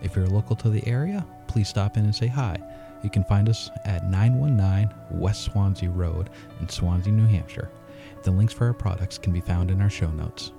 If 0.00 0.14
you're 0.14 0.28
local 0.28 0.54
to 0.54 0.70
the 0.70 0.86
area, 0.86 1.26
please 1.48 1.68
stop 1.68 1.96
in 1.96 2.04
and 2.04 2.14
say 2.14 2.28
hi. 2.28 2.56
You 3.02 3.10
can 3.10 3.24
find 3.24 3.48
us 3.48 3.70
at 3.84 4.08
919 4.10 4.94
West 5.10 5.50
Swanzey 5.50 5.94
Road 5.94 6.30
in 6.60 6.66
Swanzey, 6.66 7.12
New 7.12 7.26
Hampshire. 7.26 7.70
The 8.22 8.30
links 8.30 8.52
for 8.52 8.66
our 8.66 8.72
products 8.72 9.18
can 9.18 9.32
be 9.32 9.40
found 9.40 9.70
in 9.70 9.80
our 9.80 9.90
show 9.90 10.10
notes. 10.10 10.52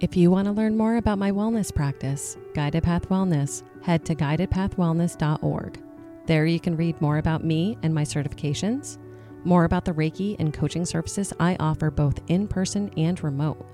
If 0.00 0.14
you 0.14 0.30
want 0.30 0.46
to 0.46 0.52
learn 0.52 0.76
more 0.76 0.96
about 0.96 1.18
my 1.18 1.30
wellness 1.30 1.74
practice, 1.74 2.36
Guided 2.54 2.82
Path 2.82 3.08
Wellness, 3.08 3.62
head 3.82 4.04
to 4.04 4.14
guidedpathwellness.org. 4.14 5.82
There 6.26 6.44
you 6.44 6.60
can 6.60 6.76
read 6.76 7.00
more 7.00 7.16
about 7.16 7.44
me 7.44 7.78
and 7.82 7.94
my 7.94 8.02
certifications, 8.02 8.98
more 9.44 9.64
about 9.64 9.84
the 9.84 9.92
Reiki 9.92 10.36
and 10.38 10.52
coaching 10.52 10.84
services 10.84 11.32
I 11.40 11.56
offer 11.60 11.90
both 11.90 12.20
in 12.26 12.46
person 12.48 12.90
and 12.98 13.22
remote, 13.24 13.64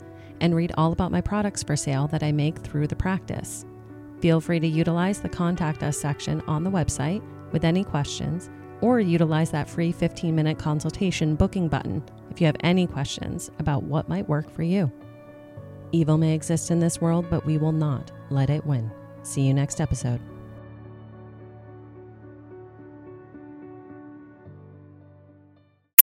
and 0.41 0.55
read 0.55 0.71
all 0.77 0.93
about 0.93 1.11
my 1.11 1.21
products 1.21 1.63
for 1.63 1.75
sale 1.75 2.07
that 2.09 2.23
I 2.23 2.31
make 2.31 2.59
through 2.59 2.87
the 2.87 2.95
practice. 2.95 3.65
Feel 4.21 4.41
free 4.41 4.61
to 4.61 4.69
utilize 4.69 5.21
the 5.21 5.29
Contact 5.29 5.83
Us 5.83 5.99
section 5.99 6.41
on 6.43 6.63
the 6.63 6.71
website 6.71 7.23
with 7.53 7.65
any 7.65 7.85
questions, 7.85 8.51
or 8.81 9.01
utilize 9.01 9.51
that 9.51 9.69
free 9.69 9.93
15 9.93 10.35
minute 10.35 10.59
consultation 10.59 11.35
booking 11.35 11.69
button 11.69 12.03
if 12.31 12.41
you 12.41 12.47
have 12.47 12.57
any 12.61 12.87
questions 12.87 13.51
about 13.59 13.85
what 13.85 14.09
might 14.09 14.29
work 14.29 14.51
for 14.51 14.63
you. 14.63 14.91
Evil 15.93 16.17
may 16.19 16.35
exist 16.35 16.71
in 16.71 16.81
this 16.81 17.01
world, 17.01 17.27
but 17.29 17.45
we 17.45 17.59
will 17.59 17.73
not 17.73 18.11
let 18.31 18.51
it 18.51 18.67
win. 18.67 18.91
See 19.23 19.43
you 19.43 19.55
next 19.55 19.81
episode. 19.81 20.32